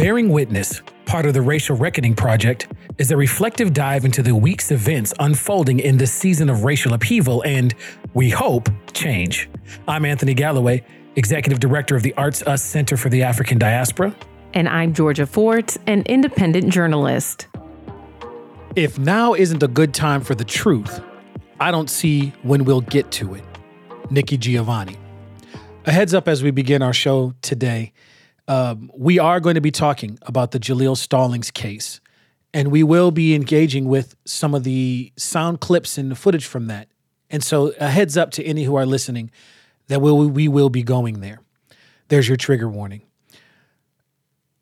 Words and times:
Bearing 0.00 0.30
Witness, 0.30 0.80
part 1.04 1.26
of 1.26 1.34
the 1.34 1.42
Racial 1.42 1.76
Reckoning 1.76 2.14
Project, 2.14 2.68
is 2.96 3.10
a 3.10 3.18
reflective 3.18 3.74
dive 3.74 4.06
into 4.06 4.22
the 4.22 4.34
week's 4.34 4.70
events 4.70 5.12
unfolding 5.18 5.78
in 5.78 5.98
this 5.98 6.10
season 6.10 6.48
of 6.48 6.64
racial 6.64 6.94
upheaval 6.94 7.42
and, 7.44 7.74
we 8.14 8.30
hope, 8.30 8.70
change. 8.94 9.50
I'm 9.86 10.06
Anthony 10.06 10.32
Galloway, 10.32 10.82
Executive 11.16 11.60
Director 11.60 11.96
of 11.96 12.02
the 12.02 12.14
Arts 12.14 12.40
Us 12.40 12.62
Center 12.62 12.96
for 12.96 13.10
the 13.10 13.22
African 13.22 13.58
Diaspora. 13.58 14.16
And 14.54 14.70
I'm 14.70 14.94
Georgia 14.94 15.26
Fort, 15.26 15.76
an 15.86 16.00
independent 16.06 16.72
journalist. 16.72 17.48
If 18.76 18.98
now 18.98 19.34
isn't 19.34 19.62
a 19.62 19.68
good 19.68 19.92
time 19.92 20.22
for 20.22 20.34
the 20.34 20.46
truth, 20.46 20.98
I 21.60 21.70
don't 21.70 21.90
see 21.90 22.32
when 22.42 22.64
we'll 22.64 22.80
get 22.80 23.10
to 23.10 23.34
it. 23.34 23.44
Nikki 24.08 24.38
Giovanni. 24.38 24.96
A 25.84 25.92
heads 25.92 26.14
up 26.14 26.26
as 26.26 26.42
we 26.42 26.52
begin 26.52 26.80
our 26.80 26.94
show 26.94 27.34
today 27.42 27.92
um, 28.50 28.90
we 28.96 29.20
are 29.20 29.38
going 29.38 29.54
to 29.54 29.60
be 29.60 29.70
talking 29.70 30.18
about 30.22 30.50
the 30.50 30.58
Jaleel 30.58 30.96
Stallings 30.96 31.52
case, 31.52 32.00
and 32.52 32.72
we 32.72 32.82
will 32.82 33.12
be 33.12 33.32
engaging 33.32 33.84
with 33.84 34.16
some 34.24 34.56
of 34.56 34.64
the 34.64 35.12
sound 35.16 35.60
clips 35.60 35.96
and 35.96 36.10
the 36.10 36.16
footage 36.16 36.44
from 36.44 36.66
that. 36.66 36.88
And 37.30 37.44
so, 37.44 37.72
a 37.78 37.88
heads 37.88 38.16
up 38.16 38.32
to 38.32 38.44
any 38.44 38.64
who 38.64 38.74
are 38.74 38.84
listening 38.84 39.30
that 39.86 40.02
we, 40.02 40.10
we 40.26 40.48
will 40.48 40.68
be 40.68 40.82
going 40.82 41.20
there. 41.20 41.38
There's 42.08 42.26
your 42.26 42.36
trigger 42.36 42.68
warning. 42.68 43.02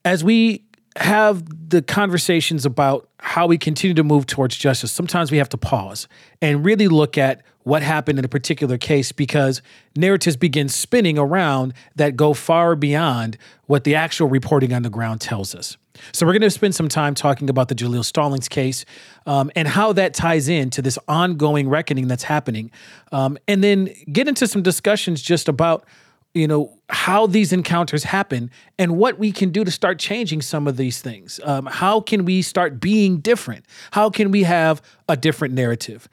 As 0.05 0.23
we 0.23 0.65
have 1.01 1.71
the 1.71 1.83
conversations 1.83 2.65
about 2.65 3.09
how 3.19 3.47
we 3.47 3.59
continue 3.59 3.95
to 3.95 4.05
move 4.05 4.27
towards 4.27 4.57
justice, 4.57 4.93
sometimes 4.93 5.31
we 5.31 5.39
have 5.39 5.49
to 5.51 5.59
pause 5.59 6.09
and 6.41 6.65
really 6.65 6.89
look 6.89 7.19
at 7.19 7.43
what 7.65 7.83
happened 7.83 8.19
in 8.19 8.25
a 8.25 8.29
particular 8.29 8.79
case 8.79 9.13
because 9.13 9.61
narratives 9.95 10.37
begin 10.37 10.69
spinning 10.69 11.19
around 11.19 11.75
that 11.97 12.17
go 12.17 12.33
far 12.33 12.75
beyond 12.75 13.37
what 13.67 13.85
the 13.85 13.95
actual 13.95 14.29
reporting 14.29 14.73
on 14.73 14.83
the 14.83 14.91
ground 14.91 15.21
tells 15.21 15.55
us. 15.55 15.77
So, 16.13 16.25
we're 16.25 16.33
going 16.33 16.43
to 16.43 16.51
spend 16.51 16.75
some 16.75 16.89
time 16.89 17.15
talking 17.15 17.51
about 17.51 17.69
the 17.69 17.75
Jaleel 17.75 18.05
Stallings 18.05 18.49
case 18.49 18.85
um, 19.27 19.51
and 19.57 19.67
how 19.67 19.93
that 19.95 20.15
ties 20.15 20.49
into 20.49 20.81
this 20.81 20.99
ongoing 21.09 21.69
reckoning 21.69 22.07
that's 22.07 22.23
happening. 22.23 22.71
Um, 23.11 23.37
and 23.49 23.63
then 23.65 23.93
get 24.11 24.29
into 24.29 24.47
some 24.47 24.63
discussions 24.63 25.21
just 25.21 25.49
about 25.49 25.85
you 26.35 26.47
know 26.47 26.79
how 26.91 27.27
these 27.27 27.53
encounters 27.53 28.05
happen 28.05 28.51
and 28.79 28.97
what 28.97 29.19
we 29.19 29.33
can 29.33 29.51
do 29.51 29.65
to 29.65 29.71
start 29.71 29.99
changing 29.99 30.43
some 30.43 30.67
of 30.67 30.77
these 30.77 31.01
things. 31.01 31.41
Um, 31.45 31.67
how 31.67 32.01
can 32.01 32.25
we 32.25 32.43
start 32.43 32.81
being 32.81 33.19
different? 33.19 33.65
How 33.93 34.11
can 34.11 34.31
we 34.31 34.45
have 34.45 34.81
a 35.09 35.17
different 35.17 35.55
narrative? 35.55 36.09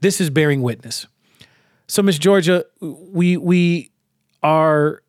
This 0.00 0.20
is 0.20 0.30
bearing 0.30 0.62
witness. 0.62 1.06
So 1.86 2.02
miss 2.02 2.18
georgia 2.18 2.64
we 2.80 3.36
we 3.36 3.90
are 4.42 5.02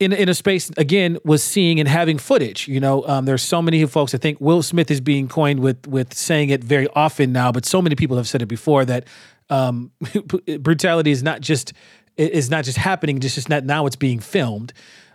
in, 0.00 0.12
in 0.12 0.28
a 0.28 0.34
space 0.34 0.70
again 0.76 1.18
was 1.24 1.44
seeing 1.44 1.78
and 1.78 1.88
having 1.88 2.18
footage 2.18 2.66
you 2.66 2.80
know? 2.80 3.06
Um, 3.06 3.26
there's 3.26 3.42
so 3.42 3.60
many 3.60 3.84
folks 3.86 4.14
i 4.14 4.18
think 4.18 4.40
will 4.40 4.62
smith 4.62 4.90
is 4.90 5.00
being 5.00 5.28
coined 5.28 5.60
with 5.60 5.86
with 5.86 6.14
saying 6.14 6.48
it 6.48 6.64
very 6.64 6.88
often 6.96 7.32
now 7.32 7.52
but 7.52 7.66
so 7.66 7.82
many 7.82 7.94
people 7.94 8.16
have 8.16 8.26
said 8.26 8.42
it 8.42 8.46
before 8.46 8.84
that 8.86 9.04
um, 9.50 9.92
brutality 10.60 11.10
is 11.10 11.22
not 11.22 11.40
just 11.40 11.74
is 12.16 12.50
not 12.50 12.64
just 12.64 12.78
happening, 12.78 13.20
just 13.20 13.34
just 13.34 13.48
not 13.48 13.64
now 13.64 13.86
it's 13.86 13.96
being 13.96 14.20
filmed. 14.20 14.72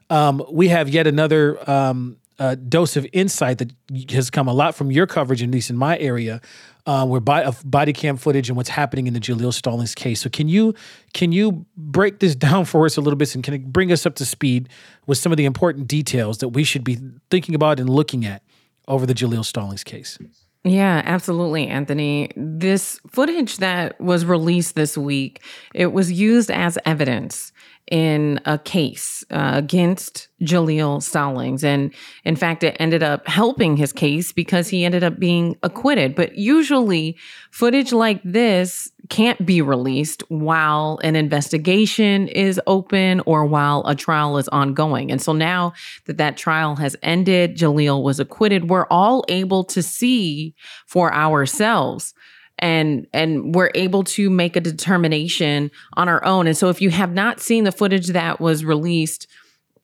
Um, 0.09 0.44
we 0.52 0.69
have 0.69 0.89
yet 0.89 1.08
another 1.08 1.69
um, 1.69 2.17
uh, 2.39 2.56
dose 2.56 2.95
of 2.95 3.06
insight 3.14 3.58
that 3.59 3.73
has 4.11 4.30
come 4.30 4.47
a 4.47 4.53
lot 4.53 4.73
from 4.73 4.91
your 4.91 5.06
coverage, 5.06 5.44
at 5.44 5.52
least 5.52 5.69
in 5.69 5.78
my 5.78 5.97
area, 6.00 6.41
uh, 6.86 7.06
where 7.06 7.19
by, 7.19 7.44
of 7.44 7.61
body 7.69 7.94
cam 7.94 8.17
footage 8.17 8.50
and 8.50 8.58
what's 8.58 8.69
happening 8.69 9.08
in 9.08 9.14
the 9.14 9.19
Jaleel 9.19 9.53
Stallings 9.53 9.94
case. 9.94 10.22
So 10.22 10.30
can 10.30 10.47
you 10.47 10.73
can 11.14 11.31
you 11.31 11.66
break 11.78 12.19
this 12.19 12.36
down 12.47 12.66
for 12.66 12.86
us 12.86 12.97
a 12.97 13.02
little 13.02 13.17
bit 13.17 13.36
and 13.36 13.44
can 13.44 13.53
it 13.53 13.72
bring 13.72 13.91
us 13.91 14.06
up 14.06 14.16
to 14.16 14.25
speed 14.25 14.69
with 15.06 15.17
some 15.17 15.31
of 15.31 15.38
the 15.38 15.45
important 15.45 15.88
details 15.88 16.39
that 16.39 16.50
we 16.50 16.63
should 16.63 16.84
be 16.84 16.97
thinking 17.30 17.53
about 17.53 17.80
and 17.80 17.89
looking 17.89 18.25
at 18.25 18.41
over 18.88 19.06
the 19.06 19.13
Jaleel 19.13 19.45
Stallings 19.45 19.84
case? 19.84 20.17
Yeah, 20.65 21.02
absolutely, 21.05 21.67
Anthony. 21.67 22.31
This 22.35 23.00
footage 23.09 23.57
that 23.57 24.00
was 24.01 24.25
released 24.25 24.75
this 24.75 24.97
week, 24.97 25.41
it 25.73 25.94
was 25.94 26.11
used 26.11 26.51
as 26.51 26.78
evidence 26.85 27.53
in 27.89 28.39
a 28.45 28.57
case 28.57 29.23
uh, 29.31 29.51
against 29.55 30.27
Jaleel 30.41 31.01
Stallings. 31.01 31.63
And 31.63 31.94
in 32.23 32.35
fact, 32.35 32.63
it 32.63 32.77
ended 32.79 33.03
up 33.03 33.27
helping 33.27 33.77
his 33.77 33.91
case 33.91 34.31
because 34.31 34.69
he 34.69 34.85
ended 34.85 35.03
up 35.03 35.19
being 35.19 35.57
acquitted. 35.63 36.16
But 36.16 36.38
usually, 36.38 37.17
footage 37.51 37.91
like 37.91 38.22
this 38.23 38.91
can't 39.09 39.44
be 39.44 39.61
released 39.61 40.23
while 40.29 40.99
an 41.03 41.16
investigation 41.16 42.28
is 42.28 42.61
open 42.67 43.22
or 43.25 43.45
while 43.45 43.83
a 43.85 43.95
trial 43.95 44.38
is 44.38 44.47
ongoing. 44.49 45.11
And 45.11 45.22
so 45.22 45.33
now 45.33 45.73
that 46.05 46.17
that 46.17 46.38
trial 46.38 46.75
has 46.75 46.95
ended, 47.01 47.57
Jaleel 47.57 48.03
was 48.03 48.19
acquitted, 48.19 48.69
we're 48.69 48.88
all 48.91 49.25
able 49.28 49.63
to 49.66 49.81
see 49.81 50.53
for 50.85 51.13
ourselves 51.13 52.13
and 52.59 53.08
and 53.14 53.56
we're 53.56 53.72
able 53.75 54.03
to 54.03 54.30
make 54.30 54.56
a 54.56 54.62
determination 54.62 55.72
on 55.94 56.08
our 56.08 56.24
own. 56.24 56.47
And 56.47 56.56
so 56.56 56.70
if 56.70 56.81
you 56.81 56.90
have 56.90 57.14
not 57.14 57.40
seen 57.40 57.64
the 57.64 57.72
footage 57.72 58.08
that 58.08 58.40
was 58.40 58.64
released 58.64 59.28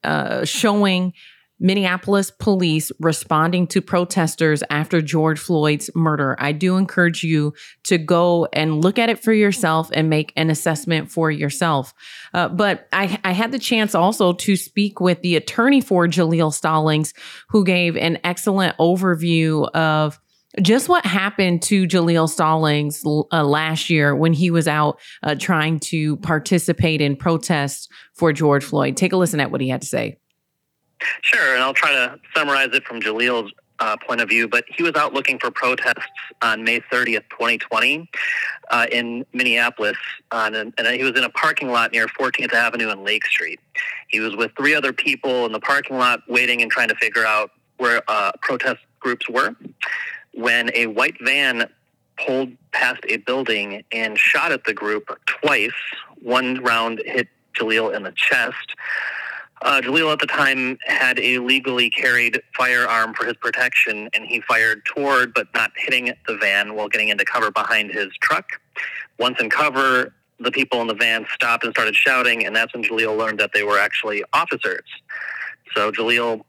uh, 0.03 0.45
showing 0.45 1.13
Minneapolis 1.59 2.31
police 2.31 2.91
responding 2.99 3.65
to 3.67 3.81
protesters 3.81 4.61
after 4.69 5.01
George 5.01 5.39
Floyd's 5.39 5.89
murder. 5.95 6.35
I 6.37 6.51
do 6.51 6.75
encourage 6.75 7.23
you 7.23 7.53
to 7.83 7.97
go 7.97 8.47
and 8.51 8.83
look 8.83 8.99
at 8.99 9.09
it 9.09 9.19
for 9.19 9.31
yourself 9.31 9.89
and 9.93 10.09
make 10.09 10.33
an 10.35 10.49
assessment 10.49 11.11
for 11.11 11.31
yourself. 11.31 11.93
Uh, 12.33 12.49
but 12.49 12.87
I, 12.91 13.19
I 13.23 13.31
had 13.31 13.53
the 13.53 13.59
chance 13.59 13.95
also 13.95 14.33
to 14.33 14.55
speak 14.57 14.99
with 14.99 15.21
the 15.21 15.37
attorney 15.37 15.79
for 15.79 16.07
Jaleel 16.07 16.53
Stallings, 16.53 17.13
who 17.49 17.63
gave 17.63 17.95
an 17.95 18.19
excellent 18.25 18.77
overview 18.77 19.69
of 19.71 20.19
just 20.61 20.89
what 20.89 21.05
happened 21.05 21.61
to 21.63 21.85
Jaleel 21.85 22.29
Stallings 22.29 23.03
uh, 23.05 23.43
last 23.43 23.89
year 23.89 24.15
when 24.15 24.33
he 24.33 24.51
was 24.51 24.67
out 24.67 24.99
uh, 25.23 25.35
trying 25.35 25.79
to 25.81 26.17
participate 26.17 27.01
in 27.01 27.15
protests 27.15 27.87
for 28.13 28.31
George 28.31 28.63
Floyd. 28.63 28.97
Take 28.97 29.13
a 29.13 29.17
listen 29.17 29.39
at 29.39 29.51
what 29.51 29.61
he 29.61 29.69
had 29.69 29.81
to 29.81 29.87
say. 29.87 30.17
Sure, 31.21 31.53
and 31.53 31.61
I'll 31.61 31.73
try 31.73 31.91
to 31.91 32.19
summarize 32.33 32.69
it 32.73 32.85
from 32.85 33.01
Jaleel's 33.01 33.51
uh, 33.79 33.97
point 33.97 34.21
of 34.21 34.29
view, 34.29 34.47
but 34.47 34.63
he 34.69 34.83
was 34.83 34.95
out 34.95 35.13
looking 35.13 35.37
for 35.37 35.51
protests 35.51 36.05
on 36.41 36.63
May 36.63 36.79
30th, 36.79 37.29
2020, 37.29 38.09
uh, 38.71 38.87
in 38.89 39.25
Minneapolis, 39.33 39.97
on 40.31 40.55
an, 40.55 40.73
and 40.77 40.87
he 40.87 41.03
was 41.03 41.17
in 41.17 41.25
a 41.25 41.29
parking 41.29 41.69
lot 41.69 41.91
near 41.91 42.07
14th 42.07 42.53
Avenue 42.53 42.89
and 42.89 43.03
Lake 43.03 43.25
Street. 43.25 43.59
He 44.07 44.21
was 44.21 44.35
with 44.37 44.51
three 44.57 44.73
other 44.73 44.93
people 44.93 45.45
in 45.45 45.51
the 45.51 45.59
parking 45.59 45.97
lot, 45.97 46.21
waiting 46.29 46.61
and 46.61 46.71
trying 46.71 46.87
to 46.87 46.95
figure 46.95 47.25
out 47.25 47.51
where 47.77 48.01
uh, 48.07 48.31
protest 48.41 48.79
groups 49.01 49.29
were 49.29 49.53
when 50.35 50.69
a 50.75 50.87
white 50.87 51.17
van 51.21 51.69
pulled 52.17 52.49
past 52.71 53.01
a 53.09 53.17
building 53.17 53.83
and 53.91 54.17
shot 54.17 54.51
at 54.51 54.63
the 54.65 54.73
group 54.73 55.09
twice. 55.25 55.71
One 56.21 56.61
round 56.63 57.01
hit 57.05 57.27
Jaleel 57.59 57.95
in 57.95 58.03
the 58.03 58.11
chest. 58.11 58.75
Uh, 59.61 59.81
Jaleel 59.81 60.11
at 60.11 60.19
the 60.19 60.27
time 60.27 60.77
had 60.85 61.17
a 61.19 61.39
legally 61.39 61.89
carried 61.89 62.41
firearm 62.55 63.13
for 63.13 63.25
his 63.25 63.35
protection, 63.35 64.09
and 64.13 64.25
he 64.25 64.41
fired 64.41 64.85
toward 64.85 65.33
but 65.33 65.47
not 65.53 65.71
hitting 65.75 66.13
the 66.27 66.37
van 66.37 66.75
while 66.75 66.87
getting 66.87 67.09
into 67.09 67.25
cover 67.25 67.51
behind 67.51 67.91
his 67.91 68.09
truck. 68.21 68.49
Once 69.17 69.39
in 69.39 69.49
cover, 69.49 70.13
the 70.39 70.51
people 70.51 70.81
in 70.81 70.87
the 70.87 70.93
van 70.93 71.25
stopped 71.33 71.63
and 71.63 71.73
started 71.73 71.95
shouting, 71.95 72.45
and 72.45 72.55
that's 72.55 72.73
when 72.73 72.83
Jaleel 72.83 73.17
learned 73.17 73.39
that 73.39 73.51
they 73.53 73.63
were 73.63 73.79
actually 73.79 74.23
officers. 74.33 74.83
So 75.73 75.91
Jaleel 75.91 76.43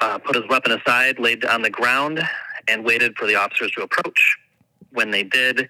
uh, 0.00 0.18
put 0.18 0.36
his 0.36 0.44
weapon 0.48 0.72
aside, 0.72 1.18
laid 1.18 1.44
on 1.44 1.62
the 1.62 1.70
ground, 1.70 2.22
and 2.68 2.84
waited 2.84 3.16
for 3.16 3.26
the 3.26 3.34
officers 3.34 3.70
to 3.72 3.82
approach. 3.82 4.36
When 4.92 5.10
they 5.10 5.24
did, 5.24 5.68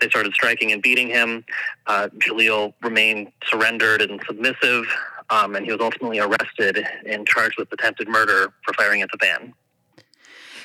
they 0.00 0.08
started 0.08 0.34
striking 0.34 0.72
and 0.72 0.82
beating 0.82 1.08
him. 1.08 1.44
Uh, 1.86 2.08
Jaleel 2.18 2.74
remained 2.82 3.32
surrendered 3.46 4.02
and 4.02 4.20
submissive, 4.26 4.84
um, 5.30 5.56
and 5.56 5.64
he 5.64 5.72
was 5.72 5.80
ultimately 5.80 6.18
arrested 6.18 6.86
and 7.06 7.26
charged 7.26 7.56
with 7.58 7.72
attempted 7.72 8.08
murder 8.08 8.52
for 8.64 8.74
firing 8.74 9.02
at 9.02 9.10
the 9.10 9.18
van. 9.18 9.54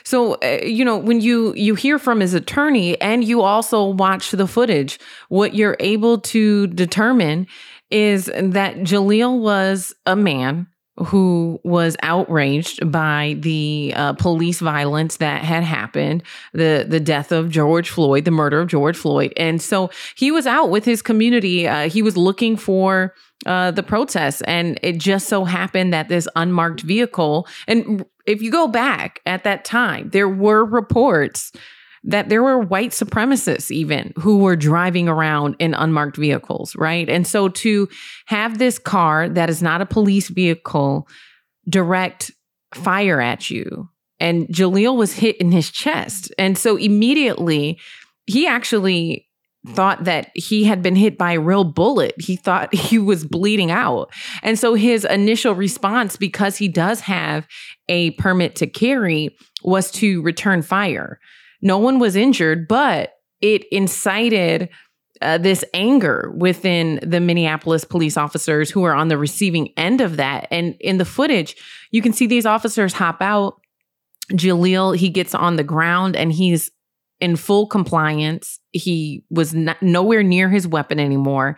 So, 0.03 0.33
uh, 0.35 0.59
you 0.63 0.83
know, 0.83 0.97
when 0.97 1.21
you 1.21 1.53
you 1.55 1.75
hear 1.75 1.99
from 1.99 2.19
his 2.19 2.33
attorney 2.33 2.99
and 2.99 3.23
you 3.23 3.41
also 3.41 3.85
watch 3.85 4.31
the 4.31 4.47
footage, 4.47 4.99
what 5.29 5.53
you're 5.53 5.77
able 5.79 6.19
to 6.19 6.67
determine 6.67 7.47
is 7.91 8.25
that 8.25 8.77
Jaleel 8.77 9.39
was 9.39 9.93
a 10.05 10.15
man 10.15 10.67
who 11.05 11.59
was 11.63 11.95
outraged 12.03 12.91
by 12.91 13.35
the 13.39 13.93
uh, 13.95 14.13
police 14.13 14.59
violence 14.59 15.17
that 15.17 15.43
had 15.43 15.63
happened, 15.63 16.23
the 16.53 16.85
the 16.87 16.99
death 16.99 17.31
of 17.31 17.49
George 17.49 17.89
Floyd, 17.89 18.25
the 18.25 18.31
murder 18.31 18.61
of 18.61 18.67
George 18.67 18.97
Floyd, 18.97 19.33
and 19.37 19.61
so 19.61 19.89
he 20.15 20.31
was 20.31 20.47
out 20.47 20.69
with 20.69 20.85
his 20.85 21.01
community. 21.01 21.67
Uh, 21.67 21.89
he 21.89 22.01
was 22.01 22.17
looking 22.17 22.57
for 22.57 23.13
uh, 23.45 23.71
the 23.71 23.83
protests, 23.83 24.41
and 24.41 24.79
it 24.81 24.97
just 24.97 25.27
so 25.27 25.45
happened 25.45 25.93
that 25.93 26.09
this 26.09 26.27
unmarked 26.35 26.81
vehicle. 26.81 27.47
And 27.67 28.05
if 28.25 28.41
you 28.41 28.51
go 28.51 28.67
back 28.67 29.21
at 29.25 29.43
that 29.43 29.65
time, 29.65 30.09
there 30.09 30.29
were 30.29 30.63
reports 30.63 31.51
that 32.03 32.29
there 32.29 32.41
were 32.41 32.59
white 32.59 32.91
supremacists 32.91 33.69
even 33.69 34.13
who 34.17 34.39
were 34.39 34.55
driving 34.55 35.07
around 35.07 35.55
in 35.59 35.73
unmarked 35.73 36.17
vehicles, 36.17 36.75
right? 36.75 37.07
And 37.07 37.27
so 37.27 37.47
to 37.49 37.87
have 38.25 38.57
this 38.57 38.79
car 38.79 39.29
that 39.29 39.49
is 39.49 39.61
not 39.61 39.81
a 39.81 39.85
police 39.85 40.29
vehicle 40.29 41.07
direct 41.69 42.31
fire 42.73 43.21
at 43.21 43.49
you 43.49 43.89
and 44.21 44.47
Jaleel 44.47 44.95
was 44.95 45.13
hit 45.13 45.35
in 45.37 45.51
his 45.51 45.71
chest. 45.71 46.31
And 46.37 46.57
so 46.57 46.77
immediately 46.77 47.79
he 48.27 48.47
actually 48.47 49.27
thought 49.69 50.03
that 50.05 50.31
he 50.35 50.63
had 50.63 50.81
been 50.81 50.95
hit 50.95 51.17
by 51.17 51.33
a 51.33 51.39
real 51.39 51.63
bullet. 51.63 52.13
He 52.19 52.35
thought 52.35 52.73
he 52.73 52.99
was 52.99 53.25
bleeding 53.25 53.71
out. 53.71 54.11
And 54.43 54.57
so 54.57 54.75
his 54.75 55.05
initial 55.05 55.53
response, 55.53 56.17
because 56.17 56.57
he 56.57 56.67
does 56.67 57.01
have 57.01 57.47
a 57.89 58.11
permit 58.11 58.55
to 58.57 58.67
carry, 58.67 59.35
was 59.63 59.91
to 59.93 60.21
return 60.21 60.61
fire. 60.61 61.19
No 61.61 61.77
one 61.77 61.99
was 61.99 62.15
injured, 62.15 62.67
but 62.67 63.13
it 63.41 63.65
incited 63.71 64.69
uh, 65.21 65.37
this 65.37 65.63
anger 65.73 66.33
within 66.35 66.99
the 67.03 67.19
Minneapolis 67.19 67.83
police 67.83 68.17
officers 68.17 68.71
who 68.71 68.83
are 68.83 68.95
on 68.95 69.07
the 69.07 69.17
receiving 69.17 69.71
end 69.77 70.01
of 70.01 70.17
that. 70.17 70.47
And 70.49 70.75
in 70.79 70.97
the 70.97 71.05
footage, 71.05 71.55
you 71.91 72.01
can 72.01 72.13
see 72.13 72.25
these 72.25 72.45
officers 72.45 72.93
hop 72.93 73.21
out. 73.21 73.61
Jaleel, 74.31 74.95
he 74.95 75.09
gets 75.09 75.35
on 75.35 75.57
the 75.57 75.63
ground 75.63 76.15
and 76.15 76.31
he's 76.31 76.71
in 77.19 77.35
full 77.35 77.67
compliance. 77.67 78.59
He 78.71 79.23
was 79.29 79.53
nowhere 79.53 80.23
near 80.23 80.49
his 80.49 80.67
weapon 80.67 80.99
anymore. 80.99 81.57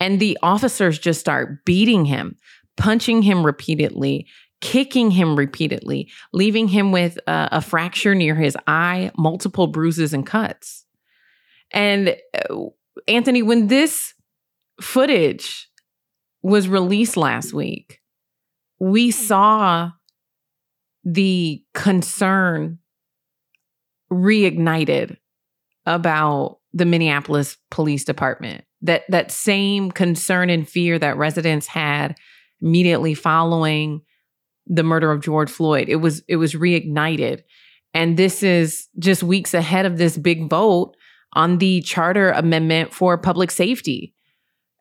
And 0.00 0.18
the 0.18 0.36
officers 0.42 0.98
just 0.98 1.20
start 1.20 1.64
beating 1.64 2.04
him, 2.04 2.36
punching 2.76 3.22
him 3.22 3.44
repeatedly, 3.44 4.26
kicking 4.60 5.10
him 5.10 5.36
repeatedly, 5.36 6.10
leaving 6.32 6.68
him 6.68 6.92
with 6.92 7.18
a, 7.26 7.48
a 7.52 7.60
fracture 7.60 8.14
near 8.14 8.34
his 8.34 8.56
eye, 8.66 9.10
multiple 9.16 9.66
bruises 9.66 10.12
and 10.12 10.26
cuts. 10.26 10.84
And 11.70 12.16
uh, 12.34 12.56
Anthony, 13.06 13.42
when 13.42 13.68
this 13.68 14.14
footage 14.80 15.68
was 16.42 16.68
released 16.68 17.16
last 17.16 17.52
week, 17.52 18.00
we 18.78 19.10
saw 19.10 19.90
the 21.04 21.62
concern 21.74 22.78
reignited 24.12 25.16
about 25.86 26.58
the 26.72 26.84
Minneapolis 26.84 27.56
Police 27.70 28.04
Department. 28.04 28.64
That 28.82 29.02
that 29.08 29.32
same 29.32 29.90
concern 29.90 30.50
and 30.50 30.68
fear 30.68 30.98
that 30.98 31.16
residents 31.16 31.66
had 31.66 32.16
immediately 32.60 33.14
following 33.14 34.02
the 34.68 34.82
murder 34.82 35.10
of 35.10 35.22
George 35.22 35.50
Floyd. 35.50 35.88
It 35.88 35.96
was 35.96 36.22
it 36.28 36.36
was 36.36 36.54
reignited. 36.54 37.42
And 37.94 38.16
this 38.16 38.42
is 38.42 38.88
just 38.98 39.22
weeks 39.22 39.54
ahead 39.54 39.86
of 39.86 39.98
this 39.98 40.16
big 40.18 40.48
vote 40.50 40.94
on 41.32 41.58
the 41.58 41.80
charter 41.82 42.30
amendment 42.30 42.92
for 42.92 43.16
public 43.18 43.50
safety. 43.50 44.14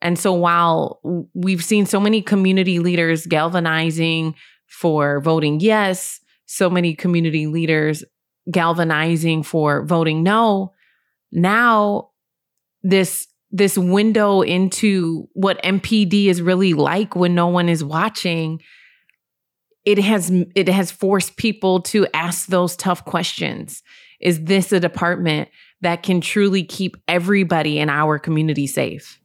And 0.01 0.19
so 0.19 0.33
while 0.33 0.99
we've 1.33 1.63
seen 1.63 1.85
so 1.85 1.99
many 1.99 2.21
community 2.21 2.79
leaders 2.79 3.25
galvanizing 3.25 4.35
for 4.67 5.21
voting 5.21 5.59
yes, 5.59 6.19
so 6.45 6.69
many 6.69 6.93
community 6.93 7.47
leaders 7.47 8.03
galvanizing 8.51 9.43
for 9.43 9.85
voting 9.85 10.23
no. 10.23 10.73
Now, 11.31 12.11
this 12.83 13.27
this 13.49 13.77
window 13.77 14.41
into 14.41 15.27
what 15.33 15.61
MPD 15.63 16.25
is 16.25 16.41
really 16.41 16.73
like 16.73 17.15
when 17.15 17.33
no 17.33 17.47
one 17.47 17.69
is 17.69 17.83
watching 17.83 18.59
it 19.87 19.99
has 19.99 20.29
it 20.53 20.67
has 20.67 20.91
forced 20.91 21.37
people 21.37 21.79
to 21.79 22.05
ask 22.13 22.47
those 22.47 22.75
tough 22.75 23.05
questions. 23.05 23.83
Is 24.19 24.43
this 24.43 24.73
a 24.73 24.81
department 24.81 25.47
that 25.79 26.03
can 26.03 26.19
truly 26.19 26.65
keep 26.65 26.97
everybody 27.07 27.79
in 27.79 27.89
our 27.89 28.19
community 28.19 28.67
safe? 28.67 29.21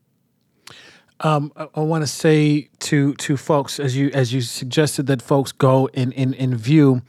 Um, 1.19 1.53
I, 1.57 1.67
I 1.75 1.81
want 1.81 2.03
to 2.05 2.07
say 2.07 2.69
to 2.79 3.15
to 3.15 3.37
folks 3.37 3.81
as 3.81 3.97
you 3.97 4.11
as 4.15 4.33
you 4.33 4.41
suggested 4.41 5.09
that 5.09 5.21
folks 5.21 5.51
go 5.51 5.89
and 5.95 6.13
in, 6.13 6.33
in, 6.35 6.57
view 6.57 7.03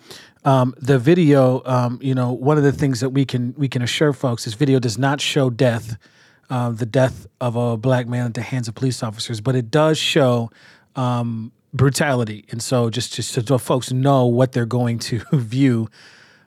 um, 0.45 0.73
the 0.79 0.97
video, 0.97 1.61
um, 1.65 1.99
you 2.01 2.15
know, 2.15 2.31
one 2.31 2.57
of 2.57 2.63
the 2.63 2.71
things 2.71 3.01
that 3.01 3.11
we 3.11 3.23
can 3.23 3.53
we 3.55 3.67
can 3.67 3.83
assure 3.83 4.13
folks, 4.13 4.45
this 4.45 4.55
video 4.55 4.79
does 4.79 4.97
not 4.97 5.21
show 5.21 5.51
death, 5.51 5.95
uh, 6.49 6.71
the 6.71 6.87
death 6.87 7.27
of 7.39 7.55
a 7.55 7.77
black 7.77 8.07
man 8.07 8.25
at 8.25 8.33
the 8.33 8.41
hands 8.41 8.67
of 8.67 8.73
police 8.73 9.03
officers, 9.03 9.41
but 9.41 9.55
it 9.55 9.69
does 9.69 9.99
show 9.99 10.49
um, 10.95 11.51
brutality. 11.73 12.45
And 12.49 12.61
so, 12.61 12.89
just 12.89 13.13
just 13.13 13.33
so 13.33 13.57
folks 13.57 13.91
know 13.91 14.25
what 14.25 14.51
they're 14.51 14.65
going 14.65 14.99
to 14.99 15.21
view 15.33 15.89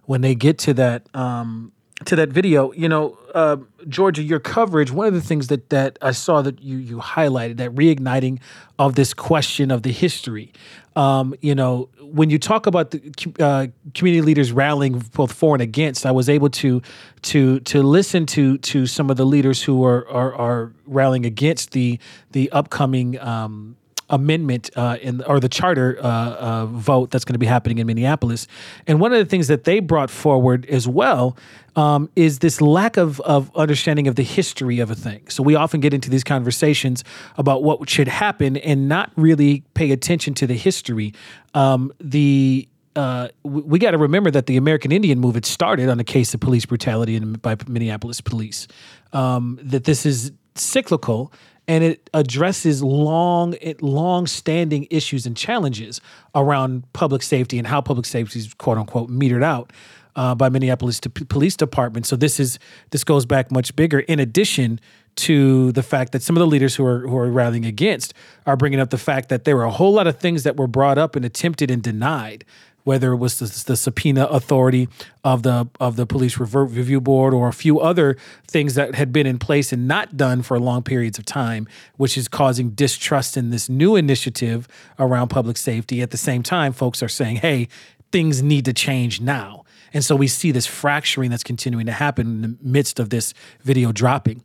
when 0.05 0.21
they 0.21 0.35
get 0.35 0.59
to 0.59 0.75
that 0.75 1.15
um, 1.15 1.73
to 2.05 2.15
that 2.15 2.29
video, 2.29 2.73
you 2.73 2.89
know, 2.89 3.19
uh, 3.35 3.57
Georgia, 3.89 4.23
your 4.23 4.39
coverage. 4.39 4.91
One 4.91 5.07
of 5.07 5.15
the 5.15 5.21
things 5.21 5.47
that 5.49 5.71
that 5.71 5.99
I 6.03 6.13
saw 6.13 6.43
that 6.43 6.61
you 6.63 6.77
you 6.77 6.99
highlighted 6.99 7.57
that 7.57 7.75
reigniting 7.75 8.39
of 8.79 8.95
this 8.95 9.15
question 9.15 9.71
of 9.71 9.83
the 9.83 9.93
history. 9.93 10.53
Um, 10.95 11.35
you 11.41 11.55
know, 11.55 11.89
when 12.01 12.31
you 12.31 12.39
talk 12.39 12.67
about 12.67 12.91
the 12.91 13.35
uh, 13.41 13.67
community 13.95 14.23
leaders 14.23 14.53
rallying 14.53 14.99
both 15.15 15.33
for 15.33 15.55
and 15.55 15.63
against, 15.63 16.07
I 16.07 16.11
was 16.11 16.29
able 16.29 16.51
to 16.51 16.83
to 17.23 17.61
to 17.61 17.83
listen 17.83 18.27
to 18.27 18.59
to 18.59 18.87
some 18.87 19.11
of 19.11 19.17
the 19.17 19.27
leaders 19.27 19.63
who 19.63 19.85
are 19.85 20.07
are, 20.09 20.35
are 20.35 20.73
rallying 20.87 21.25
against 21.25 21.73
the 21.73 21.99
the 22.33 22.51
upcoming. 22.53 23.19
Um, 23.21 23.77
amendment 24.09 24.71
uh, 24.77 24.97
in 25.03 25.23
or 25.23 25.41
the 25.41 25.49
charter 25.49 25.99
uh, 26.01 26.07
uh, 26.07 26.67
vote 26.67 27.11
that's 27.11 27.25
going 27.25 27.35
to 27.35 27.39
be 27.39 27.47
happening 27.47 27.79
in 27.79 27.87
Minneapolis. 27.87 28.47
And 28.87 29.01
one 29.01 29.13
of 29.13 29.19
the 29.19 29.25
things 29.25 29.49
that 29.49 29.65
they 29.65 29.81
brought 29.81 30.11
forward 30.11 30.67
as 30.67 30.87
well 30.87 31.37
um, 31.75 32.09
is 32.17 32.39
this 32.39 32.61
lack 32.61 32.97
of, 32.97 33.21
of 33.21 33.51
understanding 33.55 34.07
of 34.09 34.15
the 34.15 34.23
history 34.23 34.79
of 34.79 34.91
a 34.91 34.95
thing. 34.95 35.29
So 35.29 35.43
we 35.43 35.55
often 35.55 35.81
get 35.81 35.93
into 35.93 36.09
these 36.09 36.25
conversations 36.25 37.05
about 37.37 37.63
what 37.63 37.89
should 37.91 38.09
happen 38.09 38.57
and 38.57 38.89
not 38.89 39.11
really 39.17 39.63
pay 39.75 39.91
attention 39.93 40.35
to 40.35 40.47
the 40.47 40.55
history. 40.55 41.13
Um, 41.55 41.93
the 42.01 42.69
uh, 42.95 43.29
we, 43.43 43.79
got 43.79 43.91
to 43.91 43.99
remember 43.99 44.31
that 44.31 44.47
the 44.47 44.57
American 44.57 44.91
Indian 44.91 45.21
movement 45.21 45.45
started 45.45 45.91
on 45.91 46.01
a 46.01 46.05
case 46.05 46.33
of 46.33 46.41
police 46.41 46.65
brutality 46.65 47.15
in, 47.15 47.35
by 47.35 47.55
Minneapolis 47.69 48.23
police. 48.23 48.67
Um, 49.13 49.59
that 49.63 49.85
this 49.85 50.07
is 50.07 50.33
cyclical 50.55 51.31
and 51.69 51.83
it 51.83 52.09
addresses 52.15 52.83
long 52.83 53.55
long 53.81 54.27
standing 54.27 54.87
issues 54.91 55.27
and 55.27 55.37
challenges 55.37 56.01
around 56.35 56.91
public 56.93 57.23
safety 57.23 57.59
and 57.59 57.67
how 57.67 57.81
public 57.81 58.07
safety 58.07 58.39
is 58.39 58.55
quote 58.55 58.79
unquote 58.79 59.11
metered 59.11 59.43
out 59.43 59.73
uh, 60.17 60.35
by 60.35 60.49
Minneapolis 60.49 60.99
to 61.01 61.11
Police 61.11 61.57
Department. 61.57 62.07
So 62.07 62.17
this 62.17 62.41
is 62.41 62.59
this 62.91 63.05
goes 63.05 63.27
back 63.27 63.51
much 63.51 63.77
bigger. 63.77 64.01
In 64.01 64.19
addition 64.19 64.81
to 65.17 65.73
the 65.73 65.83
fact 65.83 66.13
that 66.13 66.23
some 66.23 66.37
of 66.37 66.41
the 66.41 66.47
leaders 66.47 66.75
who 66.75 66.85
are 66.85 67.01
who 67.01 67.17
are 67.17 67.31
rallying 67.31 67.65
against 67.65 68.15
are 68.47 68.57
bringing 68.57 68.81
up 68.81 68.91
the 68.91 68.99
fact 68.99 69.29
that 69.29 69.45
there 69.45 69.57
were 69.57 69.65
a 69.65 69.71
whole 69.71 69.93
lot 69.93 70.07
of 70.07 70.19
things 70.19 70.43
that 70.43 70.57
were 70.57 70.67
brought 70.67 70.99
up 70.99 71.17
and 71.17 71.25
attempted 71.25 71.71
and 71.71 71.83
denied 71.83 72.45
whether 72.87 73.13
it 73.13 73.17
was 73.17 73.41
the, 73.41 73.65
the, 73.67 73.77
subpoena 73.77 74.27
authority 74.27 74.89
of 75.25 75.43
the 75.43 75.69
of 75.81 75.97
the 75.97 76.07
police 76.07 76.39
review 76.39 77.01
board 77.01 77.35
or 77.35 77.49
a 77.49 77.53
few 77.53 77.81
other 77.81 78.17
things 78.47 78.77
that 78.77 78.95
had 78.95 79.13
been 79.13 79.27
in 79.27 79.41
place 79.41 79.73
and 79.73 79.89
not 79.89 80.17
done 80.17 80.41
for 80.41 80.57
long 80.61 80.85
periods 80.85 81.19
of 81.19 81.25
time, 81.25 81.67
which 81.97 82.17
is 82.17 82.29
causing 82.29 82.71
distrust 82.71 83.37
in 83.37 83.51
this 83.51 83.69
new 83.69 83.97
initiative 83.97 84.69
around 85.01 85.29
public 85.31 85.57
safety. 85.57 86.01
At 86.01 86.13
the 86.13 86.17
same 86.17 86.45
time, 86.45 86.73
folks 86.73 87.03
are 87.03 87.09
saying, 87.09 87.39
"Hey, 87.39 87.67
things 88.13 88.41
need 88.41 88.65
to 88.67 88.73
change 88.73 89.21
now." 89.21 89.65
And 89.93 90.05
so 90.05 90.15
we 90.15 90.29
see 90.29 90.53
this 90.53 90.67
fracturing 90.67 91.33
that's 91.33 91.43
continuing 91.43 91.87
to 91.87 91.93
happen 91.93 92.27
in 92.27 92.43
the 92.43 92.57
midst 92.63 93.01
of 93.01 93.11
this 93.11 93.35
video 93.63 93.91
dropping. 93.91 94.45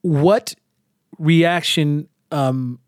What 0.00 0.54
reaction 1.18 2.08
um, 2.30 2.78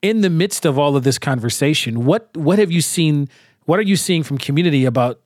in 0.00 0.22
the 0.22 0.30
midst 0.30 0.64
of 0.64 0.78
all 0.78 0.96
of 0.96 1.04
this 1.04 1.18
conversation? 1.18 2.06
What 2.06 2.34
what 2.34 2.58
have 2.58 2.72
you 2.72 2.80
seen? 2.80 3.28
What 3.68 3.78
are 3.78 3.82
you 3.82 3.96
seeing 3.96 4.22
from 4.22 4.38
community 4.38 4.86
about 4.86 5.20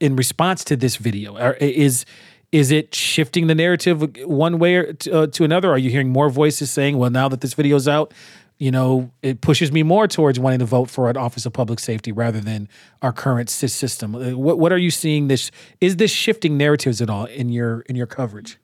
in 0.00 0.16
response 0.16 0.64
to 0.64 0.74
this 0.74 0.96
video? 0.96 1.38
Are, 1.38 1.54
is 1.54 2.04
is 2.50 2.72
it 2.72 2.92
shifting 2.92 3.46
the 3.46 3.54
narrative 3.54 4.16
one 4.26 4.58
way 4.58 4.74
or 4.74 4.92
to, 4.94 5.12
uh, 5.12 5.26
to, 5.28 5.44
another? 5.44 5.70
Are 5.70 5.78
you 5.78 5.90
hearing 5.90 6.08
more 6.08 6.28
voices 6.28 6.72
saying, 6.72 6.98
"Well, 6.98 7.10
now 7.10 7.28
that 7.28 7.40
this 7.40 7.54
video's 7.54 7.86
out, 7.86 8.12
you 8.58 8.72
know, 8.72 9.12
it 9.22 9.42
pushes 9.42 9.70
me 9.70 9.84
more 9.84 10.08
towards 10.08 10.40
wanting 10.40 10.58
to 10.58 10.64
vote 10.64 10.90
for 10.90 11.08
an 11.08 11.16
office 11.16 11.46
of 11.46 11.52
public 11.52 11.78
safety 11.78 12.10
rather 12.10 12.40
than 12.40 12.68
our 13.00 13.12
current 13.12 13.48
system"? 13.48 14.16
Uh, 14.16 14.36
what 14.36 14.58
what 14.58 14.72
are 14.72 14.78
you 14.78 14.90
seeing? 14.90 15.28
This 15.28 15.52
is 15.80 15.94
this 15.94 16.10
shifting 16.10 16.56
narratives 16.56 17.00
at 17.00 17.08
all 17.08 17.26
in 17.26 17.48
your 17.48 17.82
in 17.82 17.94
your 17.94 18.08
coverage? 18.08 18.58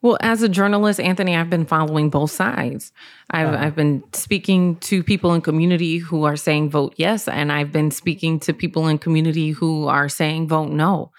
Well, 0.00 0.16
as 0.20 0.42
a 0.42 0.48
journalist, 0.48 1.00
Anthony, 1.00 1.34
I've 1.34 1.50
been 1.50 1.66
following 1.66 2.08
both 2.08 2.30
sides. 2.30 2.92
I've, 3.30 3.48
uh-huh. 3.48 3.64
I've 3.64 3.74
been 3.74 4.04
speaking 4.12 4.76
to 4.76 5.02
people 5.02 5.34
in 5.34 5.40
community 5.40 5.98
who 5.98 6.24
are 6.24 6.36
saying 6.36 6.70
vote 6.70 6.94
yes, 6.96 7.26
and 7.26 7.50
I've 7.50 7.72
been 7.72 7.90
speaking 7.90 8.38
to 8.40 8.52
people 8.52 8.86
in 8.86 8.98
community 8.98 9.50
who 9.50 9.88
are 9.88 10.08
saying 10.08 10.48
vote 10.48 10.70
no. 10.70 11.10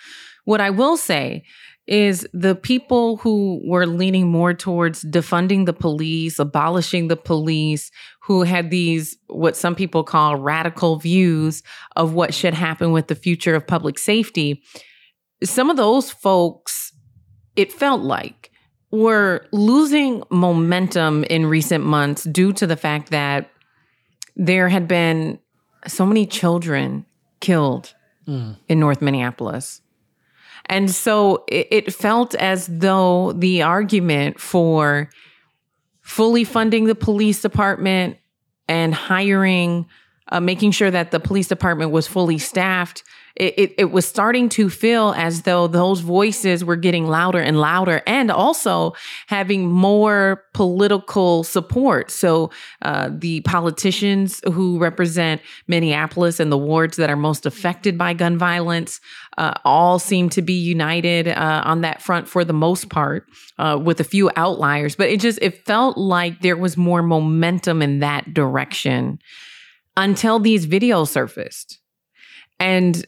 What 0.46 0.62
I 0.62 0.70
will 0.70 0.96
say 0.96 1.44
is 1.88 2.26
the 2.34 2.56
people 2.56 3.18
who 3.18 3.62
were 3.66 3.88
leaning 3.88 4.28
more 4.28 4.54
towards 4.54 5.04
defunding 5.04 5.66
the 5.66 5.74
police, 5.74 6.38
abolishing 6.38 7.08
the 7.08 7.18
police, 7.18 7.92
who 8.22 8.44
had 8.44 8.70
these, 8.70 9.18
what 9.28 9.58
some 9.58 9.74
people 9.76 10.04
call 10.04 10.36
radical 10.36 10.98
views 10.98 11.64
of 11.96 12.14
what 12.14 12.34
should 12.34 12.54
happen 12.54 12.92
with 12.92 13.08
the 13.08 13.16
future 13.16 13.56
of 13.56 13.66
public 13.66 13.98
safety, 13.98 14.62
some 15.44 15.70
of 15.70 15.78
those 15.78 16.12
folks, 16.12 16.94
it 17.56 17.74
felt 17.74 18.02
like, 18.02 18.52
were 18.92 19.46
losing 19.52 20.24
momentum 20.30 21.24
in 21.26 21.46
recent 21.46 21.84
months 21.84 22.24
due 22.24 22.54
to 22.54 22.66
the 22.66 22.76
fact 22.76 23.12
that 23.12 23.52
there 24.36 24.70
had 24.70 24.88
been 24.88 25.40
so 25.88 26.06
many 26.06 26.26
children 26.26 27.06
killed 27.40 27.94
mm. 28.28 28.58
in 28.68 28.80
North 28.80 29.02
Minneapolis. 29.02 29.82
And 30.66 30.90
so 30.90 31.46
it, 31.48 31.68
it 31.72 31.94
felt 31.94 32.36
as 32.36 32.68
though 32.68 33.34
the 33.34 33.62
argument 33.64 34.40
for 34.40 35.10
fully 36.02 36.44
funding 36.44 36.86
the 36.86 36.96
police 36.96 37.42
department 37.42 38.18
and 38.68 38.94
hiring, 38.94 39.88
uh, 40.32 40.40
making 40.40 40.72
sure 40.72 40.92
that 40.92 41.12
the 41.12 41.20
police 41.20 41.48
department 41.48 41.92
was 41.92 42.08
fully 42.08 42.38
staffed 42.38 43.04
it, 43.40 43.54
it, 43.58 43.76
it, 43.78 43.92
was 43.92 44.06
starting 44.06 44.50
to 44.50 44.70
feel 44.70 45.14
as 45.18 45.44
though 45.44 45.66
those 45.66 46.02
voices 46.02 46.64
were 46.64 46.76
getting 46.76 47.08
louder 47.08 47.40
and 47.40 47.60
louder 47.60 48.02
and 48.06 48.30
also 48.30 48.94
having 49.28 49.72
more 49.72 50.44
political 50.54 51.46
support. 51.46 52.12
So 52.12 52.52
uh, 52.82 53.10
the 53.12 53.40
politicians 53.42 54.42
who 54.52 54.78
represent 54.78 55.42
Minneapolis 55.68 56.40
and 56.42 56.52
the 56.52 56.58
wards 56.58 56.98
that 56.98 57.10
are 57.10 57.16
most 57.16 57.46
affected 57.46 57.98
by 57.98 58.14
gun 58.14 58.38
violence 58.38 59.00
uh, 59.38 59.54
all 59.64 60.00
seem 60.00 60.30
to 60.30 60.42
be 60.42 60.54
united 60.54 61.30
uh, 61.30 61.62
on 61.64 61.82
that 61.82 62.02
front 62.02 62.28
for 62.28 62.44
the 62.44 62.54
most 62.54 62.90
part, 62.90 63.26
uh, 63.58 63.80
with 63.82 64.02
a 64.02 64.04
few 64.04 64.30
outliers. 64.36 64.98
But 64.98 65.10
it 65.10 65.22
just 65.22 65.40
it 65.42 65.66
felt 65.66 65.98
like 65.98 66.42
there 66.42 66.58
was 66.58 66.76
more 66.76 67.02
momentum 67.02 67.82
in 67.82 68.00
that 68.00 68.34
direction 68.34 69.20
until 69.96 70.40
these 70.40 70.68
videos 70.68 71.08
surfaced. 71.08 71.80
And 72.60 73.06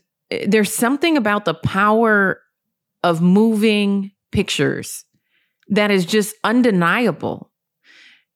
there's 0.47 0.73
something 0.73 1.17
about 1.17 1.45
the 1.45 1.53
power 1.53 2.41
of 3.03 3.21
moving 3.21 4.11
pictures 4.31 5.03
that 5.67 5.91
is 5.91 6.05
just 6.05 6.35
undeniable. 6.43 7.51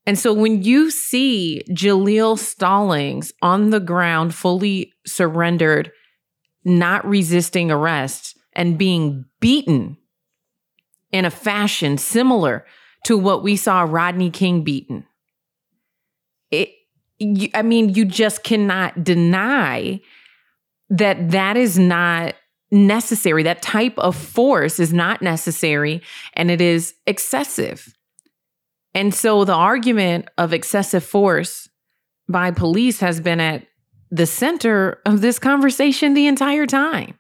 And 0.06 0.20
so 0.20 0.34
when 0.34 0.64
you 0.64 0.92
see 0.92 1.64
Jaleel 1.70 2.38
Stallings 2.38 3.34
on 3.42 3.70
the 3.70 3.80
ground, 3.80 4.36
fully 4.36 4.94
surrendered, 5.06 5.92
not 6.64 7.06
resisting 7.08 7.72
arrest, 7.72 8.38
and 8.54 8.78
being 8.78 9.26
beaten 9.40 9.98
in 11.12 11.26
a 11.26 11.32
fashion 11.32 11.98
similar 11.98 12.66
to 13.06 13.18
what 13.18 13.44
we 13.44 13.56
saw 13.56 13.82
Rodney 13.82 14.30
King 14.30 14.64
beaten, 14.64 15.06
it, 16.52 16.70
I 17.54 17.62
mean, 17.62 17.90
you 17.90 18.06
just 18.06 18.44
cannot 18.44 19.04
deny 19.04 20.02
that 20.90 21.32
that 21.32 21.58
is 21.58 21.78
not 21.80 22.36
necessary. 22.72 23.44
That 23.44 23.62
type 23.62 23.98
of 23.98 24.16
force 24.16 24.80
is 24.80 24.94
not 24.94 25.22
necessary 25.22 26.02
and 26.34 26.52
it 26.52 26.62
is 26.62 26.94
excessive. 27.08 27.96
And 28.94 29.14
so 29.14 29.46
the 29.46 29.54
argument 29.54 30.30
of 30.38 30.54
excessive 30.54 31.04
force 31.04 31.70
by 32.28 32.52
police 32.52 33.00
has 33.02 33.20
been 33.20 33.40
at 33.40 33.68
the 34.10 34.26
center 34.26 35.02
of 35.06 35.22
this 35.22 35.40
conversation 35.40 36.14
the 36.14 36.28
entire 36.28 36.66
time. 36.66 37.18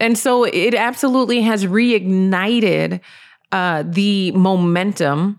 And 0.00 0.18
so 0.18 0.44
it 0.44 0.74
absolutely 0.74 1.42
has 1.42 1.66
reignited 1.66 3.00
uh, 3.52 3.84
the 3.86 4.32
momentum, 4.32 5.36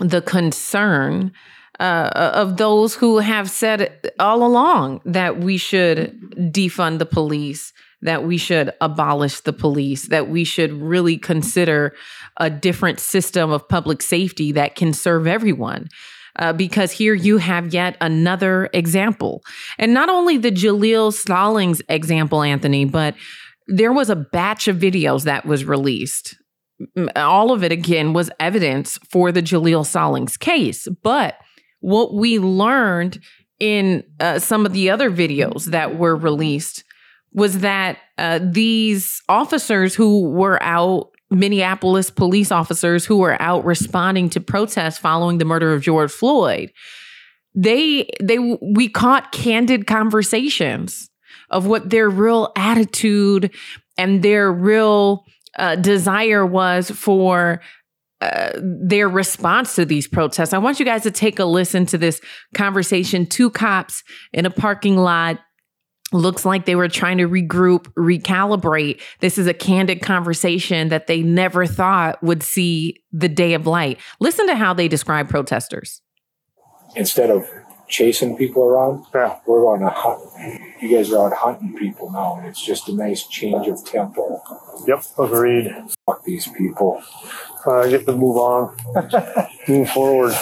the 0.00 0.22
concern 0.22 1.32
uh, 1.80 2.10
of 2.34 2.56
those 2.56 2.94
who 2.94 3.18
have 3.18 3.50
said 3.50 4.10
all 4.18 4.46
along 4.46 5.00
that 5.04 5.40
we 5.40 5.56
should 5.56 6.18
defund 6.52 6.98
the 6.98 7.06
police, 7.06 7.72
that 8.02 8.24
we 8.24 8.36
should 8.36 8.72
abolish 8.80 9.40
the 9.40 9.52
police, 9.52 10.08
that 10.08 10.28
we 10.28 10.44
should 10.44 10.72
really 10.72 11.16
consider 11.16 11.94
a 12.38 12.50
different 12.50 13.00
system 13.00 13.50
of 13.50 13.68
public 13.68 14.02
safety 14.02 14.52
that 14.52 14.76
can 14.76 14.92
serve 14.92 15.26
everyone. 15.26 15.88
Uh, 16.36 16.52
because 16.52 16.90
here 16.90 17.14
you 17.14 17.38
have 17.38 17.72
yet 17.72 17.96
another 18.00 18.68
example. 18.72 19.40
And 19.78 19.94
not 19.94 20.08
only 20.08 20.36
the 20.36 20.50
Jaleel 20.50 21.12
Stallings 21.12 21.80
example, 21.88 22.42
Anthony, 22.42 22.84
but 22.84 23.14
there 23.68 23.92
was 23.92 24.10
a 24.10 24.16
batch 24.16 24.66
of 24.66 24.76
videos 24.76 25.22
that 25.24 25.46
was 25.46 25.64
released. 25.64 26.34
All 27.14 27.52
of 27.52 27.62
it, 27.62 27.70
again, 27.70 28.12
was 28.12 28.30
evidence 28.40 28.98
for 29.08 29.30
the 29.30 29.42
Jaleel 29.42 29.86
Stallings 29.86 30.36
case. 30.36 30.88
But 31.04 31.36
what 31.84 32.14
we 32.14 32.38
learned 32.38 33.20
in 33.60 34.02
uh, 34.18 34.38
some 34.38 34.64
of 34.64 34.72
the 34.72 34.88
other 34.88 35.10
videos 35.10 35.66
that 35.66 35.98
were 35.98 36.16
released 36.16 36.82
was 37.32 37.58
that 37.58 37.98
uh, 38.16 38.40
these 38.42 39.20
officers 39.28 39.94
who 39.94 40.28
were 40.30 40.60
out 40.62 41.10
Minneapolis 41.30 42.08
police 42.08 42.50
officers 42.50 43.04
who 43.04 43.18
were 43.18 43.40
out 43.40 43.64
responding 43.64 44.30
to 44.30 44.40
protests 44.40 44.98
following 44.98 45.38
the 45.38 45.44
murder 45.44 45.74
of 45.74 45.82
George 45.82 46.10
Floyd 46.10 46.72
they 47.54 48.08
they 48.20 48.38
we 48.38 48.88
caught 48.88 49.32
candid 49.32 49.86
conversations 49.86 51.10
of 51.50 51.66
what 51.66 51.90
their 51.90 52.08
real 52.08 52.50
attitude 52.56 53.52
and 53.98 54.22
their 54.22 54.50
real 54.50 55.24
uh, 55.58 55.76
desire 55.76 56.44
was 56.46 56.90
for 56.90 57.60
their 58.62 59.08
response 59.08 59.74
to 59.76 59.84
these 59.84 60.06
protests. 60.06 60.52
I 60.52 60.58
want 60.58 60.78
you 60.78 60.84
guys 60.84 61.02
to 61.02 61.10
take 61.10 61.38
a 61.38 61.44
listen 61.44 61.86
to 61.86 61.98
this 61.98 62.20
conversation. 62.54 63.26
Two 63.26 63.50
cops 63.50 64.02
in 64.32 64.46
a 64.46 64.50
parking 64.50 64.96
lot. 64.96 65.38
Looks 66.12 66.44
like 66.44 66.64
they 66.64 66.76
were 66.76 66.88
trying 66.88 67.18
to 67.18 67.28
regroup, 67.28 67.92
recalibrate. 67.98 69.00
This 69.20 69.36
is 69.36 69.46
a 69.48 69.54
candid 69.54 70.00
conversation 70.00 70.90
that 70.90 71.08
they 71.08 71.22
never 71.22 71.66
thought 71.66 72.22
would 72.22 72.42
see 72.42 73.02
the 73.10 73.28
day 73.28 73.54
of 73.54 73.66
light. 73.66 73.98
Listen 74.20 74.46
to 74.46 74.54
how 74.54 74.74
they 74.74 74.86
describe 74.86 75.28
protesters. 75.28 76.02
Instead 76.94 77.30
of 77.30 77.50
chasing 77.88 78.36
people 78.36 78.64
around. 78.64 79.04
Yeah. 79.14 79.38
We're 79.46 79.62
going 79.62 79.80
to 79.80 79.90
hunt. 79.90 80.22
You 80.80 80.96
guys 80.96 81.12
are 81.12 81.26
out 81.26 81.32
hunting 81.32 81.74
people 81.76 82.10
now, 82.10 82.36
and 82.36 82.46
it's 82.46 82.64
just 82.64 82.88
a 82.88 82.94
nice 82.94 83.26
change 83.26 83.66
of 83.68 83.84
tempo. 83.84 84.42
Yep, 84.86 85.04
agreed. 85.18 85.74
Fuck 86.06 86.24
these 86.24 86.46
people. 86.48 87.02
Uh, 87.66 87.86
get 87.88 88.06
to 88.06 88.12
move 88.12 88.36
on, 88.36 88.76
move 89.68 89.88
forward. 89.90 90.34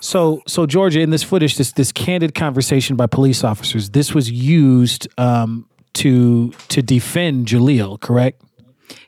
So, 0.00 0.42
so 0.46 0.66
Georgia, 0.66 1.00
in 1.00 1.10
this 1.10 1.22
footage, 1.22 1.56
this 1.56 1.72
this 1.72 1.92
candid 1.92 2.34
conversation 2.34 2.96
by 2.96 3.06
police 3.06 3.44
officers, 3.44 3.90
this 3.90 4.14
was 4.14 4.30
used 4.30 5.06
um, 5.18 5.68
to 5.94 6.50
to 6.68 6.82
defend 6.82 7.46
Jaleel, 7.46 8.00
correct? 8.00 8.42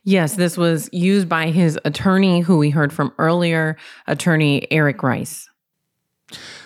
Yes, 0.05 0.37
this 0.37 0.57
was 0.57 0.89
used 0.93 1.29
by 1.29 1.51
his 1.51 1.79
attorney, 1.85 2.41
who 2.41 2.59
we 2.59 2.71
heard 2.71 2.93
from 2.93 3.13
earlier, 3.19 3.77
attorney 4.07 4.67
Eric 4.71 5.03
Rice. 5.03 5.50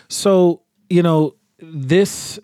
So, 0.08 0.62
you 0.88 1.02
know, 1.02 1.34
this 1.58 2.38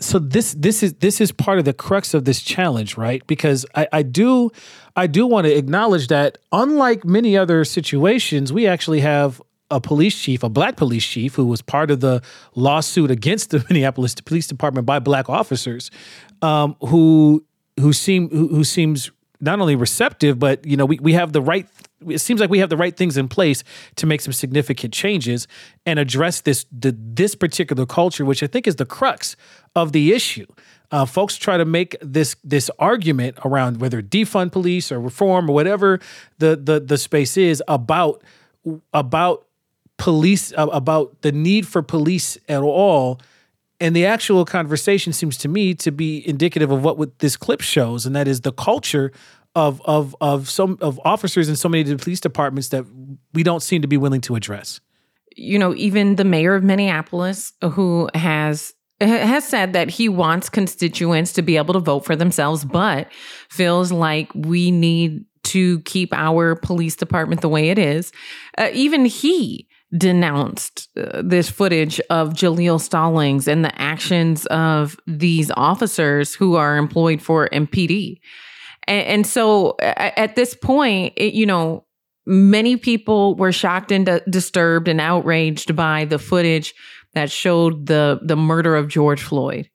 so 0.00 0.18
this 0.18 0.54
this 0.54 0.82
is 0.82 0.94
this 0.94 1.20
is 1.20 1.32
part 1.32 1.58
of 1.58 1.64
the 1.64 1.72
crux 1.72 2.14
of 2.14 2.24
this 2.24 2.42
challenge, 2.42 2.96
right? 2.96 3.26
Because 3.26 3.64
I, 3.74 3.86
I 3.92 4.02
do 4.02 4.50
I 4.96 5.06
do 5.06 5.26
want 5.26 5.46
to 5.46 5.56
acknowledge 5.56 6.08
that 6.08 6.38
unlike 6.50 7.04
many 7.04 7.36
other 7.36 7.64
situations, 7.64 8.52
we 8.52 8.66
actually 8.66 9.00
have 9.00 9.40
a 9.70 9.80
police 9.80 10.20
chief, 10.20 10.42
a 10.42 10.48
black 10.48 10.76
police 10.76 11.04
chief, 11.04 11.34
who 11.34 11.46
was 11.46 11.62
part 11.62 11.90
of 11.90 12.00
the 12.00 12.22
lawsuit 12.54 13.10
against 13.10 13.50
the 13.50 13.64
Minneapolis 13.68 14.14
Police 14.14 14.46
Department 14.46 14.86
by 14.86 14.98
black 14.98 15.28
officers, 15.30 15.90
um, 16.42 16.76
who 16.80 17.44
who 17.80 17.92
seem 17.92 18.28
who, 18.30 18.48
who 18.48 18.64
seems 18.64 19.10
not 19.40 19.60
only 19.60 19.74
receptive, 19.74 20.38
but 20.38 20.64
you 20.66 20.76
know, 20.76 20.84
we, 20.84 20.98
we 21.00 21.14
have 21.14 21.32
the 21.32 21.42
right 21.42 21.66
it 22.08 22.18
seems 22.18 22.40
like 22.40 22.50
we 22.50 22.58
have 22.58 22.70
the 22.70 22.76
right 22.76 22.96
things 22.96 23.16
in 23.16 23.28
place 23.28 23.64
to 23.96 24.06
make 24.06 24.20
some 24.20 24.32
significant 24.32 24.92
changes 24.92 25.46
and 25.86 25.98
address 25.98 26.40
this 26.40 26.66
the, 26.70 26.96
this 26.98 27.34
particular 27.34 27.86
culture, 27.86 28.24
which 28.24 28.42
I 28.42 28.46
think 28.46 28.66
is 28.66 28.76
the 28.76 28.86
crux 28.86 29.36
of 29.74 29.92
the 29.92 30.12
issue. 30.12 30.46
Uh, 30.90 31.06
folks 31.06 31.36
try 31.36 31.56
to 31.56 31.64
make 31.64 31.96
this 32.02 32.36
this 32.44 32.70
argument 32.78 33.38
around 33.44 33.80
whether 33.80 34.02
defund 34.02 34.52
police 34.52 34.92
or 34.92 35.00
reform 35.00 35.48
or 35.48 35.54
whatever 35.54 35.98
the 36.38 36.54
the 36.54 36.80
the 36.80 36.98
space 36.98 37.36
is 37.36 37.62
about 37.66 38.22
about 38.92 39.46
police 39.96 40.52
uh, 40.52 40.68
about 40.70 41.22
the 41.22 41.32
need 41.32 41.66
for 41.66 41.82
police 41.82 42.36
at 42.48 42.60
all 42.60 43.20
and 43.80 43.96
the 43.96 44.06
actual 44.06 44.44
conversation 44.44 45.12
seems 45.12 45.36
to 45.38 45.48
me 45.48 45.74
to 45.74 45.90
be 45.90 46.26
indicative 46.28 46.70
of 46.70 46.84
what 46.84 47.18
this 47.18 47.36
clip 47.36 47.60
shows 47.60 48.04
and 48.04 48.14
that 48.14 48.28
is 48.28 48.42
the 48.42 48.52
culture 48.52 49.12
of 49.54 49.82
of 49.84 50.16
of 50.20 50.48
some 50.48 50.78
of 50.80 51.00
officers 51.04 51.48
in 51.48 51.56
so 51.56 51.68
many 51.68 51.94
police 51.96 52.20
departments 52.20 52.68
that 52.68 52.84
we 53.32 53.42
don't 53.42 53.62
seem 53.62 53.82
to 53.82 53.88
be 53.88 53.96
willing 53.96 54.20
to 54.22 54.34
address. 54.34 54.80
You 55.36 55.58
know, 55.58 55.74
even 55.74 56.16
the 56.16 56.24
mayor 56.24 56.54
of 56.54 56.62
Minneapolis, 56.62 57.52
who 57.62 58.08
has 58.14 58.74
has 59.00 59.46
said 59.46 59.72
that 59.72 59.90
he 59.90 60.08
wants 60.08 60.48
constituents 60.48 61.32
to 61.32 61.42
be 61.42 61.56
able 61.56 61.74
to 61.74 61.80
vote 61.80 62.04
for 62.04 62.16
themselves, 62.16 62.64
but 62.64 63.10
feels 63.48 63.90
like 63.92 64.30
we 64.34 64.70
need 64.70 65.24
to 65.44 65.80
keep 65.80 66.12
our 66.14 66.54
police 66.54 66.94
department 66.96 67.40
the 67.40 67.48
way 67.48 67.70
it 67.70 67.78
is. 67.78 68.12
Uh, 68.56 68.70
even 68.72 69.04
he 69.04 69.68
denounced 69.96 70.88
uh, 70.96 71.20
this 71.22 71.50
footage 71.50 72.00
of 72.08 72.32
Jaleel 72.32 72.80
Stallings 72.80 73.46
and 73.48 73.64
the 73.64 73.80
actions 73.80 74.46
of 74.46 74.96
these 75.06 75.50
officers 75.50 76.34
who 76.34 76.54
are 76.54 76.76
employed 76.76 77.20
for 77.20 77.48
MPD. 77.50 78.20
And, 78.86 79.06
and 79.06 79.26
so 79.26 79.76
at 79.80 80.36
this 80.36 80.54
point, 80.54 81.14
it, 81.16 81.34
you 81.34 81.46
know, 81.46 81.84
many 82.26 82.76
people 82.76 83.34
were 83.34 83.52
shocked 83.52 83.92
and 83.92 84.22
disturbed 84.28 84.88
and 84.88 85.00
outraged 85.00 85.74
by 85.74 86.04
the 86.04 86.18
footage 86.18 86.74
that 87.14 87.30
showed 87.30 87.86
the 87.86 88.20
the 88.22 88.36
murder 88.36 88.76
of 88.76 88.88
George 88.88 89.22
Floyd. 89.22 89.68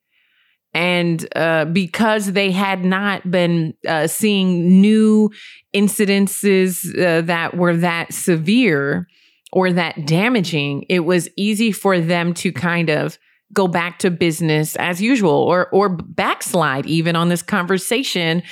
And 0.74 1.26
uh, 1.36 1.66
because 1.66 2.34
they 2.34 2.52
had 2.52 2.86
not 2.86 3.30
been 3.32 3.74
uh, 3.88 4.08
seeing 4.08 4.80
new 4.80 5.32
incidences 5.74 6.88
uh, 7.00 7.22
that 7.22 7.58
were 7.58 7.76
that 7.78 8.14
severe 8.14 9.08
or 9.52 9.72
that 9.74 10.06
damaging, 10.06 10.86
it 10.90 11.00
was 11.00 11.30
easy 11.36 11.72
for 11.72 12.00
them 12.00 12.34
to 12.36 12.52
kind 12.52 12.90
of 12.90 13.18
go 13.54 13.68
back 13.68 13.98
to 14.00 14.12
business 14.12 14.76
as 14.76 15.02
usual 15.02 15.32
or 15.32 15.70
or 15.70 15.88
backslide 15.90 16.86
even 16.86 17.16
on 17.16 17.30
this 17.30 17.42
conversation 17.42 18.44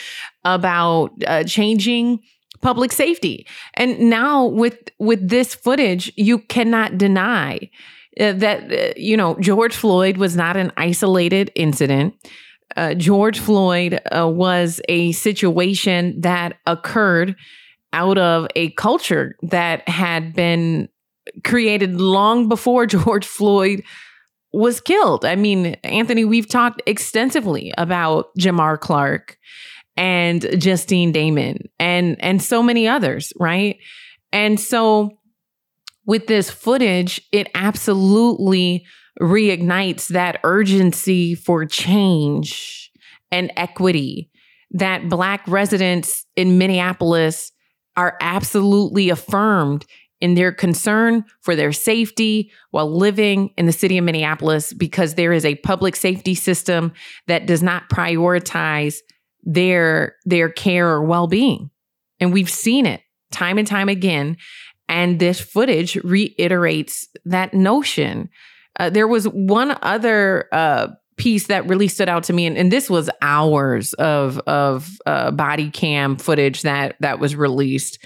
about 0.46 1.12
uh, 1.28 1.44
changing 1.44 2.20
public 2.62 2.92
safety. 2.92 3.46
And 3.74 4.00
now 4.10 4.46
with 4.46 4.78
with 5.00 5.28
this 5.30 5.54
footage, 5.54 6.12
you 6.16 6.40
cannot 6.40 6.98
deny 6.98 7.70
uh, 8.20 8.32
that 8.34 8.72
uh, 8.72 8.94
you 8.96 9.18
know 9.18 9.36
George 9.40 9.76
Floyd 9.76 10.18
was 10.18 10.36
not 10.36 10.56
an 10.56 10.72
isolated 10.78 11.52
incident. 11.56 12.14
Uh, 12.76 12.94
George 12.94 13.40
Floyd 13.40 14.02
uh, 14.12 14.28
was 14.28 14.82
a 14.90 15.12
situation 15.12 16.20
that 16.22 16.58
occurred 16.66 17.36
out 17.94 18.18
of 18.18 18.48
a 18.56 18.72
culture 18.72 19.36
that 19.44 19.88
had 19.88 20.34
been 20.34 20.90
created 21.44 22.00
long 22.00 22.50
before 22.50 22.86
George 22.98 23.26
Floyd 23.26 23.84
was 24.52 24.80
killed. 24.80 25.26
I 25.26 25.36
mean, 25.36 25.76
Anthony, 25.84 26.24
we've 26.26 26.48
talked 26.48 26.82
extensively 26.86 27.74
about 27.78 28.28
Jamar 28.40 28.80
Clark 28.80 29.38
and 29.98 30.42
Justine 30.60 31.14
Damond 31.14 31.68
and 31.80 32.18
and 32.20 32.42
so 32.42 32.62
many 32.62 32.88
others, 32.88 33.32
right? 33.40 33.78
And 34.32 34.60
so 34.60 35.18
with 36.06 36.28
this 36.28 36.50
footage, 36.50 37.22
it 37.32 37.50
absolutely 37.56 38.86
reignites 39.22 40.10
that 40.10 40.40
urgency 40.44 41.36
for 41.36 41.66
change 41.66 42.92
and 43.32 43.52
equity 43.56 44.30
that 44.72 45.10
Black 45.10 45.48
residents 45.48 46.26
in 46.36 46.58
Minneapolis 46.58 47.52
are 47.96 48.18
absolutely 48.20 49.10
affirmed 49.10 49.86
in 50.22 50.36
their 50.36 50.52
concern 50.52 51.24
for 51.42 51.56
their 51.56 51.72
safety 51.72 52.52
while 52.72 52.90
living 52.90 53.52
in 53.58 53.66
the 53.66 53.72
city 53.72 53.98
of 53.98 54.04
Minneapolis 54.04 54.74
because 54.74 55.16
there 55.16 55.34
is 55.34 55.46
a 55.46 55.56
public 55.56 55.96
safety 55.96 56.36
system 56.36 56.92
that 57.28 57.46
does 57.46 57.62
not 57.62 57.90
prioritize 57.90 58.98
their 59.46 60.16
their 60.26 60.50
care 60.50 60.90
or 60.90 61.04
well-being. 61.04 61.70
And 62.20 62.34
we've 62.34 62.50
seen 62.50 62.86
it 62.86 63.02
time 63.32 63.58
and 63.58 63.68
time 63.68 63.90
again 63.90 64.38
and 64.88 65.20
this 65.20 65.40
footage 65.40 65.96
reiterates 65.98 67.08
that 67.26 67.54
notion. 67.54 68.30
Uh, 68.80 68.90
there 68.90 69.08
was 69.08 69.28
one 69.28 69.78
other 69.82 70.48
uh, 70.52 70.88
piece 71.18 71.48
that 71.48 71.68
really 71.68 71.88
stood 71.88 72.10
out 72.10 72.24
to 72.26 72.34
me, 72.34 72.46
and, 72.46 72.58
and 72.58 72.72
this 72.72 72.90
was 72.90 73.10
hours 73.22 73.94
of 73.94 74.38
of 74.40 74.90
uh, 75.06 75.32
body 75.32 75.70
cam 75.70 76.18
footage 76.18 76.62
that 76.64 76.96
that 77.00 77.20
was 77.20 77.36
released. 77.36 78.00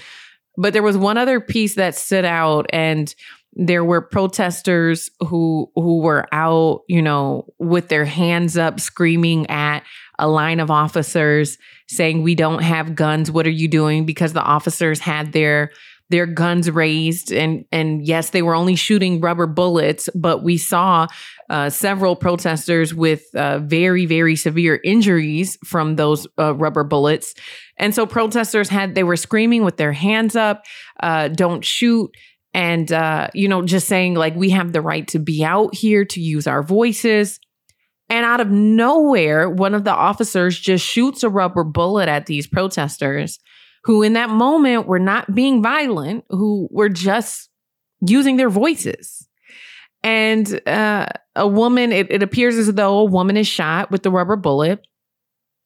But 0.57 0.73
there 0.73 0.83
was 0.83 0.97
one 0.97 1.17
other 1.17 1.39
piece 1.39 1.75
that 1.75 1.95
stood 1.95 2.25
out, 2.25 2.67
and 2.71 3.13
there 3.53 3.83
were 3.83 4.01
protesters 4.01 5.09
who 5.19 5.71
who 5.75 6.01
were 6.01 6.27
out, 6.31 6.81
you 6.87 7.01
know, 7.01 7.45
with 7.57 7.89
their 7.89 8.05
hands 8.05 8.57
up, 8.57 8.79
screaming 8.79 9.49
at 9.49 9.83
a 10.19 10.27
line 10.27 10.59
of 10.59 10.69
officers, 10.69 11.57
saying, 11.87 12.23
"We 12.23 12.35
don't 12.35 12.61
have 12.61 12.95
guns. 12.95 13.31
What 13.31 13.47
are 13.47 13.51
you 13.51 13.67
doing?" 13.67 14.05
Because 14.05 14.33
the 14.33 14.43
officers 14.43 14.99
had 14.99 15.31
their 15.31 15.71
their 16.09 16.25
guns 16.25 16.69
raised 16.69 17.31
and 17.31 17.65
and 17.71 18.05
yes 18.05 18.31
they 18.31 18.41
were 18.41 18.55
only 18.55 18.75
shooting 18.75 19.21
rubber 19.21 19.47
bullets 19.47 20.09
but 20.15 20.43
we 20.43 20.57
saw 20.57 21.07
uh, 21.49 21.69
several 21.69 22.15
protesters 22.15 22.93
with 22.93 23.23
uh, 23.35 23.59
very 23.59 24.05
very 24.05 24.35
severe 24.35 24.79
injuries 24.83 25.57
from 25.65 25.95
those 25.95 26.27
uh, 26.37 26.53
rubber 26.55 26.83
bullets 26.83 27.33
and 27.77 27.93
so 27.95 28.05
protesters 28.05 28.69
had 28.69 28.95
they 28.95 29.03
were 29.03 29.15
screaming 29.15 29.63
with 29.63 29.77
their 29.77 29.93
hands 29.93 30.35
up 30.35 30.63
uh, 31.01 31.27
don't 31.27 31.63
shoot 31.63 32.11
and 32.53 32.91
uh, 32.91 33.27
you 33.33 33.47
know 33.47 33.61
just 33.61 33.87
saying 33.87 34.15
like 34.15 34.35
we 34.35 34.49
have 34.49 34.73
the 34.73 34.81
right 34.81 35.07
to 35.07 35.19
be 35.19 35.43
out 35.43 35.75
here 35.75 36.05
to 36.05 36.19
use 36.19 36.47
our 36.47 36.63
voices 36.63 37.39
and 38.09 38.25
out 38.25 38.41
of 38.41 38.49
nowhere 38.49 39.49
one 39.49 39.75
of 39.75 39.83
the 39.83 39.93
officers 39.93 40.59
just 40.59 40.85
shoots 40.85 41.23
a 41.23 41.29
rubber 41.29 41.63
bullet 41.63 42.09
at 42.09 42.25
these 42.25 42.47
protesters 42.47 43.39
who 43.83 44.03
in 44.03 44.13
that 44.13 44.29
moment 44.29 44.87
were 44.87 44.99
not 44.99 45.33
being 45.33 45.61
violent, 45.61 46.25
who 46.29 46.67
were 46.71 46.89
just 46.89 47.49
using 48.05 48.37
their 48.37 48.49
voices. 48.49 49.27
And 50.03 50.61
uh, 50.67 51.07
a 51.35 51.47
woman, 51.47 51.91
it, 51.91 52.11
it 52.11 52.23
appears 52.23 52.55
as 52.55 52.73
though 52.73 52.99
a 52.99 53.05
woman 53.05 53.37
is 53.37 53.47
shot 53.47 53.91
with 53.91 54.03
the 54.03 54.11
rubber 54.11 54.35
bullet. 54.35 54.85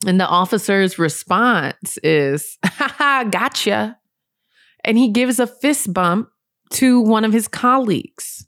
And 0.06 0.20
the 0.20 0.28
officer's 0.28 1.00
response 1.00 1.98
is, 2.04 2.58
ha, 2.66 3.26
gotcha. 3.30 3.98
And 4.84 4.98
he 4.98 5.10
gives 5.10 5.40
a 5.40 5.48
fist 5.48 5.94
bump 5.94 6.30
to 6.72 7.00
one 7.00 7.24
of 7.24 7.32
his 7.32 7.48
colleagues. 7.48 8.46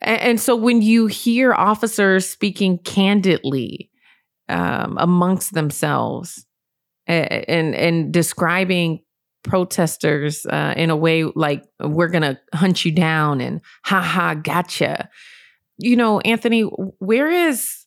And, 0.00 0.20
and 0.20 0.40
so 0.40 0.56
when 0.56 0.82
you 0.82 1.06
hear 1.06 1.52
officers 1.52 2.28
speaking 2.28 2.78
candidly 2.78 3.90
um, 4.48 4.96
amongst 4.98 5.54
themselves, 5.54 6.46
and 7.06 7.74
and 7.74 8.12
describing 8.12 9.00
protesters 9.42 10.46
uh, 10.46 10.74
in 10.76 10.90
a 10.90 10.96
way 10.96 11.24
like 11.24 11.64
we're 11.80 12.08
gonna 12.08 12.38
hunt 12.54 12.84
you 12.84 12.92
down 12.92 13.40
and 13.40 13.60
ha 13.84 14.00
ha 14.00 14.34
gotcha. 14.34 15.08
You 15.78 15.96
know 15.96 16.20
anthony 16.20 16.62
where 16.62 17.30
is 17.30 17.86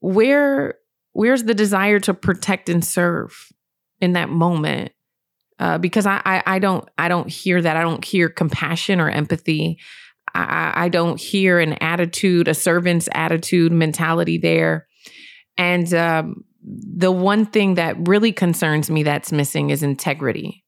where 0.00 0.74
where's 1.12 1.44
the 1.44 1.54
desire 1.54 2.00
to 2.00 2.14
protect 2.14 2.68
and 2.68 2.84
serve 2.84 3.48
in 4.00 4.14
that 4.14 4.28
moment? 4.28 4.92
Uh, 5.58 5.78
because 5.78 6.06
I, 6.06 6.20
I, 6.24 6.42
I 6.46 6.58
don't 6.58 6.88
I 6.98 7.08
don't 7.08 7.28
hear 7.28 7.62
that. 7.62 7.76
I 7.76 7.82
don't 7.82 8.04
hear 8.04 8.28
compassion 8.28 9.00
or 9.00 9.08
empathy 9.08 9.78
I, 10.34 10.72
I 10.84 10.88
don't 10.88 11.20
hear 11.20 11.58
an 11.58 11.74
attitude 11.74 12.48
a 12.48 12.54
servant's 12.54 13.08
attitude 13.12 13.72
mentality 13.72 14.38
there 14.38 14.86
and 15.58 15.92
um, 15.94 16.44
the 16.64 17.12
one 17.12 17.46
thing 17.46 17.74
that 17.74 17.96
really 18.08 18.32
concerns 18.32 18.90
me 18.90 19.02
that's 19.02 19.32
missing 19.32 19.70
is 19.70 19.82
integrity. 19.82 20.64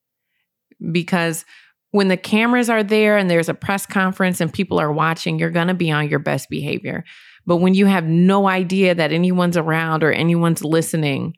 Because 0.93 1.45
when 1.93 2.09
the 2.09 2.17
cameras 2.17 2.69
are 2.69 2.83
there 2.83 3.17
and 3.17 3.31
there's 3.31 3.49
a 3.49 3.55
press 3.55 3.87
conference 3.87 4.41
and 4.41 4.53
people 4.53 4.81
are 4.81 4.93
watching, 4.93 5.39
you're 5.39 5.51
going 5.51 5.69
to 5.69 5.75
be 5.75 5.91
on 5.91 6.09
your 6.09 6.19
best 6.19 6.51
behavior. 6.51 7.05
But 7.47 7.59
when 7.59 7.75
you 7.75 7.87
have 7.87 8.05
no 8.05 8.49
idea 8.49 8.95
that 8.95 9.13
anyone's 9.13 9.57
around 9.57 10.03
or 10.03 10.11
anyone's 10.11 10.65
listening, 10.65 11.35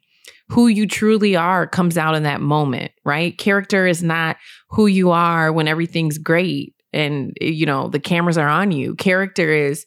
who 0.49 0.67
you 0.67 0.87
truly 0.87 1.35
are 1.35 1.67
comes 1.67 1.97
out 1.97 2.15
in 2.15 2.23
that 2.23 2.41
moment, 2.41 2.91
right? 3.05 3.37
Character 3.37 3.85
is 3.85 4.01
not 4.01 4.37
who 4.69 4.87
you 4.87 5.11
are 5.11 5.51
when 5.51 5.67
everything's 5.67 6.17
great 6.17 6.73
and 6.97 7.37
you 7.39 7.65
know 7.65 7.87
the 7.87 7.99
cameras 7.99 8.37
are 8.37 8.49
on 8.49 8.71
you. 8.71 8.95
Character 8.95 9.51
is 9.51 9.85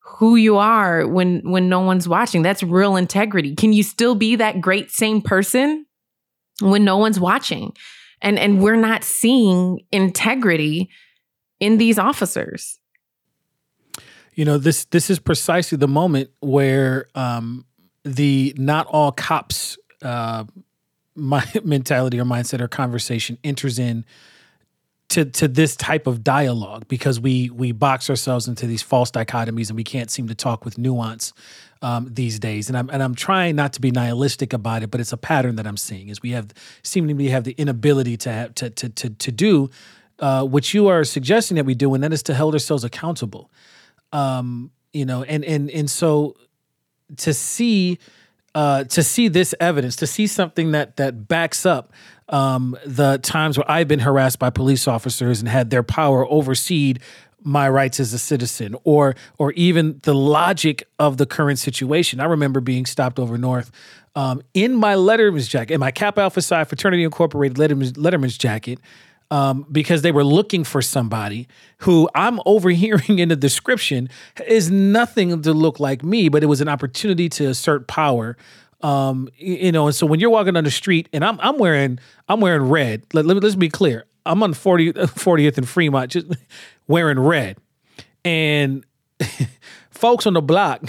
who 0.00 0.36
you 0.36 0.56
are 0.56 1.06
when 1.06 1.40
when 1.50 1.68
no 1.68 1.80
one's 1.80 2.08
watching. 2.08 2.42
That's 2.42 2.62
real 2.62 2.96
integrity. 2.96 3.54
Can 3.54 3.72
you 3.72 3.82
still 3.82 4.14
be 4.14 4.36
that 4.36 4.60
great 4.60 4.90
same 4.90 5.22
person 5.22 5.86
when 6.60 6.84
no 6.84 6.96
one's 6.96 7.20
watching? 7.20 7.74
And 8.20 8.38
and 8.38 8.60
we're 8.60 8.76
not 8.76 9.04
seeing 9.04 9.80
integrity 9.92 10.90
in 11.60 11.78
these 11.78 11.98
officers. 11.98 12.80
You 14.34 14.44
know, 14.44 14.58
this 14.58 14.84
this 14.86 15.08
is 15.08 15.18
precisely 15.18 15.78
the 15.78 15.88
moment 15.88 16.30
where 16.40 17.06
um 17.14 17.64
the 18.04 18.52
not 18.58 18.86
all 18.88 19.12
cops 19.12 19.78
uh 20.02 20.44
my 21.18 21.46
mentality 21.64 22.20
or 22.20 22.24
mindset 22.24 22.60
or 22.60 22.68
conversation 22.68 23.38
enters 23.42 23.78
in 23.78 24.04
to 25.08 25.24
to 25.24 25.48
this 25.48 25.76
type 25.76 26.06
of 26.06 26.24
dialogue 26.24 26.88
because 26.88 27.20
we 27.20 27.50
we 27.50 27.72
box 27.72 28.10
ourselves 28.10 28.48
into 28.48 28.66
these 28.66 28.82
false 28.82 29.10
dichotomies 29.10 29.68
and 29.68 29.76
we 29.76 29.84
can't 29.84 30.10
seem 30.10 30.28
to 30.28 30.34
talk 30.34 30.64
with 30.64 30.78
nuance 30.78 31.32
um, 31.82 32.08
these 32.12 32.38
days. 32.38 32.68
And 32.68 32.76
I'm 32.76 32.90
and 32.90 33.02
I'm 33.02 33.14
trying 33.14 33.56
not 33.56 33.72
to 33.74 33.80
be 33.80 33.90
nihilistic 33.90 34.52
about 34.52 34.82
it, 34.82 34.90
but 34.90 35.00
it's 35.00 35.12
a 35.12 35.16
pattern 35.16 35.56
that 35.56 35.66
I'm 35.66 35.76
seeing 35.76 36.08
is 36.08 36.22
we 36.22 36.30
have 36.30 36.48
seemingly 36.82 37.28
have 37.28 37.44
the 37.44 37.52
inability 37.52 38.16
to 38.18 38.32
have, 38.32 38.54
to 38.56 38.70
to 38.70 38.88
to 38.88 39.10
to 39.10 39.32
do 39.32 39.70
uh, 40.18 40.44
what 40.44 40.72
you 40.74 40.88
are 40.88 41.04
suggesting 41.04 41.56
that 41.56 41.66
we 41.66 41.74
do, 41.74 41.92
and 41.94 42.02
that 42.02 42.12
is 42.12 42.22
to 42.24 42.34
hold 42.34 42.54
ourselves 42.54 42.84
accountable. 42.84 43.50
Um, 44.12 44.70
you 44.92 45.04
know, 45.04 45.22
and 45.22 45.44
and 45.44 45.70
and 45.70 45.90
so 45.90 46.36
to 47.18 47.34
see 47.34 47.98
uh, 48.54 48.84
to 48.84 49.02
see 49.02 49.28
this 49.28 49.54
evidence, 49.60 49.96
to 49.96 50.06
see 50.06 50.26
something 50.26 50.72
that 50.72 50.96
that 50.96 51.28
backs 51.28 51.66
up 51.66 51.92
um, 52.28 52.76
the 52.84 53.18
times 53.18 53.56
where 53.56 53.70
I've 53.70 53.88
been 53.88 54.00
harassed 54.00 54.38
by 54.38 54.50
police 54.50 54.88
officers 54.88 55.40
and 55.40 55.48
had 55.48 55.70
their 55.70 55.82
power 55.82 56.26
oversee 56.30 56.94
my 57.42 57.68
rights 57.68 58.00
as 58.00 58.12
a 58.12 58.18
citizen 58.18 58.74
or 58.82 59.14
or 59.38 59.52
even 59.52 60.00
the 60.02 60.14
logic 60.14 60.88
of 60.98 61.16
the 61.16 61.26
current 61.26 61.58
situation. 61.58 62.18
I 62.20 62.24
remember 62.24 62.60
being 62.60 62.86
stopped 62.86 63.18
over 63.18 63.38
north 63.38 63.70
um, 64.16 64.42
in 64.54 64.74
my 64.74 64.94
Letterman's 64.94 65.46
jacket, 65.46 65.74
in 65.74 65.80
my 65.80 65.90
Kappa 65.92 66.22
Alpha 66.22 66.40
Psi 66.40 66.64
Fraternity 66.64 67.04
Incorporated 67.04 67.58
Letterman's, 67.58 67.92
Letterman's 67.92 68.38
jacket, 68.38 68.80
um, 69.30 69.66
because 69.70 70.02
they 70.02 70.10
were 70.10 70.24
looking 70.24 70.64
for 70.64 70.80
somebody 70.80 71.46
who 71.78 72.08
I'm 72.14 72.40
overhearing 72.46 73.18
in 73.18 73.28
the 73.28 73.36
description 73.36 74.08
is 74.46 74.70
nothing 74.70 75.42
to 75.42 75.52
look 75.52 75.78
like 75.78 76.02
me, 76.02 76.28
but 76.28 76.42
it 76.42 76.46
was 76.46 76.60
an 76.60 76.68
opportunity 76.68 77.28
to 77.30 77.46
assert 77.46 77.86
power. 77.86 78.36
Um, 78.82 79.28
you 79.36 79.72
know, 79.72 79.86
and 79.86 79.94
so 79.94 80.06
when 80.06 80.20
you're 80.20 80.30
walking 80.30 80.54
down 80.54 80.64
the 80.64 80.70
street 80.70 81.08
and 81.12 81.24
I'm 81.24 81.40
I'm 81.40 81.58
wearing 81.58 81.98
I'm 82.28 82.40
wearing 82.40 82.68
red. 82.68 83.04
Let, 83.12 83.26
let, 83.26 83.42
let's 83.42 83.54
be 83.54 83.68
clear. 83.68 84.04
I'm 84.26 84.42
on 84.42 84.54
40, 84.54 84.92
40th 84.92 85.56
and 85.56 85.68
Fremont, 85.68 86.10
just 86.10 86.26
wearing 86.88 87.18
red. 87.18 87.58
And 88.24 88.84
folks 89.90 90.26
on 90.26 90.34
the 90.34 90.42
block 90.42 90.82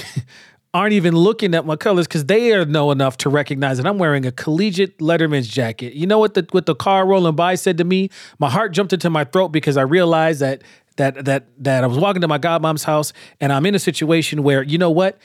aren't 0.73 0.93
even 0.93 1.15
looking 1.15 1.55
at 1.55 1.65
my 1.65 1.75
colors 1.75 2.07
because 2.07 2.25
they 2.25 2.53
are 2.53 2.65
know 2.65 2.91
enough 2.91 3.17
to 3.17 3.29
recognize 3.29 3.77
that 3.77 3.87
I'm 3.87 3.97
wearing 3.97 4.25
a 4.25 4.31
collegiate 4.31 4.97
Letterman's 4.99 5.47
jacket. 5.47 5.93
You 5.93 6.07
know 6.07 6.19
what 6.19 6.33
the 6.33 6.45
what 6.51 6.65
the 6.65 6.75
car 6.75 7.07
rolling 7.07 7.35
by 7.35 7.55
said 7.55 7.77
to 7.77 7.83
me? 7.83 8.09
My 8.39 8.49
heart 8.49 8.73
jumped 8.73 8.93
into 8.93 9.09
my 9.09 9.23
throat 9.23 9.49
because 9.49 9.77
I 9.77 9.83
realized 9.83 10.41
that 10.41 10.63
that 10.97 11.25
that 11.25 11.47
that 11.59 11.83
I 11.83 11.87
was 11.87 11.97
walking 11.97 12.21
to 12.21 12.27
my 12.27 12.37
godmom's 12.37 12.83
house 12.83 13.13
and 13.39 13.53
I'm 13.53 13.65
in 13.65 13.75
a 13.75 13.79
situation 13.79 14.43
where 14.43 14.61
you 14.61 14.77
know 14.77 14.91
what 14.91 15.17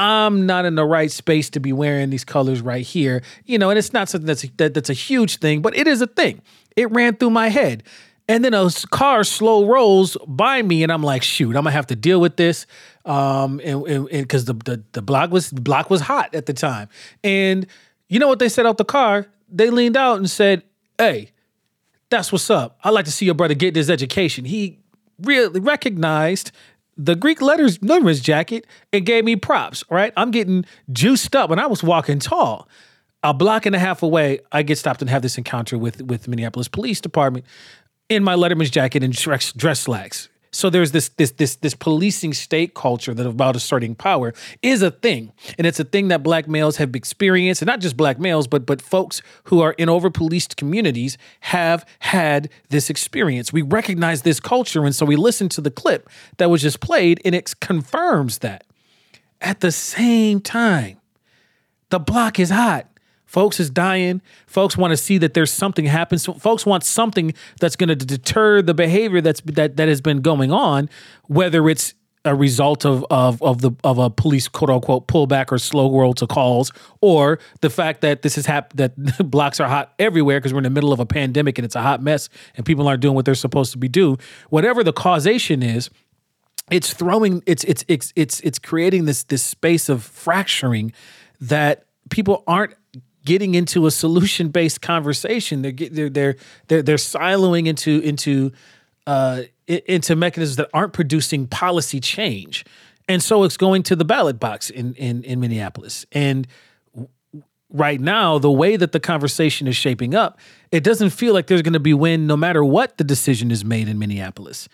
I'm 0.00 0.46
not 0.46 0.64
in 0.64 0.76
the 0.76 0.84
right 0.86 1.10
space 1.10 1.50
to 1.50 1.60
be 1.60 1.74
wearing 1.74 2.08
these 2.08 2.24
colors 2.24 2.62
right 2.62 2.86
here. 2.86 3.22
You 3.44 3.58
know, 3.58 3.68
and 3.68 3.78
it's 3.78 3.92
not 3.92 4.08
something 4.08 4.26
that's 4.26 4.48
that, 4.56 4.72
that's 4.72 4.88
a 4.88 4.94
huge 4.94 5.36
thing, 5.36 5.60
but 5.60 5.76
it 5.76 5.86
is 5.86 6.00
a 6.00 6.06
thing. 6.06 6.40
It 6.74 6.90
ran 6.90 7.16
through 7.16 7.30
my 7.30 7.48
head. 7.48 7.82
And 8.26 8.42
then 8.42 8.54
a 8.54 8.70
car 8.90 9.24
slow 9.24 9.66
rolls 9.66 10.16
by 10.26 10.62
me, 10.62 10.82
and 10.82 10.90
I'm 10.90 11.02
like, 11.02 11.22
shoot, 11.22 11.48
I'm 11.48 11.64
gonna 11.64 11.72
have 11.72 11.88
to 11.88 11.96
deal 11.96 12.18
with 12.18 12.36
this. 12.36 12.66
Um, 13.04 13.60
and 13.62 14.08
because 14.08 14.46
the, 14.46 14.54
the 14.54 14.82
the 14.92 15.02
block 15.02 15.30
was 15.30 15.50
the 15.50 15.60
block 15.60 15.90
was 15.90 16.00
hot 16.00 16.34
at 16.34 16.46
the 16.46 16.54
time. 16.54 16.88
And 17.22 17.66
you 18.08 18.18
know 18.18 18.28
what 18.28 18.38
they 18.38 18.48
said 18.48 18.64
out 18.64 18.78
the 18.78 18.86
car? 18.86 19.26
They 19.50 19.68
leaned 19.68 19.98
out 19.98 20.16
and 20.16 20.30
said, 20.30 20.62
Hey, 20.96 21.32
that's 22.08 22.32
what's 22.32 22.48
up. 22.48 22.78
I'd 22.82 22.90
like 22.90 23.04
to 23.04 23.12
see 23.12 23.26
your 23.26 23.34
brother 23.34 23.54
get 23.54 23.74
this 23.74 23.90
education. 23.90 24.46
He 24.46 24.78
really 25.20 25.60
recognized 25.60 26.52
the 27.02 27.16
Greek 27.16 27.40
letters 27.40 27.80
numbers 27.80 28.20
jacket 28.20 28.66
and 28.92 29.06
gave 29.06 29.24
me 29.24 29.34
props, 29.34 29.82
right? 29.88 30.12
I'm 30.18 30.30
getting 30.30 30.66
juiced 30.92 31.34
up 31.34 31.50
and 31.50 31.58
I 31.58 31.66
was 31.66 31.82
walking 31.82 32.18
tall. 32.18 32.68
A 33.22 33.32
block 33.32 33.64
and 33.64 33.74
a 33.74 33.78
half 33.78 34.02
away, 34.02 34.40
I 34.52 34.62
get 34.62 34.76
stopped 34.76 35.00
and 35.00 35.08
have 35.10 35.22
this 35.22 35.38
encounter 35.38 35.78
with 35.78 36.02
with 36.02 36.28
Minneapolis 36.28 36.68
Police 36.68 37.00
Department 37.00 37.46
in 38.10 38.22
my 38.22 38.34
Letterman's 38.34 38.70
jacket 38.70 39.02
and 39.02 39.14
dress, 39.14 39.52
dress 39.52 39.80
slacks. 39.80 40.28
So 40.52 40.68
there's 40.68 40.90
this 40.90 41.10
this 41.10 41.30
this 41.32 41.56
this 41.56 41.74
policing 41.74 42.34
state 42.34 42.74
culture 42.74 43.14
that 43.14 43.26
about 43.26 43.54
asserting 43.54 43.94
power 43.94 44.34
is 44.62 44.82
a 44.82 44.90
thing, 44.90 45.32
and 45.56 45.66
it's 45.66 45.78
a 45.78 45.84
thing 45.84 46.08
that 46.08 46.24
black 46.24 46.48
males 46.48 46.76
have 46.78 46.96
experienced, 46.96 47.62
and 47.62 47.66
not 47.68 47.80
just 47.80 47.96
black 47.96 48.18
males, 48.18 48.48
but 48.48 48.66
but 48.66 48.82
folks 48.82 49.22
who 49.44 49.60
are 49.60 49.72
in 49.72 49.88
over 49.88 50.10
policed 50.10 50.56
communities 50.56 51.16
have 51.40 51.86
had 52.00 52.50
this 52.68 52.90
experience. 52.90 53.52
We 53.52 53.62
recognize 53.62 54.22
this 54.22 54.40
culture, 54.40 54.84
and 54.84 54.94
so 54.94 55.06
we 55.06 55.16
listen 55.16 55.48
to 55.50 55.60
the 55.60 55.70
clip 55.70 56.08
that 56.38 56.50
was 56.50 56.62
just 56.62 56.80
played, 56.80 57.20
and 57.24 57.34
it 57.34 57.54
confirms 57.60 58.38
that. 58.38 58.64
At 59.42 59.60
the 59.60 59.72
same 59.72 60.40
time, 60.40 60.98
the 61.88 61.98
block 61.98 62.38
is 62.38 62.50
hot. 62.50 62.89
Folks 63.30 63.60
is 63.60 63.70
dying. 63.70 64.22
Folks 64.48 64.76
want 64.76 64.90
to 64.90 64.96
see 64.96 65.16
that 65.18 65.34
there's 65.34 65.52
something 65.52 65.84
happens. 65.84 66.24
So 66.24 66.32
folks 66.32 66.66
want 66.66 66.82
something 66.82 67.32
that's 67.60 67.76
going 67.76 67.86
to 67.88 67.94
deter 67.94 68.60
the 68.60 68.74
behavior 68.74 69.20
that's 69.20 69.40
that 69.42 69.76
that 69.76 69.86
has 69.86 70.00
been 70.00 70.20
going 70.20 70.50
on, 70.50 70.90
whether 71.28 71.68
it's 71.68 71.94
a 72.24 72.34
result 72.34 72.84
of 72.84 73.06
of 73.08 73.40
of 73.40 73.60
the 73.60 73.70
of 73.84 73.98
a 73.98 74.10
police 74.10 74.48
quote 74.48 74.68
unquote 74.68 75.06
pullback 75.06 75.52
or 75.52 75.58
slow 75.58 75.96
roll 75.96 76.12
to 76.14 76.26
calls, 76.26 76.72
or 77.00 77.38
the 77.60 77.70
fact 77.70 78.00
that 78.00 78.22
this 78.22 78.36
is 78.36 78.46
hap- 78.46 78.72
that 78.72 78.96
blocks 79.30 79.60
are 79.60 79.68
hot 79.68 79.94
everywhere 80.00 80.40
because 80.40 80.52
we're 80.52 80.58
in 80.58 80.64
the 80.64 80.70
middle 80.70 80.92
of 80.92 80.98
a 80.98 81.06
pandemic 81.06 81.56
and 81.56 81.64
it's 81.64 81.76
a 81.76 81.82
hot 81.82 82.02
mess 82.02 82.28
and 82.56 82.66
people 82.66 82.88
aren't 82.88 83.00
doing 83.00 83.14
what 83.14 83.26
they're 83.26 83.36
supposed 83.36 83.70
to 83.70 83.78
be 83.78 83.86
do. 83.86 84.16
Whatever 84.48 84.82
the 84.82 84.92
causation 84.92 85.62
is, 85.62 85.88
it's 86.68 86.92
throwing 86.92 87.44
it's 87.46 87.62
it's 87.62 87.84
it's 87.86 88.12
it's 88.16 88.40
it's 88.40 88.58
creating 88.58 89.04
this 89.04 89.22
this 89.22 89.44
space 89.44 89.88
of 89.88 90.02
fracturing 90.02 90.92
that 91.40 91.84
people 92.10 92.42
aren't 92.48 92.74
getting 93.24 93.54
into 93.54 93.86
a 93.86 93.90
solution 93.90 94.48
based 94.48 94.80
conversation. 94.80 95.62
They're 95.62 95.72
they're 95.72 96.10
they're 96.10 96.36
they're, 96.68 96.82
they're 96.82 96.96
siloing 96.96 97.66
into 97.66 98.00
into 98.00 98.52
uh, 99.06 99.42
into 99.66 100.16
mechanisms 100.16 100.56
that 100.56 100.68
aren't 100.72 100.92
producing 100.92 101.46
policy 101.46 102.00
change, 102.00 102.64
and 103.08 103.22
so 103.22 103.44
it's 103.44 103.56
going 103.56 103.82
to 103.84 103.96
the 103.96 104.04
ballot 104.04 104.38
box 104.40 104.70
in 104.70 104.94
in 104.94 105.22
in 105.24 105.40
Minneapolis. 105.40 106.06
And 106.12 106.46
right 107.72 108.00
now, 108.00 108.38
the 108.38 108.50
way 108.50 108.76
that 108.76 108.92
the 108.92 109.00
conversation 109.00 109.66
is 109.68 109.76
shaping 109.76 110.14
up, 110.14 110.38
it 110.72 110.82
doesn't 110.82 111.10
feel 111.10 111.34
like 111.34 111.46
there's 111.46 111.62
going 111.62 111.72
to 111.72 111.80
be 111.80 111.94
win 111.94 112.26
no 112.26 112.36
matter 112.36 112.64
what 112.64 112.98
the 112.98 113.04
decision 113.04 113.50
is 113.50 113.64
made 113.64 113.88
in 113.88 113.98
Minneapolis. 113.98 114.68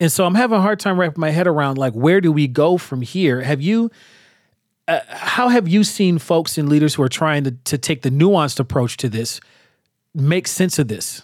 And 0.00 0.10
so 0.10 0.24
I'm 0.24 0.34
having 0.34 0.56
a 0.56 0.62
hard 0.62 0.80
time 0.80 0.98
wrapping 0.98 1.20
my 1.20 1.30
head 1.30 1.46
around 1.46 1.76
like 1.76 1.92
where 1.92 2.20
do 2.20 2.32
we 2.32 2.48
go 2.48 2.78
from 2.78 3.02
here? 3.02 3.42
Have 3.42 3.60
you 3.60 3.90
uh, 4.88 5.00
how 5.08 5.48
have 5.48 5.68
you 5.68 5.84
seen 5.84 6.18
folks 6.18 6.58
and 6.58 6.68
leaders 6.68 6.94
who 6.94 7.02
are 7.02 7.08
trying 7.08 7.44
to, 7.44 7.52
to 7.52 7.78
take 7.78 8.02
the 8.02 8.10
nuanced 8.10 8.58
approach 8.58 8.96
to 8.98 9.08
this 9.08 9.40
make 10.14 10.48
sense 10.48 10.78
of 10.78 10.88
this? 10.88 11.22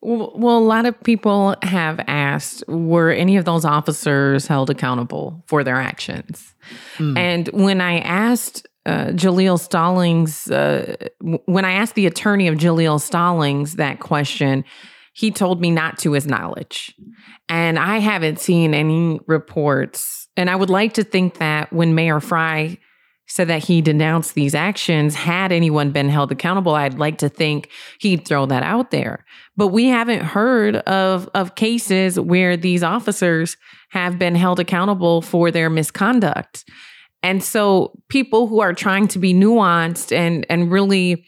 Well, 0.00 0.58
a 0.58 0.60
lot 0.60 0.84
of 0.84 1.02
people 1.02 1.56
have 1.62 1.98
asked 2.06 2.62
were 2.68 3.10
any 3.10 3.38
of 3.38 3.46
those 3.46 3.64
officers 3.64 4.46
held 4.46 4.68
accountable 4.68 5.42
for 5.46 5.64
their 5.64 5.80
actions? 5.80 6.54
Mm. 6.98 7.18
And 7.18 7.48
when 7.48 7.80
I 7.80 8.00
asked 8.00 8.66
uh, 8.84 9.06
Jaleel 9.06 9.58
Stallings, 9.58 10.50
uh, 10.50 10.96
when 11.20 11.64
I 11.64 11.72
asked 11.72 11.94
the 11.94 12.04
attorney 12.04 12.48
of 12.48 12.56
Jaleel 12.56 13.00
Stallings 13.00 13.76
that 13.76 14.00
question, 14.00 14.64
he 15.14 15.30
told 15.30 15.62
me 15.62 15.70
not 15.70 15.96
to 16.00 16.12
his 16.12 16.26
knowledge. 16.26 16.94
And 17.48 17.78
I 17.78 17.98
haven't 17.98 18.40
seen 18.40 18.74
any 18.74 19.20
reports 19.26 20.23
and 20.36 20.50
I 20.50 20.56
would 20.56 20.70
like 20.70 20.94
to 20.94 21.04
think 21.04 21.38
that 21.38 21.72
when 21.72 21.94
Mayor 21.94 22.20
Fry 22.20 22.78
said 23.26 23.48
that 23.48 23.64
he 23.64 23.80
denounced 23.80 24.34
these 24.34 24.54
actions, 24.54 25.14
had 25.14 25.50
anyone 25.50 25.90
been 25.90 26.08
held 26.08 26.30
accountable, 26.30 26.74
I'd 26.74 26.98
like 26.98 27.18
to 27.18 27.28
think 27.28 27.70
he'd 28.00 28.26
throw 28.26 28.44
that 28.46 28.62
out 28.62 28.90
there. 28.90 29.24
But 29.56 29.68
we 29.68 29.86
haven't 29.86 30.22
heard 30.22 30.76
of, 30.76 31.28
of 31.34 31.54
cases 31.54 32.20
where 32.20 32.56
these 32.56 32.82
officers 32.82 33.56
have 33.90 34.18
been 34.18 34.34
held 34.34 34.60
accountable 34.60 35.22
for 35.22 35.50
their 35.50 35.70
misconduct. 35.70 36.64
And 37.22 37.42
so 37.42 37.98
people 38.10 38.46
who 38.48 38.60
are 38.60 38.74
trying 38.74 39.08
to 39.08 39.18
be 39.18 39.32
nuanced 39.32 40.14
and 40.14 40.44
and 40.50 40.70
really 40.70 41.24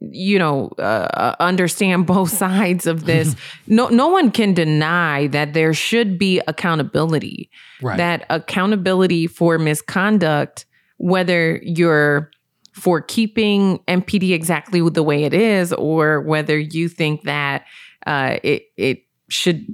you 0.00 0.38
know 0.38 0.68
uh, 0.78 1.34
understand 1.40 2.06
both 2.06 2.30
sides 2.30 2.86
of 2.86 3.04
this 3.04 3.34
no 3.66 3.88
no 3.88 4.08
one 4.08 4.30
can 4.30 4.54
deny 4.54 5.26
that 5.28 5.54
there 5.54 5.74
should 5.74 6.18
be 6.18 6.40
accountability 6.46 7.50
right. 7.82 7.96
that 7.96 8.24
accountability 8.30 9.26
for 9.26 9.58
misconduct 9.58 10.66
whether 10.98 11.60
you're 11.62 12.30
for 12.72 13.00
keeping 13.00 13.78
MPD 13.88 14.32
exactly 14.32 14.88
the 14.88 15.02
way 15.02 15.24
it 15.24 15.34
is 15.34 15.72
or 15.72 16.20
whether 16.20 16.58
you 16.58 16.88
think 16.88 17.22
that 17.24 17.66
uh, 18.06 18.38
it 18.42 18.62
it 18.76 19.02
should 19.28 19.66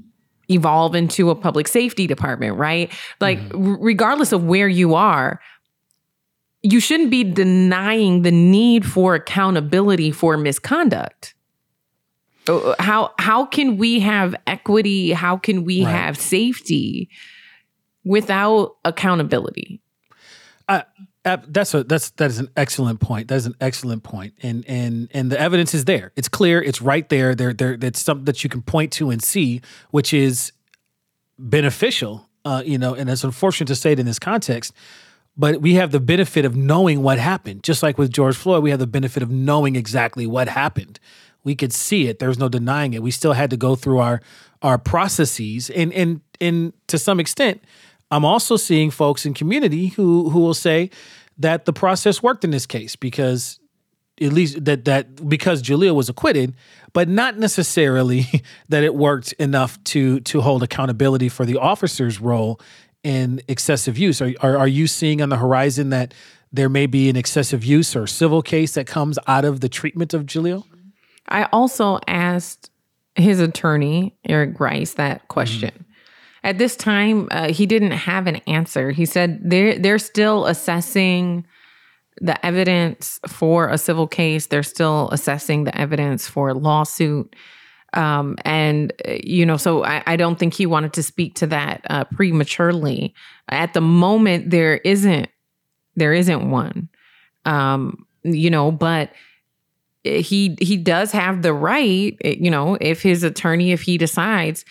evolve 0.50 0.94
into 0.94 1.30
a 1.30 1.34
public 1.34 1.66
safety 1.66 2.06
department 2.06 2.56
right 2.56 2.92
like 3.20 3.38
mm-hmm. 3.38 3.82
regardless 3.82 4.30
of 4.30 4.44
where 4.44 4.68
you 4.68 4.94
are 4.94 5.40
you 6.64 6.80
shouldn't 6.80 7.10
be 7.10 7.22
denying 7.22 8.22
the 8.22 8.30
need 8.30 8.86
for 8.86 9.14
accountability 9.14 10.10
for 10.10 10.38
misconduct. 10.38 11.34
Uh, 12.48 12.74
how 12.78 13.12
how 13.18 13.44
can 13.44 13.76
we 13.76 14.00
have 14.00 14.34
equity? 14.46 15.12
How 15.12 15.36
can 15.36 15.64
we 15.64 15.84
right. 15.84 15.90
have 15.90 16.16
safety 16.18 17.10
without 18.02 18.76
accountability? 18.84 19.82
Uh, 20.66 20.82
that's 21.22 21.74
a 21.74 21.84
that's 21.84 22.10
that 22.10 22.30
is 22.30 22.38
an 22.38 22.48
excellent 22.56 23.00
point. 23.00 23.28
That 23.28 23.36
is 23.36 23.46
an 23.46 23.56
excellent 23.60 24.02
point, 24.02 24.32
and 24.42 24.64
and 24.66 25.08
and 25.12 25.30
the 25.30 25.38
evidence 25.38 25.74
is 25.74 25.84
there. 25.84 26.12
It's 26.16 26.28
clear. 26.28 26.62
It's 26.62 26.80
right 26.80 27.06
there. 27.10 27.34
There 27.34 27.52
there. 27.52 27.76
That's 27.76 28.00
something 28.00 28.24
that 28.24 28.42
you 28.42 28.48
can 28.48 28.62
point 28.62 28.90
to 28.94 29.10
and 29.10 29.22
see, 29.22 29.60
which 29.90 30.14
is 30.14 30.52
beneficial. 31.38 32.28
Uh, 32.46 32.62
you 32.64 32.76
know, 32.76 32.94
and 32.94 33.08
it's 33.08 33.24
unfortunate 33.24 33.66
to 33.68 33.74
say 33.74 33.92
it 33.92 33.98
in 33.98 34.04
this 34.04 34.18
context, 34.18 34.74
but 35.36 35.60
we 35.60 35.74
have 35.74 35.90
the 35.90 36.00
benefit 36.00 36.44
of 36.44 36.56
knowing 36.56 37.02
what 37.02 37.18
happened. 37.18 37.62
Just 37.62 37.82
like 37.82 37.98
with 37.98 38.12
George 38.12 38.36
Floyd, 38.36 38.62
we 38.62 38.70
have 38.70 38.78
the 38.78 38.86
benefit 38.86 39.22
of 39.22 39.30
knowing 39.30 39.76
exactly 39.76 40.26
what 40.26 40.48
happened. 40.48 41.00
We 41.42 41.54
could 41.54 41.72
see 41.72 42.06
it. 42.06 42.18
There's 42.18 42.38
no 42.38 42.48
denying 42.48 42.94
it. 42.94 43.02
We 43.02 43.10
still 43.10 43.32
had 43.32 43.50
to 43.50 43.56
go 43.56 43.74
through 43.74 43.98
our 43.98 44.20
our 44.62 44.78
processes, 44.78 45.68
and 45.70 45.92
and 45.92 46.20
and 46.40 46.72
to 46.86 46.98
some 46.98 47.20
extent, 47.20 47.62
I'm 48.10 48.24
also 48.24 48.56
seeing 48.56 48.90
folks 48.90 49.26
in 49.26 49.34
community 49.34 49.88
who 49.88 50.30
who 50.30 50.40
will 50.40 50.54
say 50.54 50.90
that 51.38 51.64
the 51.64 51.72
process 51.72 52.22
worked 52.22 52.44
in 52.44 52.50
this 52.50 52.64
case 52.64 52.96
because 52.96 53.58
at 54.20 54.32
least 54.32 54.64
that 54.64 54.84
that 54.84 55.28
because 55.28 55.62
Jaleel 55.62 55.94
was 55.94 56.08
acquitted, 56.08 56.54
but 56.92 57.08
not 57.08 57.38
necessarily 57.38 58.26
that 58.68 58.84
it 58.84 58.94
worked 58.94 59.32
enough 59.34 59.82
to 59.84 60.20
to 60.20 60.40
hold 60.40 60.62
accountability 60.62 61.28
for 61.28 61.44
the 61.44 61.56
officer's 61.56 62.20
role 62.20 62.60
in 63.04 63.40
excessive 63.46 63.96
use. 63.96 64.20
Are, 64.20 64.32
are, 64.40 64.58
are 64.58 64.68
you 64.68 64.86
seeing 64.88 65.22
on 65.22 65.28
the 65.28 65.36
horizon 65.36 65.90
that 65.90 66.12
there 66.52 66.68
may 66.68 66.86
be 66.86 67.08
an 67.08 67.16
excessive 67.16 67.64
use 67.64 67.94
or 67.94 68.06
civil 68.06 68.42
case 68.42 68.74
that 68.74 68.86
comes 68.86 69.18
out 69.28 69.44
of 69.44 69.60
the 69.60 69.68
treatment 69.68 70.14
of 70.14 70.24
Jaleel? 70.24 70.64
I 71.28 71.44
also 71.52 72.00
asked 72.08 72.70
his 73.14 73.40
attorney, 73.40 74.16
Eric 74.28 74.58
Rice, 74.58 74.94
that 74.94 75.28
question. 75.28 75.70
Mm-hmm. 75.70 75.80
At 76.42 76.58
this 76.58 76.76
time, 76.76 77.28
uh, 77.30 77.52
he 77.52 77.64
didn't 77.64 77.92
have 77.92 78.26
an 78.26 78.36
answer. 78.46 78.90
He 78.90 79.06
said 79.06 79.40
they're, 79.42 79.78
they're 79.78 79.98
still 79.98 80.46
assessing 80.46 81.46
the 82.20 82.44
evidence 82.44 83.18
for 83.26 83.68
a 83.68 83.78
civil 83.78 84.06
case, 84.06 84.46
they're 84.46 84.62
still 84.62 85.08
assessing 85.10 85.64
the 85.64 85.76
evidence 85.76 86.28
for 86.28 86.50
a 86.50 86.54
lawsuit. 86.54 87.34
Um, 87.94 88.36
and 88.44 88.92
you 89.22 89.46
know, 89.46 89.56
so 89.56 89.84
I, 89.84 90.02
I, 90.06 90.16
don't 90.16 90.36
think 90.36 90.54
he 90.54 90.66
wanted 90.66 90.92
to 90.94 91.02
speak 91.02 91.34
to 91.36 91.46
that 91.46 91.80
uh, 91.88 92.04
prematurely. 92.04 93.14
At 93.48 93.72
the 93.72 93.80
moment, 93.80 94.50
there 94.50 94.78
isn't 94.78 95.28
there 95.94 96.12
isn't 96.12 96.50
one. 96.50 96.88
Um, 97.44 98.06
you 98.24 98.50
know, 98.50 98.72
but 98.72 99.10
he 100.04 100.56
he 100.60 100.76
does 100.76 101.12
have 101.12 101.40
the 101.40 101.54
right 101.54 102.16
you 102.22 102.50
know 102.50 102.76
if 102.80 103.00
his 103.00 103.22
attorney 103.22 103.72
if 103.72 103.80
he 103.80 103.96
decides 103.96 104.64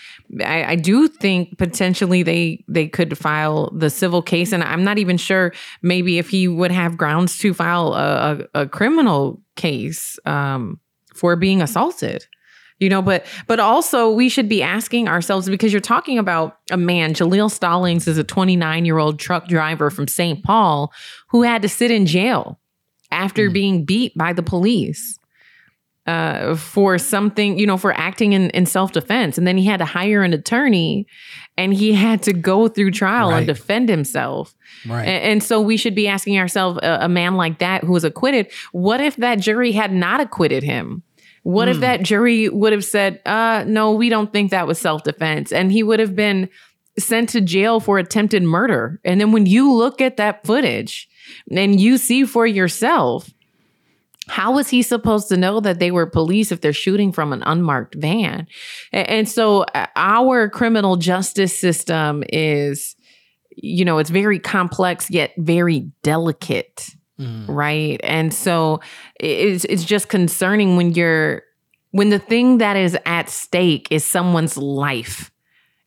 I, 0.44 0.64
I, 0.64 0.76
do 0.76 1.08
think 1.08 1.58
potentially 1.58 2.22
they 2.22 2.64
they 2.68 2.88
could 2.88 3.18
file 3.18 3.72
the 3.72 3.90
civil 3.90 4.22
case 4.22 4.52
and 4.52 4.64
i'm 4.64 4.84
not 4.84 5.00
even 5.00 5.18
sure 5.18 5.52
maybe 5.82 6.20
if 6.20 6.30
he 6.30 6.48
would 6.48 6.72
have 6.72 6.98
grounds 6.98 7.40
to 7.40 7.52
file 7.54 7.94
a, 7.96 8.46
a, 8.54 8.62
a 8.62 8.68
criminal 8.68 9.42
case 9.56 10.20
um, 10.28 10.80
for 11.16 11.36
being 11.36 11.64
assaulted 11.64 12.28
you 12.84 12.90
know 12.90 13.02
but 13.02 13.26
but 13.48 13.60
also 13.60 14.12
we 14.12 14.30
should 14.30 14.50
be 14.50 14.62
asking 14.62 15.08
ourselves 15.08 15.50
because 15.50 15.72
you're 15.72 15.80
talking 15.80 16.18
about 16.18 16.58
a 16.70 16.78
man 16.78 17.14
jaleel 17.14 17.50
stallings 17.50 18.08
is 18.08 18.18
a 18.18 18.24
29 18.24 18.86
year 18.86 18.98
old 18.98 19.20
truck 19.20 19.48
driver 19.48 19.90
from 19.90 20.08
st 20.08 20.44
paul 20.44 20.92
who 21.30 21.42
had 21.42 21.62
to 21.62 21.70
sit 21.70 21.90
in 21.90 22.06
jail 22.06 22.60
after 23.12 23.50
mm. 23.50 23.54
being 23.54 23.86
beat 23.86 24.16
by 24.18 24.34
the 24.34 24.44
police 24.44 25.18
uh, 26.06 26.56
for 26.56 26.98
something, 26.98 27.58
you 27.58 27.66
know, 27.66 27.78
for 27.78 27.94
acting 27.98 28.34
in, 28.34 28.50
in 28.50 28.66
self 28.66 28.92
defense. 28.92 29.38
And 29.38 29.48
then 29.48 29.58
he 29.58 29.66
had 29.66 29.78
to 29.78 29.86
hire 29.86 30.22
an 30.22 30.34
attorney 30.34 31.08
and 31.58 31.74
he 31.74 31.94
had 31.94 32.22
to 32.24 32.34
go 32.34 32.68
through 32.68 32.92
trial 32.92 33.30
right. 33.30 33.38
and 33.38 33.48
defend 33.48 33.88
himself. 33.88 34.54
Right. 34.86 35.08
And, 35.08 35.24
and, 35.24 35.44
so 35.44 35.62
we 35.62 35.78
should 35.78 35.96
be 35.96 36.08
asking 36.08 36.38
ourselves 36.38 36.80
a, 36.84 37.00
a, 37.04 37.10
man 37.10 37.36
like 37.36 37.60
that 37.60 37.84
who 37.84 37.94
was 37.94 38.04
acquitted, 38.04 38.52
what 38.74 39.00
if 39.00 39.16
that 39.18 39.36
jury 39.36 39.72
had 39.72 39.94
not 39.94 40.20
acquitted 40.20 40.64
him? 40.64 41.04
What 41.44 41.68
mm. 41.68 41.72
if 41.72 41.78
hmm. 41.78 41.82
that 41.82 42.04
jury 42.04 42.50
would 42.50 42.74
have 42.74 42.86
said, 42.86 43.22
uh, 43.26 43.64
no, 43.68 43.92
we 43.92 44.10
don't 44.10 44.32
think 44.32 44.52
that 44.52 44.68
was 44.68 44.80
self 44.80 45.04
defense? 45.04 45.52
And 45.52 45.72
he 45.72 45.84
would 45.84 46.00
have 46.00 46.16
been 46.16 46.50
sent 46.98 47.30
to 47.30 47.42
jail 47.42 47.80
for 47.80 47.98
attempted 47.98 48.44
murder. 48.44 49.00
And 49.04 49.20
then 49.20 49.32
when 49.32 49.46
you 49.46 49.72
look 49.72 50.02
at 50.02 50.18
that 50.18 50.46
footage 50.46 51.10
and 51.52 51.80
you 51.80 51.98
see 51.98 52.24
for 52.24 52.46
yourself, 52.46 53.30
how 54.28 54.54
was 54.54 54.70
he 54.70 54.82
supposed 54.82 55.28
to 55.30 55.38
know 55.38 55.60
that 55.60 55.80
they 55.80 55.92
were 55.92 56.06
police 56.06 56.52
if 56.52 56.62
they're 56.62 56.72
shooting 56.72 57.12
from 57.12 57.34
an 57.34 57.44
unmarked 57.46 57.96
van? 57.96 58.48
And 58.94 59.28
so 59.28 59.64
uh, 59.64 59.88
our 59.96 60.50
criminal 60.50 60.96
justice 60.96 61.60
system 61.60 62.24
is, 62.30 62.96
you 63.56 63.84
know, 63.84 63.98
it's 63.98 64.10
very 64.10 64.40
complex 64.40 65.10
yet 65.10 65.34
very 65.38 65.92
delicate. 66.04 66.90
Mm. 67.20 67.46
Right. 67.48 68.00
And 68.04 68.34
so 68.34 68.82
it's 69.20 69.66
it's 69.66 69.84
just 69.84 70.10
concerning 70.10 70.78
when 70.78 70.94
you're 70.94 71.44
when 71.92 72.10
the 72.10 72.20
thing 72.20 72.58
that 72.58 72.76
is 72.76 72.98
at 73.06 73.30
stake 73.30 73.88
is 73.92 74.04
someone's 74.04 74.58
life 74.58 75.32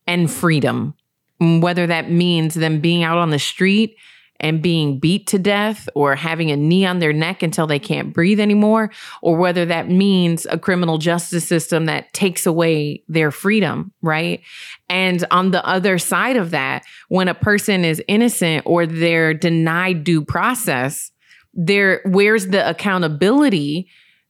and 0.07 0.31
freedom, 0.31 0.93
whether 1.39 1.85
that 1.85 2.09
means 2.09 2.55
them 2.55 2.79
being 2.79 3.03
out 3.03 3.17
on 3.17 3.29
the 3.29 3.39
street 3.39 3.97
and 4.39 4.61
being 4.61 4.99
beat 4.99 5.27
to 5.27 5.39
death 5.39 5.89
or 5.95 6.15
having 6.15 6.51
a 6.51 6.55
knee 6.55 6.85
on 6.85 6.99
their 6.99 7.11
neck 7.11 7.41
until 7.43 7.67
they 7.67 7.79
can't 7.79 8.13
breathe 8.13 8.39
anymore, 8.39 8.91
or 9.21 9.35
whether 9.35 9.65
that 9.65 9.89
means 9.89 10.45
a 10.49 10.57
criminal 10.57 10.97
justice 10.97 11.47
system 11.47 11.85
that 11.85 12.13
takes 12.13 12.45
away 12.45 13.03
their 13.07 13.31
freedom, 13.31 13.91
right? 14.01 14.41
And 14.89 15.25
on 15.31 15.51
the 15.51 15.65
other 15.65 15.97
side 15.97 16.37
of 16.37 16.51
that, 16.51 16.83
when 17.09 17.27
a 17.27 17.33
person 17.33 17.83
is 17.83 18.01
innocent 18.07 18.63
or 18.65 18.85
they're 18.85 19.33
denied 19.33 20.03
due 20.03 20.23
process, 20.23 21.11
there 21.57 22.01
where's 22.05 22.47
the 22.47 22.69
accountability 22.69 23.89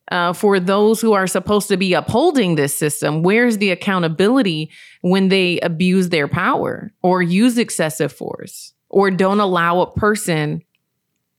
uh, 0.09 0.33
for 0.33 0.59
those 0.59 1.01
who 1.01 1.13
are 1.13 1.27
supposed 1.27 1.67
to 1.67 1.77
be 1.77 1.93
upholding 1.93 2.55
this 2.55 2.75
system? 2.75 3.21
Where's 3.21 3.59
the 3.59 3.69
accountability 3.69 4.71
when 5.01 5.27
they 5.27 5.59
abuse 5.59 6.09
their 6.09 6.27
power 6.27 6.91
or 7.03 7.21
use 7.21 7.59
excessive 7.59 8.11
force? 8.11 8.73
or 8.89 9.11
don't 9.11 9.39
allow 9.39 9.81
a 9.81 9.91
person 9.91 10.63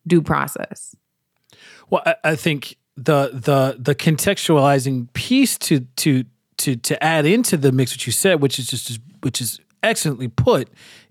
due 0.07 0.22
process? 0.22 0.94
Well, 1.90 2.03
I, 2.05 2.14
I 2.24 2.37
think 2.37 2.77
the 2.96 3.31
the 3.33 3.77
the 3.79 3.94
contextualizing 3.94 5.12
piece 5.12 5.59
to 5.59 5.81
to 5.96 6.24
to 6.59 6.77
to 6.77 7.03
add 7.03 7.27
into 7.27 7.57
the 7.57 7.72
mix 7.72 7.92
what 7.92 8.07
you 8.07 8.12
said, 8.12 8.40
which 8.40 8.59
is 8.59 8.66
just 8.66 8.98
which 9.22 9.40
is 9.40 9.61
excellently 9.83 10.29
put, 10.29 10.68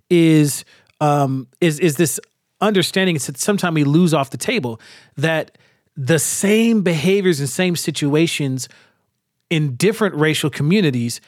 is 0.09 0.65
um 1.01 1.47
is 1.61 1.79
is 1.79 1.95
this 1.95 2.19
understanding 2.61 3.15
is 3.15 3.27
that 3.27 3.37
sometimes 3.37 3.75
we 3.75 3.83
lose 3.83 4.13
off 4.13 4.29
the 4.29 4.37
table 4.37 4.79
that 5.15 5.57
the 5.95 6.19
same 6.19 6.81
behaviors 6.81 7.39
and 7.39 7.49
same 7.49 7.75
situations 7.75 8.69
in 9.49 9.75
different 9.75 10.15
racial 10.15 10.49
communities, 10.49 11.21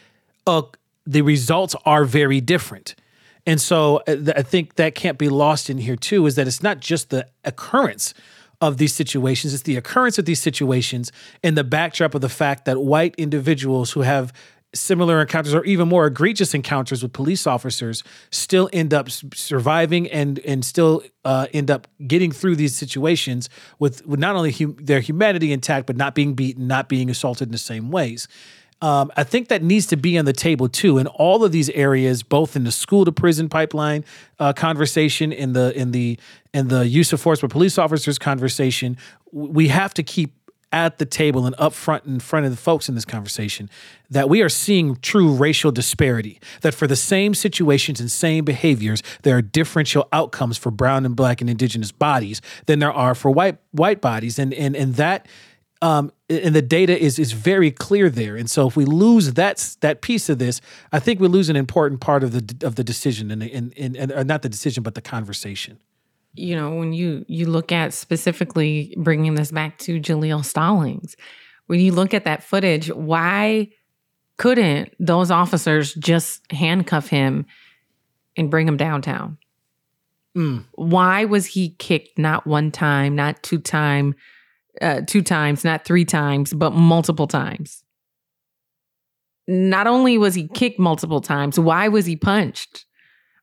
uh, 0.45 0.61
the 1.05 1.21
results 1.21 1.75
are 1.85 2.05
very 2.05 2.41
different. 2.41 2.95
And 3.45 3.59
so 3.59 3.97
uh, 4.07 4.33
I 4.35 4.43
think 4.43 4.75
that 4.75 4.95
can't 4.95 5.17
be 5.17 5.29
lost 5.29 5.69
in 5.69 5.79
here 5.79 5.95
too 5.95 6.25
is 6.27 6.35
that 6.35 6.47
it's 6.47 6.61
not 6.61 6.79
just 6.79 7.09
the 7.09 7.27
occurrence 7.43 8.13
of 8.61 8.77
these 8.77 8.93
situations, 8.93 9.53
it's 9.53 9.63
the 9.63 9.77
occurrence 9.77 10.17
of 10.17 10.25
these 10.25 10.41
situations 10.41 11.11
in 11.41 11.55
the 11.55 11.63
backdrop 11.63 12.13
of 12.13 12.21
the 12.21 12.29
fact 12.29 12.65
that 12.65 12.79
white 12.79 13.15
individuals 13.17 13.91
who 13.91 14.01
have 14.01 14.33
similar 14.73 15.21
encounters 15.21 15.53
or 15.53 15.63
even 15.65 15.87
more 15.87 16.05
egregious 16.05 16.53
encounters 16.53 17.01
with 17.01 17.11
police 17.11 17.47
officers 17.47 18.03
still 18.31 18.69
end 18.71 18.93
up 18.93 19.09
surviving 19.09 20.07
and 20.09 20.39
and 20.39 20.63
still 20.63 21.01
uh, 21.25 21.47
end 21.53 21.71
up 21.71 21.87
getting 22.07 22.31
through 22.31 22.55
these 22.55 22.75
situations 22.75 23.49
with, 23.79 24.05
with 24.05 24.19
not 24.19 24.35
only 24.35 24.51
hum- 24.51 24.77
their 24.79 24.99
humanity 24.99 25.51
intact 25.51 25.87
but 25.87 25.97
not 25.97 26.13
being 26.13 26.33
beaten 26.33 26.67
not 26.67 26.87
being 26.87 27.09
assaulted 27.09 27.47
in 27.47 27.51
the 27.51 27.57
same 27.57 27.89
ways 27.89 28.27
um, 28.81 29.11
I 29.17 29.23
think 29.25 29.49
that 29.49 29.61
needs 29.61 29.87
to 29.87 29.97
be 29.97 30.17
on 30.17 30.25
the 30.25 30.33
table 30.33 30.69
too 30.69 30.97
in 30.97 31.07
all 31.07 31.43
of 31.43 31.51
these 31.51 31.69
areas, 31.71 32.23
both 32.23 32.55
in 32.55 32.63
the 32.63 32.71
school 32.71 33.03
to 33.05 33.11
prison 33.11 33.49
pipeline 33.49 34.05
uh, 34.39 34.53
conversation, 34.53 35.33
in 35.33 35.51
the 35.51 35.77
in 35.77 35.91
the 35.91 36.17
in 36.53 36.69
the 36.69 36.87
use 36.87 37.11
of 37.11 37.19
force 37.19 37.41
with 37.41 37.51
police 37.51 37.77
officers 37.77 38.17
conversation. 38.17 38.97
We 39.31 39.67
have 39.67 39.93
to 39.95 40.03
keep 40.03 40.33
at 40.71 40.99
the 40.99 41.05
table 41.05 41.45
and 41.45 41.55
up 41.57 41.73
front 41.73 42.05
in 42.05 42.19
front 42.19 42.45
of 42.45 42.51
the 42.51 42.57
folks 42.57 42.87
in 42.87 42.95
this 42.95 43.05
conversation 43.05 43.69
that 44.09 44.29
we 44.29 44.41
are 44.41 44.49
seeing 44.49 44.95
true 44.97 45.33
racial 45.33 45.71
disparity 45.71 46.39
that 46.61 46.73
for 46.73 46.85
the 46.85 46.95
same 46.95 47.33
situations 47.33 47.99
and 47.99 48.11
same 48.11 48.45
behaviors 48.45 49.01
there 49.23 49.35
are 49.35 49.41
differential 49.41 50.07
outcomes 50.11 50.57
for 50.57 50.69
brown 50.69 51.05
and 51.05 51.15
black 51.15 51.41
and 51.41 51.49
indigenous 51.49 51.91
bodies 51.91 52.41
than 52.67 52.79
there 52.79 52.93
are 52.93 53.15
for 53.15 53.31
white 53.31 53.57
white 53.71 54.01
bodies 54.01 54.37
and 54.37 54.53
and 54.53 54.75
and 54.75 54.95
that 54.95 55.27
um, 55.81 56.11
and 56.29 56.53
the 56.53 56.61
data 56.61 56.97
is 56.97 57.17
is 57.17 57.31
very 57.31 57.71
clear 57.71 58.09
there. 58.09 58.35
And 58.35 58.49
so 58.49 58.67
if 58.67 58.75
we 58.75 58.85
lose 58.85 59.33
that 59.33 59.77
that 59.81 60.01
piece 60.01 60.29
of 60.29 60.37
this, 60.37 60.61
I 60.91 60.99
think 60.99 61.19
we 61.19 61.27
lose 61.27 61.49
an 61.49 61.55
important 61.55 62.01
part 62.01 62.23
of 62.23 62.31
the 62.33 62.67
of 62.67 62.75
the 62.75 62.83
decision 62.83 63.31
and 63.31 63.41
and, 63.41 63.73
and, 63.77 63.95
and 63.95 64.27
not 64.27 64.41
the 64.41 64.49
decision 64.49 64.83
but 64.83 64.95
the 64.95 65.01
conversation. 65.01 65.79
You 66.39 66.55
know, 66.55 66.75
when 66.75 66.93
you 66.93 67.25
you 67.27 67.45
look 67.47 67.71
at 67.71 67.93
specifically 67.93 68.93
bringing 68.97 69.35
this 69.35 69.51
back 69.51 69.77
to 69.79 69.99
Jaleel 69.99 70.43
Stallings, 70.43 71.15
when 71.67 71.79
you 71.79 71.91
look 71.91 72.13
at 72.13 72.25
that 72.25 72.43
footage, 72.43 72.87
why 72.89 73.69
couldn't 74.37 74.93
those 74.99 75.31
officers 75.31 75.93
just 75.95 76.49
handcuff 76.51 77.07
him 77.07 77.45
and 78.37 78.49
bring 78.49 78.67
him 78.67 78.77
downtown? 78.77 79.37
Mm. 80.37 80.65
Why 80.73 81.25
was 81.25 81.45
he 81.45 81.75
kicked 81.79 82.17
not 82.17 82.47
one 82.47 82.71
time, 82.71 83.15
not 83.15 83.43
two 83.43 83.59
time? 83.59 84.15
uh, 84.81 85.01
two 85.05 85.21
times, 85.21 85.63
not 85.63 85.85
three 85.85 86.05
times, 86.05 86.53
but 86.53 86.71
multiple 86.71 87.27
times. 87.27 87.83
Not 89.47 89.87
only 89.87 90.17
was 90.17 90.35
he 90.35 90.47
kicked 90.47 90.79
multiple 90.79 91.21
times, 91.21 91.59
why 91.59 91.87
was 91.87 92.05
he 92.05 92.15
punched? 92.15 92.85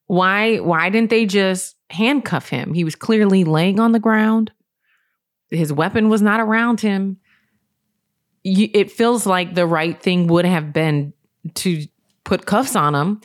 Why 0.06 0.58
why 0.58 0.88
didn't 0.90 1.10
they 1.10 1.26
just 1.26 1.76
handcuff 1.90 2.48
him? 2.48 2.74
He 2.74 2.84
was 2.84 2.94
clearly 2.94 3.44
laying 3.44 3.80
on 3.80 3.92
the 3.92 4.00
ground. 4.00 4.52
His 5.50 5.72
weapon 5.72 6.08
was 6.08 6.22
not 6.22 6.40
around 6.40 6.80
him. 6.80 7.18
it 8.44 8.90
feels 8.90 9.26
like 9.26 9.54
the 9.54 9.66
right 9.66 10.00
thing 10.00 10.28
would 10.28 10.44
have 10.44 10.72
been 10.72 11.12
to 11.54 11.86
put 12.24 12.46
cuffs 12.46 12.76
on 12.76 12.94
him, 12.94 13.20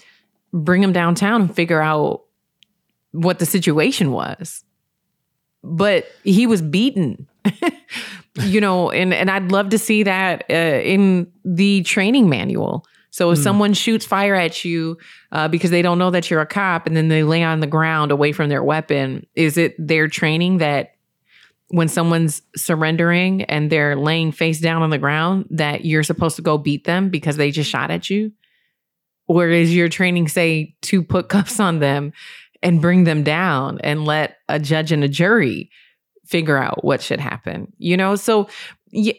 bring 0.53 0.83
him 0.83 0.93
downtown 0.93 1.41
and 1.41 1.55
figure 1.55 1.81
out 1.81 2.23
what 3.11 3.39
the 3.39 3.45
situation 3.45 4.11
was. 4.11 4.63
But 5.63 6.05
he 6.23 6.47
was 6.47 6.61
beaten 6.61 7.27
you 8.35 8.61
know, 8.61 8.91
and 8.91 9.13
and 9.13 9.29
I'd 9.29 9.51
love 9.51 9.69
to 9.69 9.77
see 9.77 10.03
that 10.03 10.45
uh, 10.49 10.53
in 10.53 11.31
the 11.43 11.83
training 11.83 12.29
manual. 12.29 12.85
So 13.11 13.31
if 13.31 13.39
mm. 13.39 13.43
someone 13.43 13.73
shoots 13.73 14.05
fire 14.05 14.35
at 14.35 14.65
you 14.65 14.97
uh, 15.31 15.47
because 15.47 15.69
they 15.69 15.81
don't 15.81 15.99
know 15.99 16.11
that 16.11 16.29
you're 16.29 16.41
a 16.41 16.45
cop, 16.45 16.87
and 16.87 16.95
then 16.95 17.09
they 17.09 17.23
lay 17.23 17.43
on 17.43 17.59
the 17.59 17.67
ground 17.67 18.11
away 18.11 18.31
from 18.31 18.49
their 18.49 18.63
weapon, 18.63 19.27
is 19.35 19.57
it 19.57 19.75
their 19.77 20.07
training 20.07 20.57
that 20.57 20.95
when 21.67 21.87
someone's 21.87 22.41
surrendering 22.55 23.43
and 23.43 23.69
they're 23.69 23.95
laying 23.95 24.31
face 24.31 24.59
down 24.59 24.81
on 24.81 24.89
the 24.89 24.97
ground 24.97 25.45
that 25.51 25.85
you're 25.85 26.03
supposed 26.03 26.35
to 26.37 26.41
go 26.41 26.57
beat 26.57 26.85
them 26.85 27.09
because 27.09 27.37
they 27.37 27.51
just 27.51 27.69
shot 27.69 27.91
at 27.91 28.09
you? 28.09 28.31
Or 29.27 29.47
is 29.47 29.73
your 29.73 29.87
training 29.87 30.27
say 30.27 30.75
to 30.83 31.03
put 31.03 31.29
cuffs 31.29 31.59
on 31.59 31.79
them 31.79 32.13
and 32.63 32.81
bring 32.81 33.03
them 33.03 33.23
down 33.23 33.79
and 33.83 34.05
let 34.05 34.37
a 34.49 34.59
judge 34.59 34.91
and 34.91 35.03
a 35.03 35.07
jury 35.07 35.69
figure 36.25 36.57
out 36.57 36.83
what 36.83 37.01
should 37.01 37.19
happen? 37.19 37.71
You 37.77 37.97
know, 37.97 38.15
so 38.15 38.49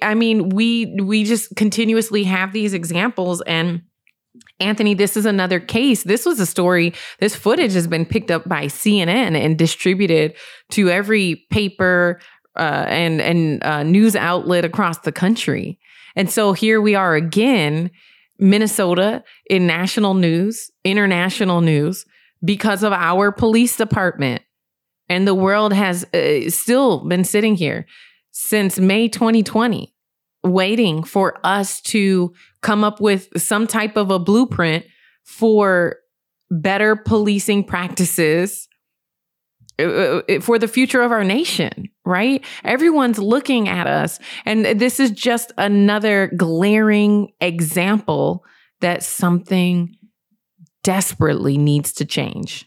I 0.02 0.14
mean, 0.14 0.50
we 0.50 0.96
we 1.00 1.24
just 1.24 1.54
continuously 1.56 2.24
have 2.24 2.52
these 2.52 2.74
examples 2.74 3.40
and 3.42 3.82
Anthony, 4.60 4.94
this 4.94 5.16
is 5.16 5.26
another 5.26 5.60
case. 5.60 6.04
This 6.04 6.24
was 6.24 6.40
a 6.40 6.46
story. 6.46 6.94
This 7.20 7.34
footage 7.34 7.74
has 7.74 7.86
been 7.86 8.06
picked 8.06 8.30
up 8.30 8.48
by 8.48 8.66
CNN 8.66 9.36
and 9.36 9.58
distributed 9.58 10.34
to 10.70 10.88
every 10.88 11.46
paper 11.50 12.20
uh, 12.56 12.86
and 12.88 13.20
and 13.20 13.62
uh, 13.64 13.82
news 13.82 14.16
outlet 14.16 14.64
across 14.64 14.98
the 15.00 15.12
country. 15.12 15.78
And 16.16 16.30
so 16.30 16.52
here 16.52 16.80
we 16.80 16.94
are 16.94 17.14
again, 17.14 17.90
Minnesota 18.38 19.24
in 19.48 19.66
national 19.66 20.14
news, 20.14 20.70
international 20.84 21.60
news, 21.60 22.04
because 22.44 22.82
of 22.82 22.92
our 22.92 23.32
police 23.32 23.76
department. 23.76 24.42
And 25.08 25.26
the 25.26 25.34
world 25.34 25.72
has 25.72 26.04
uh, 26.14 26.48
still 26.48 27.06
been 27.06 27.24
sitting 27.24 27.54
here 27.54 27.86
since 28.32 28.78
May 28.78 29.08
2020, 29.08 29.94
waiting 30.42 31.04
for 31.04 31.38
us 31.44 31.80
to 31.82 32.34
come 32.62 32.82
up 32.82 33.00
with 33.00 33.28
some 33.40 33.66
type 33.66 33.96
of 33.96 34.10
a 34.10 34.18
blueprint 34.18 34.84
for 35.24 35.96
better 36.50 36.96
policing 36.96 37.64
practices 37.64 38.68
uh, 39.78 39.82
uh, 39.82 40.40
for 40.40 40.58
the 40.58 40.68
future 40.68 41.02
of 41.02 41.12
our 41.12 41.24
nation, 41.24 41.88
right? 42.04 42.44
Everyone's 42.64 43.18
looking 43.18 43.68
at 43.68 43.86
us. 43.86 44.18
And 44.44 44.64
this 44.64 44.98
is 45.00 45.10
just 45.10 45.52
another 45.56 46.30
glaring 46.36 47.32
example 47.40 48.44
that 48.80 49.02
something 49.02 49.96
desperately 50.82 51.56
needs 51.56 51.92
to 51.92 52.04
change 52.04 52.66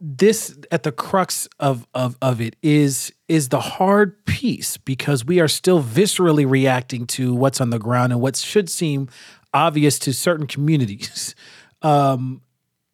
this 0.00 0.56
at 0.70 0.82
the 0.82 0.92
crux 0.92 1.48
of, 1.58 1.86
of 1.94 2.16
of 2.20 2.40
it 2.40 2.56
is 2.62 3.12
is 3.28 3.48
the 3.48 3.60
hard 3.60 4.24
piece 4.24 4.76
because 4.76 5.24
we 5.24 5.40
are 5.40 5.48
still 5.48 5.82
viscerally 5.82 6.48
reacting 6.48 7.06
to 7.06 7.34
what's 7.34 7.60
on 7.60 7.70
the 7.70 7.78
ground 7.78 8.12
and 8.12 8.20
what 8.20 8.36
should 8.36 8.70
seem 8.70 9.08
obvious 9.52 9.98
to 10.00 10.12
certain 10.12 10.46
communities. 10.46 11.34
Um, 11.82 12.40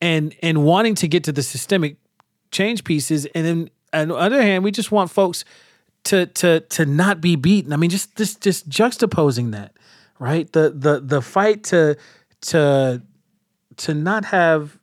and 0.01 0.35
and 0.43 0.65
wanting 0.65 0.97
to 0.97 1.09
get 1.09 1.25
to 1.25 1.33
the 1.33 1.43
systemic 1.43 1.97
change 2.51 2.83
pieces. 2.83 3.27
And 3.27 3.47
then 3.47 3.71
on 3.93 4.09
the 4.09 4.17
other 4.17 4.43
hand 4.43 4.65
we 4.65 4.73
just 4.73 4.91
want 4.91 5.11
folks 5.11 5.45
to 6.05 6.27
to 6.27 6.61
to 6.61 6.85
not 6.85 7.21
be 7.21 7.37
beaten. 7.37 7.73
I 7.73 7.77
mean 7.77 7.91
just 7.91 8.17
this 8.17 8.35
just 8.35 8.69
juxtaposing 8.69 9.53
that 9.53 9.73
right? 10.23 10.51
The 10.53 10.71
the 10.71 11.01
the 11.01 11.21
fight 11.21 11.65
to 11.65 11.97
to 12.43 13.03
to 13.79 13.95
not 13.95 14.25
have 14.27 14.79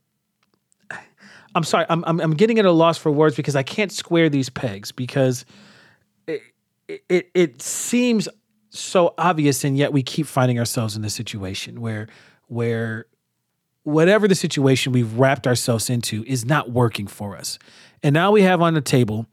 I'm 1.55 1.63
sorry, 1.63 1.85
I'm, 1.89 2.03
I'm, 2.05 2.19
I'm 2.19 2.33
getting 2.33 2.59
at 2.59 2.65
a 2.65 2.71
loss 2.71 2.97
for 2.97 3.11
words 3.11 3.35
because 3.35 3.55
I 3.55 3.63
can't 3.63 3.91
square 3.91 4.29
these 4.29 4.49
pegs 4.49 4.91
because 4.91 5.45
it, 6.27 6.41
it 7.07 7.29
it 7.33 7.61
seems 7.61 8.27
so 8.69 9.13
obvious 9.17 9.63
and 9.63 9.77
yet 9.77 9.91
we 9.91 10.03
keep 10.03 10.27
finding 10.27 10.59
ourselves 10.59 10.95
in 10.95 11.01
this 11.01 11.13
situation 11.13 11.81
where 11.81 12.07
where 12.47 13.05
whatever 13.83 14.27
the 14.27 14.35
situation 14.35 14.91
we've 14.91 15.13
wrapped 15.17 15.47
ourselves 15.47 15.89
into 15.89 16.23
is 16.25 16.45
not 16.45 16.71
working 16.71 17.07
for 17.07 17.35
us. 17.35 17.57
And 18.03 18.13
now 18.13 18.31
we 18.31 18.43
have 18.43 18.61
on 18.61 18.73
the 18.73 18.81
table 18.81 19.25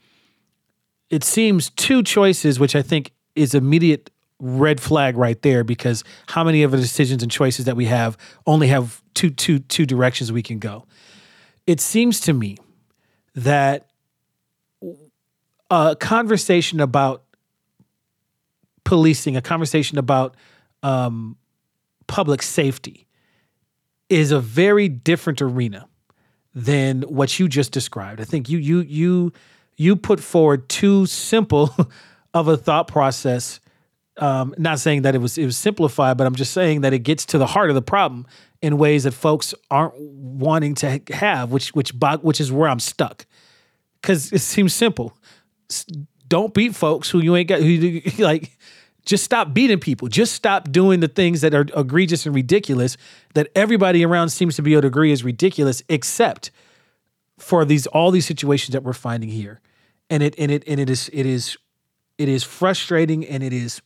it 1.10 1.22
seems 1.22 1.70
two 1.70 2.02
choices 2.02 2.58
which 2.58 2.74
I 2.74 2.82
think 2.82 3.12
is 3.34 3.54
immediate 3.54 4.10
red 4.38 4.80
flag 4.80 5.16
right 5.16 5.40
there 5.42 5.64
because 5.64 6.04
how 6.28 6.44
many 6.44 6.62
of 6.62 6.70
the 6.70 6.76
decisions 6.76 7.22
and 7.22 7.32
choices 7.32 7.64
that 7.64 7.76
we 7.76 7.86
have 7.86 8.16
only 8.46 8.68
have 8.68 9.02
two 9.14 9.30
two 9.30 9.60
two 9.60 9.86
directions 9.86 10.30
we 10.32 10.42
can 10.42 10.58
go 10.58 10.86
it 11.66 11.80
seems 11.80 12.20
to 12.20 12.32
me 12.32 12.56
that 13.34 13.88
a 15.70 15.96
conversation 15.98 16.80
about 16.80 17.24
policing, 18.84 19.36
a 19.36 19.42
conversation 19.42 19.98
about 19.98 20.36
um, 20.82 21.36
public 22.06 22.42
safety, 22.42 23.06
is 24.08 24.30
a 24.30 24.40
very 24.40 24.88
different 24.88 25.42
arena 25.42 25.88
than 26.54 27.02
what 27.02 27.38
you 27.38 27.48
just 27.48 27.72
described. 27.72 28.20
I 28.20 28.24
think 28.24 28.48
you 28.48 28.58
you 28.58 28.80
you 28.80 29.32
you 29.76 29.96
put 29.96 30.20
forward 30.20 30.68
too 30.68 31.06
simple 31.06 31.74
of 32.34 32.48
a 32.48 32.56
thought 32.56 32.88
process. 32.88 33.60
Um, 34.18 34.54
not 34.56 34.78
saying 34.78 35.02
that 35.02 35.14
it 35.14 35.18
was 35.18 35.36
it 35.36 35.44
was 35.44 35.58
simplified, 35.58 36.16
but 36.16 36.26
I'm 36.26 36.36
just 36.36 36.52
saying 36.52 36.82
that 36.82 36.94
it 36.94 37.00
gets 37.00 37.26
to 37.26 37.38
the 37.38 37.46
heart 37.46 37.68
of 37.68 37.74
the 37.74 37.82
problem 37.82 38.26
in 38.66 38.78
ways 38.78 39.04
that 39.04 39.12
folks 39.12 39.54
aren't 39.70 39.94
wanting 39.96 40.74
to 40.74 41.00
have, 41.12 41.52
which 41.52 41.68
which 41.68 41.92
which 42.22 42.40
is 42.40 42.50
where 42.50 42.68
I'm 42.68 42.80
stuck. 42.80 43.24
Because 44.02 44.32
it 44.32 44.40
seems 44.40 44.74
simple. 44.74 45.16
Don't 46.26 46.52
beat 46.52 46.74
folks 46.74 47.08
who 47.08 47.20
you 47.20 47.36
ain't 47.36 47.48
got. 47.48 47.60
Who 47.60 48.00
like, 48.18 48.58
just 49.04 49.22
stop 49.22 49.54
beating 49.54 49.78
people. 49.78 50.08
Just 50.08 50.34
stop 50.34 50.72
doing 50.72 50.98
the 50.98 51.06
things 51.06 51.42
that 51.42 51.54
are 51.54 51.64
egregious 51.76 52.26
and 52.26 52.34
ridiculous 52.34 52.96
that 53.34 53.46
everybody 53.54 54.04
around 54.04 54.30
seems 54.30 54.56
to 54.56 54.62
be 54.62 54.72
able 54.72 54.82
to 54.82 54.88
agree 54.88 55.12
is 55.12 55.22
ridiculous, 55.22 55.84
except 55.88 56.50
for 57.38 57.64
these 57.64 57.86
all 57.86 58.10
these 58.10 58.26
situations 58.26 58.72
that 58.72 58.82
we're 58.82 58.94
finding 58.94 59.28
here. 59.28 59.60
And 60.10 60.24
it 60.24 60.34
and 60.38 60.50
it 60.50 60.64
and 60.66 60.80
it 60.80 60.90
is 60.90 61.08
it 61.12 61.24
is 61.24 61.56
it 62.18 62.28
is 62.28 62.42
frustrating 62.42 63.24
and 63.24 63.44
it 63.44 63.52
is 63.52 63.80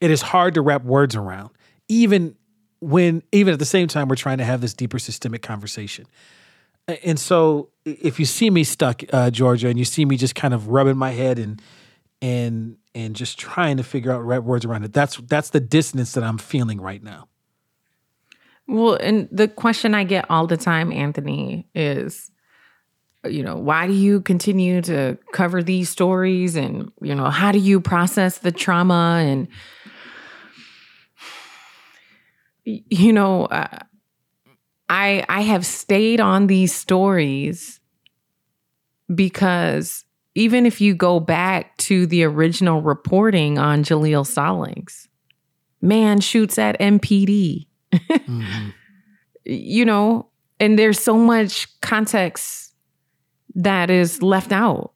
it 0.00 0.12
is 0.12 0.22
hard 0.22 0.54
to 0.54 0.62
wrap 0.62 0.84
words 0.84 1.16
around 1.16 1.50
even 1.88 2.36
when 2.86 3.20
even 3.32 3.52
at 3.52 3.58
the 3.58 3.64
same 3.64 3.88
time 3.88 4.06
we're 4.06 4.14
trying 4.14 4.38
to 4.38 4.44
have 4.44 4.60
this 4.60 4.72
deeper 4.72 5.00
systemic 5.00 5.42
conversation. 5.42 6.06
And 7.02 7.18
so 7.18 7.70
if 7.84 8.20
you 8.20 8.24
see 8.24 8.48
me 8.48 8.62
stuck, 8.62 9.02
uh, 9.12 9.30
Georgia, 9.30 9.68
and 9.68 9.76
you 9.76 9.84
see 9.84 10.04
me 10.04 10.16
just 10.16 10.36
kind 10.36 10.54
of 10.54 10.68
rubbing 10.68 10.96
my 10.96 11.10
head 11.10 11.40
and 11.40 11.60
and 12.22 12.76
and 12.94 13.16
just 13.16 13.38
trying 13.38 13.76
to 13.78 13.82
figure 13.82 14.12
out 14.12 14.24
right 14.24 14.38
words 14.38 14.64
around 14.64 14.84
it, 14.84 14.92
that's 14.92 15.16
that's 15.16 15.50
the 15.50 15.58
dissonance 15.58 16.12
that 16.12 16.22
I'm 16.22 16.38
feeling 16.38 16.80
right 16.80 17.02
now. 17.02 17.26
Well, 18.68 18.94
and 18.94 19.28
the 19.32 19.48
question 19.48 19.92
I 19.92 20.04
get 20.04 20.30
all 20.30 20.46
the 20.46 20.56
time, 20.56 20.92
Anthony, 20.92 21.66
is 21.74 22.30
you 23.24 23.42
know, 23.42 23.56
why 23.56 23.88
do 23.88 23.92
you 23.92 24.20
continue 24.20 24.80
to 24.82 25.18
cover 25.32 25.60
these 25.60 25.88
stories 25.88 26.54
and, 26.54 26.92
you 27.02 27.16
know, 27.16 27.30
how 27.30 27.50
do 27.50 27.58
you 27.58 27.80
process 27.80 28.38
the 28.38 28.52
trauma 28.52 29.20
and 29.26 29.48
you 32.66 33.12
know, 33.12 33.46
uh, 33.46 33.78
I 34.88 35.24
I 35.28 35.42
have 35.42 35.64
stayed 35.64 36.20
on 36.20 36.48
these 36.48 36.74
stories 36.74 37.80
because 39.14 40.04
even 40.34 40.66
if 40.66 40.80
you 40.80 40.94
go 40.94 41.20
back 41.20 41.76
to 41.78 42.06
the 42.06 42.24
original 42.24 42.82
reporting 42.82 43.58
on 43.58 43.84
Jaleel 43.84 44.26
Stallings, 44.26 45.08
man 45.80 46.20
shoots 46.20 46.58
at 46.58 46.78
MPD. 46.78 47.66
mm-hmm. 47.92 48.70
You 49.48 49.84
know, 49.84 50.28
and 50.58 50.76
there's 50.76 50.98
so 50.98 51.16
much 51.16 51.68
context 51.80 52.74
that 53.54 53.90
is 53.90 54.20
left 54.20 54.50
out. 54.50 54.92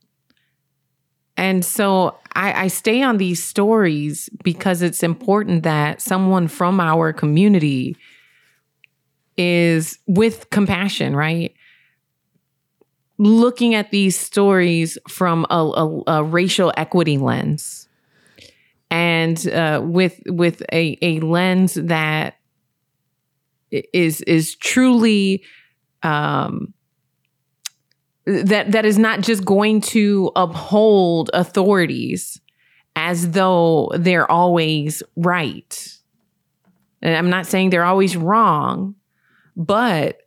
And 1.37 1.65
so 1.65 2.19
I, 2.41 2.63
I, 2.63 2.67
stay 2.69 3.03
on 3.03 3.19
these 3.19 3.45
stories 3.45 4.31
because 4.43 4.81
it's 4.81 5.03
important 5.03 5.63
that 5.65 6.01
someone 6.01 6.49
from 6.49 6.81
our 6.81 7.13
community 7.13 7.99
is 9.37 9.99
with 10.07 10.49
compassion, 10.49 11.15
right? 11.15 11.53
Looking 13.19 13.75
at 13.75 13.91
these 13.91 14.19
stories 14.19 14.97
from 15.07 15.45
a, 15.51 15.55
a, 15.55 16.03
a 16.07 16.25
racial 16.25 16.73
equity 16.79 17.19
lens 17.19 17.91
and 18.91 19.47
uh, 19.49 19.83
with 19.85 20.19
with 20.27 20.63
a, 20.73 20.97
a 21.03 21.21
lens 21.21 21.75
that 21.75 22.37
is 23.71 24.23
is 24.23 24.57
truly 24.57 25.45
um, 26.03 26.73
that 28.27 28.73
that 28.73 28.85
is 28.85 28.99
not 28.99 29.21
just 29.21 29.45
going 29.45 29.81
to 29.81 30.31
uphold 30.37 31.31
authorities 31.33 32.41
as 32.97 33.31
though 33.31 33.91
they're 33.97 34.31
always 34.31 35.03
right. 35.17 35.99
And 37.03 37.17
I'm 37.17 37.31
not 37.31 37.47
saying 37.47 37.71
they're 37.71 37.85
always 37.85 38.17
wrong, 38.17 38.95
but 39.57 40.19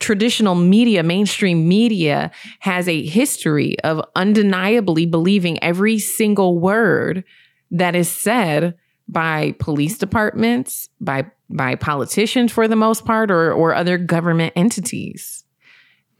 traditional 0.00 0.54
media, 0.54 1.02
mainstream 1.02 1.66
media 1.66 2.30
has 2.60 2.88
a 2.88 3.06
history 3.06 3.78
of 3.80 4.04
undeniably 4.14 5.06
believing 5.06 5.62
every 5.62 5.98
single 5.98 6.58
word 6.58 7.24
that 7.70 7.94
is 7.94 8.10
said 8.10 8.74
by 9.08 9.54
police 9.58 9.98
departments, 9.98 10.88
by 11.00 11.30
by 11.50 11.74
politicians 11.74 12.52
for 12.52 12.66
the 12.68 12.76
most 12.76 13.04
part 13.04 13.30
or 13.30 13.52
or 13.52 13.74
other 13.74 13.98
government 13.98 14.52
entities 14.56 15.43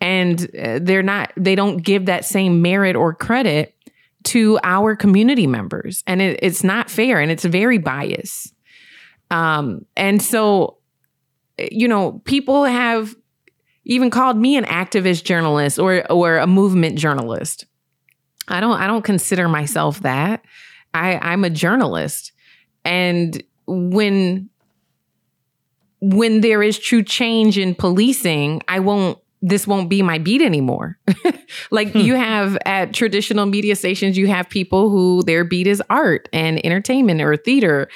and 0.05 0.55
uh, 0.55 0.81
they're 0.83 1.03
not 1.03 1.33
they 1.35 1.55
don't 1.55 1.79
give 1.79 2.07
that 2.07 2.27
same 2.27 2.61
merit 2.61 2.95
or 2.95 3.15
credit 3.15 3.75
to 4.25 4.59
our 4.63 4.95
community 4.95 5.47
members, 5.47 6.05
and 6.07 6.21
it, 6.21 6.39
it's 6.43 6.63
not 6.63 6.91
fair, 6.91 7.21
and 7.21 7.31
it's 7.31 7.45
very 7.45 7.79
biased. 7.79 8.55
Um, 9.31 9.87
and 9.97 10.21
so, 10.23 10.77
you 11.59 11.89
know, 11.89 12.21
people 12.27 12.65
have 12.65 13.15
even 13.87 14.11
called 14.11 14.37
me 14.37 14.57
an 14.57 14.65
activist 14.65 15.25
journalist 15.25 15.79
or 15.79 16.11
or 16.13 16.37
a 16.37 16.47
movement 16.47 16.99
journalist. 16.99 17.65
I 18.47 18.61
don't 18.61 18.79
I 18.79 18.87
don't 18.87 19.05
consider 19.05 19.49
myself 19.49 20.01
that. 20.01 20.45
I 20.93 21.19
I'm 21.23 21.45
a 21.45 21.51
journalist. 21.51 22.33
And 22.85 23.43
when 23.67 24.51
when 26.03 26.43
there 26.43 26.63
is 26.63 26.79
true 26.79 27.03
change 27.03 27.57
in 27.57 27.75
policing, 27.75 28.61
I 28.69 28.81
won't 28.81 29.19
this 29.47 29.67
won't 29.67 29.91
be 29.91 30.01
my 30.01 30.17
beat 30.17 30.41
anymore. 30.41 30.99
like 31.71 31.91
hmm. 31.93 31.99
you 31.99 32.15
have 32.15 32.57
at 32.65 32.95
traditional 32.95 33.45
media 33.45 33.77
stations, 33.77 34.17
you 34.17 34.27
have 34.27 34.49
people 34.49 34.89
who 34.89 35.23
their 35.25 35.45
beat 35.45 35.67
is 35.67 35.83
art 35.91 36.31
and 36.33 36.65
entertainment 36.65 37.21
or 37.21 37.37
theater. 37.37 37.89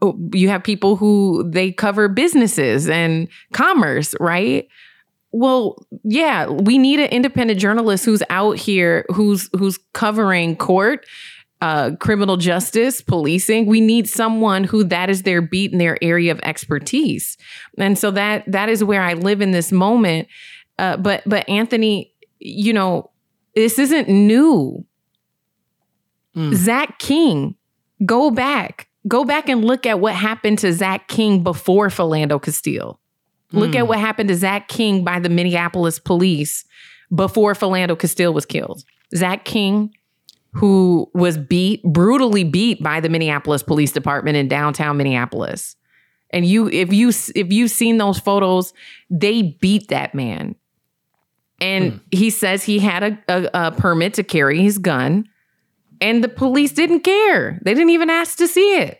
Oh, 0.00 0.16
you 0.32 0.48
have 0.48 0.62
people 0.62 0.94
who 0.94 1.50
they 1.50 1.72
cover 1.72 2.08
businesses 2.08 2.88
and 2.88 3.26
commerce, 3.52 4.14
right? 4.20 4.68
Well, 5.32 5.84
yeah, 6.04 6.46
we 6.46 6.78
need 6.78 7.00
an 7.00 7.08
independent 7.08 7.58
journalist 7.58 8.04
who's 8.04 8.22
out 8.30 8.56
here 8.56 9.04
who's 9.08 9.50
who's 9.58 9.78
covering 9.94 10.54
court, 10.54 11.04
uh, 11.60 11.96
criminal 11.98 12.36
justice, 12.36 13.00
policing. 13.00 13.66
We 13.66 13.80
need 13.80 14.08
someone 14.08 14.62
who 14.62 14.84
that 14.84 15.10
is 15.10 15.24
their 15.24 15.42
beat 15.42 15.72
in 15.72 15.78
their 15.78 15.98
area 16.00 16.30
of 16.30 16.38
expertise. 16.44 17.36
And 17.76 17.98
so 17.98 18.12
that 18.12 18.44
that 18.46 18.68
is 18.68 18.84
where 18.84 19.02
I 19.02 19.14
live 19.14 19.40
in 19.40 19.50
this 19.50 19.72
moment. 19.72 20.28
Uh, 20.78 20.96
but 20.96 21.22
but 21.26 21.48
Anthony, 21.48 22.12
you 22.38 22.72
know, 22.72 23.10
this 23.54 23.78
isn't 23.78 24.08
new. 24.08 24.84
Mm. 26.36 26.54
Zach 26.54 26.98
King, 26.98 27.56
go 28.06 28.30
back, 28.30 28.88
go 29.06 29.24
back 29.24 29.48
and 29.48 29.64
look 29.64 29.86
at 29.86 30.00
what 30.00 30.14
happened 30.14 30.58
to 30.60 30.72
Zach 30.72 31.08
King 31.08 31.42
before 31.42 31.88
Philando 31.88 32.40
Castile. 32.40 32.98
Look 33.52 33.72
mm. 33.72 33.76
at 33.76 33.82
hmm. 33.82 33.88
what 33.88 33.98
happened 33.98 34.30
to 34.30 34.34
Zach 34.34 34.68
King 34.68 35.04
by 35.04 35.20
the 35.20 35.28
Minneapolis 35.28 35.98
police 35.98 36.64
before 37.14 37.52
Philando 37.52 37.98
Castile 37.98 38.32
was 38.32 38.46
killed. 38.46 38.82
Zach 39.14 39.44
King, 39.44 39.94
who 40.54 41.10
was 41.14 41.36
beat, 41.36 41.82
brutally 41.82 42.44
beat 42.44 42.82
by 42.82 43.00
the 43.00 43.10
Minneapolis 43.10 43.62
Police 43.62 43.92
Department 43.92 44.36
in 44.36 44.48
downtown 44.48 44.96
Minneapolis. 44.96 45.76
And 46.30 46.46
you, 46.46 46.68
if 46.68 46.92
you 46.92 47.08
if 47.08 47.52
you've 47.52 47.70
seen 47.70 47.98
those 47.98 48.18
photos, 48.18 48.72
they 49.10 49.42
beat 49.60 49.88
that 49.88 50.14
man. 50.14 50.54
And 51.60 51.92
mm. 51.92 52.00
he 52.10 52.30
says 52.30 52.64
he 52.64 52.78
had 52.78 53.02
a, 53.02 53.18
a, 53.28 53.50
a 53.54 53.72
permit 53.72 54.14
to 54.14 54.22
carry 54.22 54.60
his 54.60 54.78
gun, 54.78 55.28
and 56.00 56.22
the 56.22 56.28
police 56.28 56.72
didn't 56.72 57.00
care. 57.00 57.58
They 57.62 57.74
didn't 57.74 57.90
even 57.90 58.10
ask 58.10 58.38
to 58.38 58.48
see 58.48 58.76
it. 58.76 58.98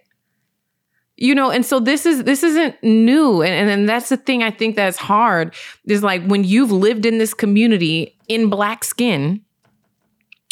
You 1.18 1.36
know 1.36 1.50
and 1.50 1.64
so 1.64 1.78
this 1.78 2.04
is 2.04 2.24
this 2.24 2.42
isn't 2.42 2.82
new. 2.82 3.42
And, 3.42 3.52
and 3.52 3.70
and 3.70 3.88
that's 3.88 4.08
the 4.08 4.16
thing 4.16 4.42
i 4.42 4.50
think 4.50 4.74
that's 4.74 4.96
hard 4.96 5.54
is 5.86 6.02
like 6.02 6.24
when 6.24 6.42
you've 6.42 6.72
lived 6.72 7.06
in 7.06 7.18
this 7.18 7.32
community 7.32 8.18
in 8.28 8.50
black 8.50 8.82
skin 8.82 9.40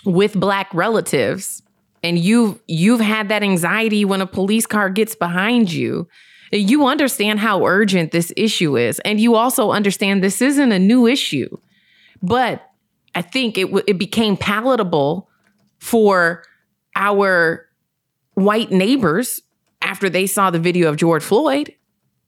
with 0.04 0.38
black 0.38 0.72
relatives 0.72 1.62
and 2.04 2.18
you've 2.18 2.60
you've 2.68 3.00
had 3.00 3.30
that 3.30 3.42
anxiety 3.42 4.04
when 4.04 4.20
a 4.20 4.26
police 4.26 4.66
car 4.66 4.90
gets 4.90 5.16
behind 5.16 5.72
you 5.72 6.06
you 6.52 6.86
understand 6.86 7.40
how 7.40 7.64
urgent 7.64 8.10
this 8.12 8.32
issue 8.36 8.76
is. 8.76 8.98
And 9.00 9.20
you 9.20 9.36
also 9.36 9.70
understand 9.70 10.22
this 10.22 10.42
isn't 10.42 10.72
a 10.72 10.78
new 10.78 11.06
issue 11.06 11.56
but 12.22 12.70
i 13.14 13.22
think 13.22 13.58
it 13.58 13.68
it 13.86 13.98
became 13.98 14.36
palatable 14.36 15.28
for 15.78 16.44
our 16.94 17.66
white 18.34 18.70
neighbors 18.70 19.40
after 19.82 20.10
they 20.10 20.26
saw 20.26 20.50
the 20.50 20.58
video 20.58 20.88
of 20.88 20.96
George 20.96 21.22
Floyd. 21.22 21.74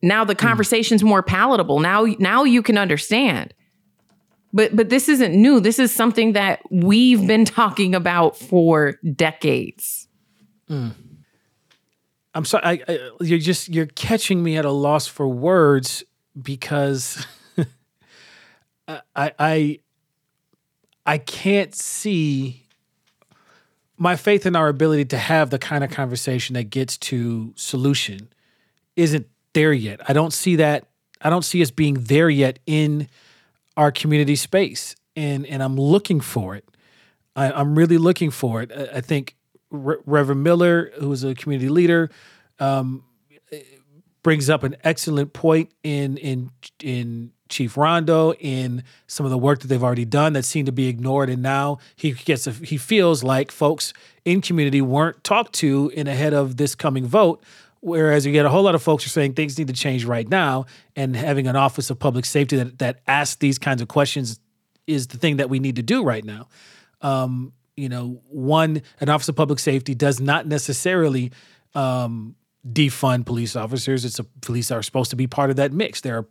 Now 0.03 0.24
the 0.24 0.34
hmm. 0.34 0.38
conversation's 0.38 1.03
more 1.03 1.22
palatable. 1.22 1.80
Now 1.80 2.07
now 2.18 2.45
you 2.45 2.62
can 2.62 2.78
understand. 2.78 3.55
But 4.53 4.76
but 4.76 4.90
this 4.90 5.09
isn't 5.09 5.34
new. 5.34 5.61
This 5.61 5.78
is 5.78 5.95
something 5.95 6.32
that 6.32 6.61
we've 6.70 7.26
been 7.26 7.45
talking 7.61 7.95
about 7.95 8.36
for 8.36 8.99
decades. 9.14 10.09
Mm. 10.68 10.93
I'm 12.34 12.45
sorry. 12.47 12.64
I, 12.64 12.80
I, 12.88 13.11
you're 13.20 13.38
just 13.38 13.68
you're 13.68 13.86
catching 13.86 14.43
me 14.43 14.57
at 14.57 14.64
a 14.64 14.70
loss 14.70 15.07
for 15.07 15.28
words 15.28 16.03
because 16.40 17.26
I 18.88 19.01
I 19.14 19.78
I 21.05 21.18
can't 21.18 21.74
see 21.74 22.62
my 23.98 24.16
faith 24.16 24.46
in 24.46 24.57
our 24.57 24.68
ability 24.68 25.05
to 25.07 25.18
have 25.18 25.50
the 25.50 25.59
kind 25.59 25.84
of 25.84 25.90
conversation 25.90 26.55
that 26.55 26.64
gets 26.64 26.96
to 26.98 27.53
solution 27.57 28.28
isn't 28.96 29.26
there 29.53 29.72
yet. 29.72 30.00
I 30.09 30.12
don't 30.12 30.32
see 30.32 30.57
that. 30.57 30.86
I 31.20 31.30
don't 31.30 31.44
see 31.44 31.62
us 31.62 31.70
being 31.70 31.94
there 31.94 32.28
yet 32.28 32.59
in 32.66 33.09
our 33.76 33.92
community 33.92 34.36
space, 34.36 34.96
and 35.14 35.46
and 35.46 35.62
I'm 35.62 35.76
looking 35.76 36.20
for 36.20 36.57
it. 36.57 36.64
I, 37.36 37.61
am 37.61 37.76
really 37.76 37.98
looking 37.98 38.30
for 38.30 38.61
it. 38.62 38.72
I, 38.74 38.98
I 38.98 39.00
think 39.00 39.36
Re- 39.70 39.96
Reverend 40.05 40.42
Miller, 40.42 40.92
who 40.98 41.12
is 41.12 41.24
a 41.24 41.34
community 41.34 41.68
leader, 41.68 42.11
um, 42.59 43.05
brings 44.22 44.50
up 44.50 44.62
an 44.62 44.76
excellent 44.84 45.32
point 45.32 45.70
in 45.82 46.16
in 46.16 46.50
in 46.82 47.32
Chief 47.53 47.76
Rondo 47.76 48.32
in 48.34 48.82
some 49.07 49.24
of 49.24 49.30
the 49.30 49.38
work 49.38 49.61
that 49.61 49.68
they've 49.68 49.82
already 49.82 50.05
done 50.05 50.32
that 50.32 50.44
seemed 50.44 50.66
to 50.66 50.72
be 50.72 50.88
ignored, 50.88 51.30
and 51.30 51.42
now 51.42 51.78
he 51.94 52.12
gets 52.12 52.48
a, 52.48 52.50
he 52.50 52.76
feels 52.76 53.22
like 53.22 53.53
folks 53.53 53.92
in 54.24 54.40
community 54.40 54.80
weren't 54.80 55.22
talked 55.22 55.53
to 55.55 55.92
in 55.94 56.09
ahead 56.09 56.34
of 56.34 56.57
this 56.57 56.74
coming 56.74 57.07
vote. 57.07 57.42
Whereas 57.80 58.24
you 58.24 58.32
get 58.32 58.46
a 58.46 58.48
whole 58.48 58.62
lot 58.62 58.74
of 58.74 58.82
folks 58.82 59.05
are 59.07 59.11
saying 59.11 59.34
things 59.34 59.59
need 59.59 59.68
to 59.68 59.74
change 59.74 60.05
right 60.05 60.28
now, 60.28 60.66
and 60.96 61.14
having 61.14 61.46
an 61.46 61.57
office 61.57 61.90
of 61.90 61.98
public 61.98 62.24
safety 62.24 62.57
that 62.57 62.78
that 62.78 63.00
asks 63.07 63.36
these 63.36 63.59
kinds 63.59 63.82
of 63.82 63.88
questions 63.88 64.40
is 64.86 65.07
the 65.09 65.18
thing 65.18 65.36
that 65.36 65.48
we 65.48 65.59
need 65.59 65.76
to 65.76 65.82
do 65.82 66.03
right 66.03 66.24
now. 66.24 66.48
Um, 67.00 67.53
you 67.76 67.88
know, 67.88 68.20
one 68.28 68.82
an 69.00 69.09
office 69.09 69.28
of 69.28 69.36
public 69.36 69.59
safety 69.59 69.94
does 69.94 70.20
not 70.20 70.46
necessarily 70.46 71.32
um, 71.74 72.36
defund 72.66 73.26
police 73.26 73.57
officers. 73.57 74.05
It's 74.05 74.18
a 74.18 74.24
police 74.24 74.70
are 74.70 74.82
supposed 74.82 75.11
to 75.11 75.16
be 75.16 75.26
part 75.26 75.50
of 75.50 75.57
that 75.57 75.72
mix. 75.72 76.00
There 76.00 76.16
are 76.16 76.22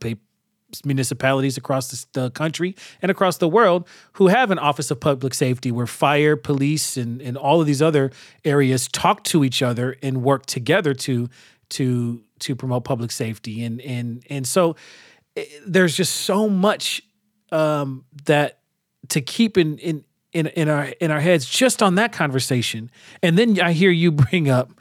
municipalities 0.86 1.58
across 1.58 2.06
the, 2.14 2.32
country 2.32 2.76
and 3.02 3.12
across 3.12 3.38
the 3.38 3.48
world 3.48 3.88
who 4.14 4.28
have 4.28 4.52
an 4.52 4.60
office 4.60 4.92
of 4.92 5.00
public 5.00 5.34
safety 5.34 5.72
where 5.72 5.88
fire, 5.88 6.36
police, 6.36 6.98
and, 6.98 7.22
and 7.22 7.38
all 7.38 7.60
of 7.60 7.68
these 7.68 7.82
other 7.82 8.12
areas 8.46 8.88
talk 8.88 9.24
to 9.24 9.44
each 9.44 9.62
other 9.62 9.98
and 10.02 10.24
work 10.24 10.46
together 10.46 10.94
to 10.94 11.30
to 11.70 12.22
to 12.40 12.56
promote 12.56 12.84
public 12.84 13.12
safety. 13.12 13.64
And 13.64 13.82
and 13.82 14.24
and 14.30 14.48
so 14.48 14.76
eh, 15.36 15.46
there's 15.66 15.96
just 15.96 16.16
so 16.16 16.48
much 16.50 17.02
um, 17.52 18.06
that 18.26 18.60
to 19.10 19.22
keep 19.22 19.58
in 19.58 19.78
in 19.80 20.04
in 20.34 20.48
in 20.48 20.70
our 20.70 20.86
in 21.00 21.12
our 21.12 21.20
heads 21.20 21.46
just 21.46 21.82
on 21.82 21.96
that 21.96 22.14
conversation. 22.14 22.90
And 23.22 23.38
then 23.38 23.60
I 23.60 23.74
hear 23.74 23.92
you 23.92 24.12
bring 24.12 24.50
up 24.50 24.72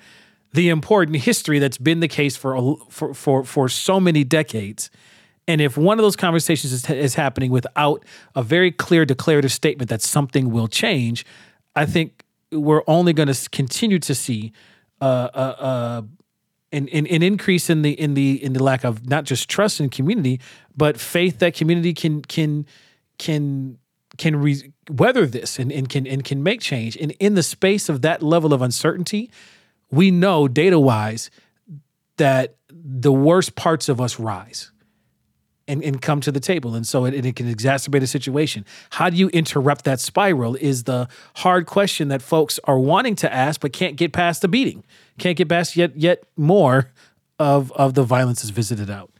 the 0.52 0.68
important 0.68 1.18
history 1.18 1.58
that's 1.58 1.78
been 1.78 2.00
the 2.00 2.08
case 2.08 2.36
for 2.36 2.76
for 2.88 3.14
for 3.14 3.44
for 3.44 3.68
so 3.68 4.00
many 4.00 4.24
decades 4.24 4.90
and 5.50 5.60
if 5.60 5.76
one 5.76 5.98
of 5.98 6.04
those 6.04 6.14
conversations 6.14 6.72
is, 6.72 6.88
is 6.88 7.16
happening 7.16 7.50
without 7.50 8.04
a 8.36 8.42
very 8.42 8.70
clear 8.70 9.04
declarative 9.04 9.50
statement 9.50 9.90
that 9.90 10.00
something 10.00 10.52
will 10.52 10.68
change, 10.68 11.26
I 11.74 11.86
think 11.86 12.24
we're 12.52 12.84
only 12.86 13.12
going 13.12 13.26
to 13.26 13.50
continue 13.50 13.98
to 13.98 14.14
see 14.14 14.52
uh, 15.00 15.28
uh, 15.34 15.38
uh, 15.38 16.02
an, 16.70 16.88
an, 16.90 17.04
an, 17.08 17.24
increase 17.24 17.68
in 17.68 17.82
the 17.82 17.98
in 18.00 18.14
the 18.14 18.42
in 18.44 18.52
the 18.52 18.62
lack 18.62 18.84
of 18.84 19.08
not 19.08 19.24
just 19.24 19.48
trust 19.48 19.80
in 19.80 19.88
community, 19.88 20.40
but 20.76 21.00
faith 21.00 21.40
that 21.40 21.54
community 21.54 21.94
can 21.94 22.22
can 22.22 22.64
can 23.18 23.76
can 24.18 24.36
re- 24.36 24.72
weather 24.88 25.26
this 25.26 25.58
and, 25.58 25.72
and 25.72 25.88
can 25.88 26.06
and 26.06 26.22
can 26.22 26.44
make 26.44 26.60
change. 26.60 26.96
And 26.96 27.10
in 27.18 27.34
the 27.34 27.42
space 27.42 27.88
of 27.88 28.02
that 28.02 28.22
level 28.22 28.54
of 28.54 28.62
uncertainty, 28.62 29.32
we 29.90 30.12
know 30.12 30.46
data 30.46 30.78
wise 30.78 31.28
that 32.18 32.54
the 32.70 33.12
worst 33.12 33.56
parts 33.56 33.88
of 33.88 34.00
us 34.00 34.20
rise 34.20 34.70
and, 35.70 35.84
and 35.84 36.02
come 36.02 36.20
to 36.20 36.32
the 36.32 36.40
table. 36.40 36.74
And 36.74 36.86
so 36.86 37.04
it, 37.04 37.14
it 37.14 37.36
can 37.36 37.46
exacerbate 37.52 38.02
a 38.02 38.06
situation. 38.06 38.64
How 38.90 39.08
do 39.08 39.16
you 39.16 39.28
interrupt 39.28 39.84
that 39.84 40.00
spiral 40.00 40.56
is 40.56 40.84
the 40.84 41.08
hard 41.36 41.66
question 41.66 42.08
that 42.08 42.22
folks 42.22 42.58
are 42.64 42.78
wanting 42.78 43.14
to 43.16 43.32
ask, 43.32 43.60
but 43.60 43.72
can't 43.72 43.96
get 43.96 44.12
past 44.12 44.42
the 44.42 44.48
beating, 44.48 44.84
can't 45.18 45.36
get 45.36 45.48
past 45.48 45.76
yet 45.76 45.96
yet 45.96 46.24
more 46.36 46.90
of 47.38 47.70
of 47.72 47.94
the 47.94 48.02
violence 48.02 48.42
is 48.44 48.50
visited 48.50 48.90
out. 48.90 49.10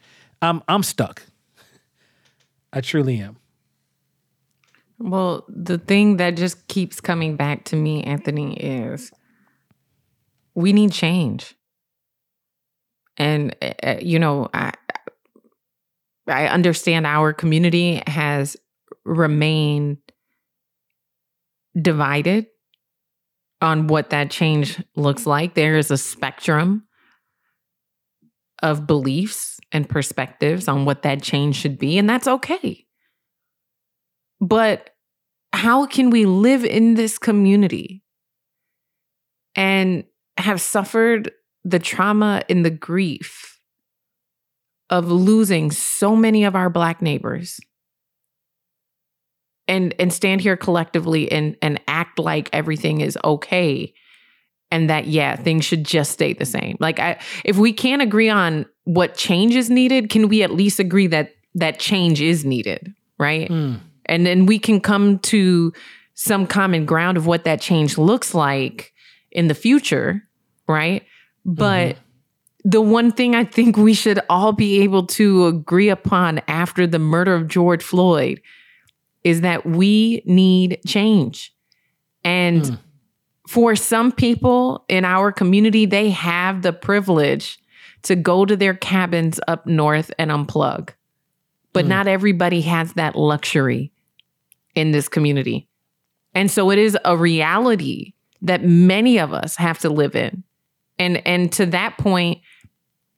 I'm 0.43 0.63
I'm 0.69 0.83
stuck. 0.83 1.23
I 2.73 2.81
truly 2.81 3.19
am. 3.19 3.37
Well, 4.99 5.45
the 5.49 5.79
thing 5.79 6.19
that 6.19 6.37
just 6.37 6.69
keeps 6.69 7.01
coming 7.01 7.37
back 7.37 7.65
to 7.67 7.77
me, 7.77 8.03
Anthony, 8.03 8.55
is 8.55 9.11
we 10.55 10.73
need 10.73 10.93
change. 10.93 11.55
And, 13.17 13.57
uh, 13.83 13.97
you 14.01 14.19
know, 14.19 14.49
I, 14.53 14.73
I 16.31 16.47
understand 16.47 17.07
our 17.07 17.33
community 17.33 18.03
has 18.07 18.57
remained 19.05 19.99
divided 21.81 22.47
on 23.61 23.87
what 23.87 24.11
that 24.11 24.31
change 24.31 24.83
looks 24.97 25.27
like. 25.27 25.55
There 25.55 25.77
is 25.77 25.91
a 25.91 25.99
spectrum 25.99 26.85
of 28.63 28.87
beliefs 28.87 29.61
and 29.73 29.89
perspectives 29.89 30.69
on 30.69 30.85
what 30.85 31.03
that 31.03 31.23
change 31.23 31.57
should 31.57 31.79
be, 31.79 31.99
and 31.99 32.09
that's 32.09 32.27
okay. 32.27 32.87
But 34.41 34.91
how 35.53 35.87
can 35.87 36.11
we 36.11 36.27
live 36.27 36.65
in 36.65 36.95
this 36.95 37.19
community 37.19 38.03
and 39.55 40.05
have 40.39 40.61
suffered 40.61 41.33
the 41.65 41.79
trauma 41.79 42.43
and 42.49 42.65
the 42.65 42.71
grief 42.71 43.50
of 44.91 45.11
losing 45.11 45.71
so 45.71 46.15
many 46.15 46.45
of 46.45 46.55
our 46.55 46.69
black 46.69 47.01
neighbors 47.01 47.61
and 49.69 49.95
and 49.99 50.13
stand 50.13 50.41
here 50.41 50.57
collectively 50.57 51.31
and 51.31 51.57
and 51.63 51.81
act 51.87 52.19
like 52.19 52.51
everything 52.53 53.01
is 53.01 53.17
okay 53.25 53.95
and 54.71 54.91
that 54.91 55.07
yeah 55.07 55.37
things 55.37 55.65
should 55.65 55.85
just 55.85 56.11
stay 56.11 56.33
the 56.33 56.45
same 56.45 56.77
like 56.81 56.99
i 56.99 57.19
if 57.45 57.57
we 57.57 57.73
can't 57.73 58.03
agree 58.03 58.29
on 58.29 58.67
what 58.85 59.15
change 59.15 59.55
is 59.55 59.71
needed 59.71 60.11
can 60.11 60.29
we 60.29 60.43
at 60.43 60.51
least 60.51 60.81
agree 60.81 61.07
that 61.07 61.33
that 61.55 61.79
change 61.79 62.21
is 62.21 62.45
needed 62.45 62.93
right 63.19 63.49
mm. 63.49 63.79
and 64.07 64.27
then 64.27 64.45
we 64.45 64.59
can 64.59 64.81
come 64.81 65.19
to 65.21 65.73
some 66.15 66.47
common 66.47 66.85
ground 66.85 67.17
of 67.17 67.27
what 67.27 67.45
that 67.45 67.61
change 67.61 67.97
looks 67.97 68.35
like 68.35 68.93
in 69.31 69.47
the 69.47 69.55
future 69.55 70.23
right 70.67 71.05
but 71.45 71.95
mm-hmm. 71.95 72.10
The 72.65 72.81
one 72.81 73.11
thing 73.11 73.35
i 73.35 73.45
think 73.45 73.77
we 73.77 73.95
should 73.95 74.21
all 74.29 74.53
be 74.53 74.81
able 74.81 75.07
to 75.07 75.47
agree 75.47 75.89
upon 75.89 76.41
after 76.49 76.87
the 76.87 76.99
murder 76.99 77.35
of 77.35 77.49
george 77.49 77.83
floyd 77.83 78.41
is 79.25 79.43
that 79.43 79.67
we 79.67 80.23
need 80.25 80.81
change. 80.87 81.55
And 82.25 82.63
mm. 82.63 82.79
for 83.49 83.77
some 83.77 84.13
people 84.13 84.85
in 84.89 85.05
our 85.05 85.33
community, 85.33 85.87
they 85.87 86.11
have 86.11 86.63
the 86.63 86.73
privilege 86.73 87.59
to 88.03 88.17
go 88.17 88.47
to 88.47 88.57
their 88.57 88.75
cabins 88.75 89.41
up 89.47 89.67
north 89.67 90.11
and 90.19 90.31
unplug. 90.31 90.91
But 91.73 91.85
mm. 91.85 91.89
not 91.89 92.09
everybody 92.09 92.63
has 92.63 92.95
that 92.95 93.17
luxury 93.17 93.93
in 94.75 94.93
this 94.93 95.09
community. 95.09 95.69
And 96.35 96.51
so 96.51 96.71
it 96.71 96.79
is 96.79 96.97
a 97.05 97.17
reality 97.17 98.15
that 98.43 98.65
many 98.65 99.19
of 99.19 99.33
us 99.33 99.57
have 99.57 99.79
to 99.81 99.91
live 99.91 100.17
in. 100.17 100.45
And 100.99 101.27
and 101.27 101.51
to 101.53 101.67
that 101.67 101.99
point, 101.99 102.41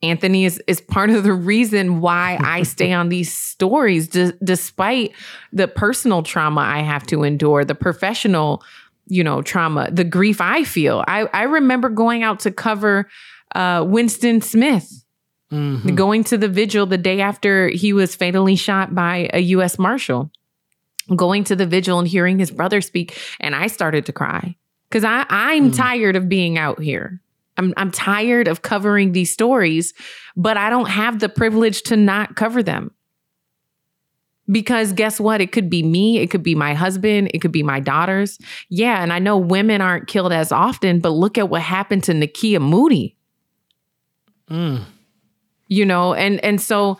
Anthony 0.02 0.44
is, 0.44 0.60
is 0.66 0.80
part 0.80 1.10
of 1.10 1.22
the 1.22 1.32
reason 1.32 2.00
why 2.00 2.36
I 2.40 2.64
stay 2.64 2.92
on 2.92 3.08
these 3.08 3.32
stories, 3.32 4.08
d- 4.08 4.32
despite 4.42 5.12
the 5.52 5.68
personal 5.68 6.22
trauma 6.22 6.60
I 6.60 6.80
have 6.80 7.06
to 7.08 7.22
endure, 7.22 7.64
the 7.64 7.76
professional, 7.76 8.64
you 9.06 9.22
know, 9.22 9.42
trauma, 9.42 9.90
the 9.92 10.04
grief 10.04 10.40
I 10.40 10.64
feel. 10.64 11.04
I, 11.06 11.28
I 11.32 11.44
remember 11.44 11.88
going 11.88 12.24
out 12.24 12.40
to 12.40 12.50
cover 12.50 13.08
uh, 13.54 13.84
Winston 13.86 14.40
Smith, 14.40 15.04
mm-hmm. 15.52 15.94
going 15.94 16.24
to 16.24 16.36
the 16.36 16.48
vigil 16.48 16.86
the 16.86 16.98
day 16.98 17.20
after 17.20 17.68
he 17.68 17.92
was 17.92 18.16
fatally 18.16 18.56
shot 18.56 18.94
by 18.94 19.30
a 19.32 19.40
U.S. 19.40 19.78
Marshal, 19.78 20.32
going 21.14 21.44
to 21.44 21.54
the 21.54 21.66
vigil 21.66 22.00
and 22.00 22.08
hearing 22.08 22.40
his 22.40 22.50
brother 22.50 22.80
speak. 22.80 23.16
And 23.38 23.54
I 23.54 23.68
started 23.68 24.06
to 24.06 24.12
cry 24.12 24.56
because 24.88 25.04
I 25.04 25.26
I'm 25.28 25.70
mm. 25.70 25.76
tired 25.76 26.16
of 26.16 26.28
being 26.28 26.58
out 26.58 26.80
here. 26.80 27.20
I'm 27.56 27.74
I'm 27.76 27.90
tired 27.90 28.48
of 28.48 28.62
covering 28.62 29.12
these 29.12 29.32
stories, 29.32 29.92
but 30.36 30.56
I 30.56 30.70
don't 30.70 30.88
have 30.88 31.20
the 31.20 31.28
privilege 31.28 31.82
to 31.82 31.96
not 31.96 32.36
cover 32.36 32.62
them. 32.62 32.92
Because 34.50 34.92
guess 34.92 35.20
what? 35.20 35.40
It 35.40 35.52
could 35.52 35.70
be 35.70 35.82
me, 35.82 36.18
it 36.18 36.30
could 36.30 36.42
be 36.42 36.54
my 36.54 36.74
husband, 36.74 37.30
it 37.32 37.38
could 37.38 37.52
be 37.52 37.62
my 37.62 37.80
daughters. 37.80 38.38
Yeah, 38.68 39.02
and 39.02 39.12
I 39.12 39.18
know 39.18 39.38
women 39.38 39.80
aren't 39.80 40.08
killed 40.08 40.32
as 40.32 40.50
often, 40.50 41.00
but 41.00 41.10
look 41.10 41.38
at 41.38 41.48
what 41.48 41.62
happened 41.62 42.04
to 42.04 42.12
Nakia 42.12 42.60
Moody. 42.60 43.16
Mm. 44.50 44.82
You 45.68 45.86
know, 45.86 46.14
and 46.14 46.42
and 46.44 46.60
so 46.60 46.98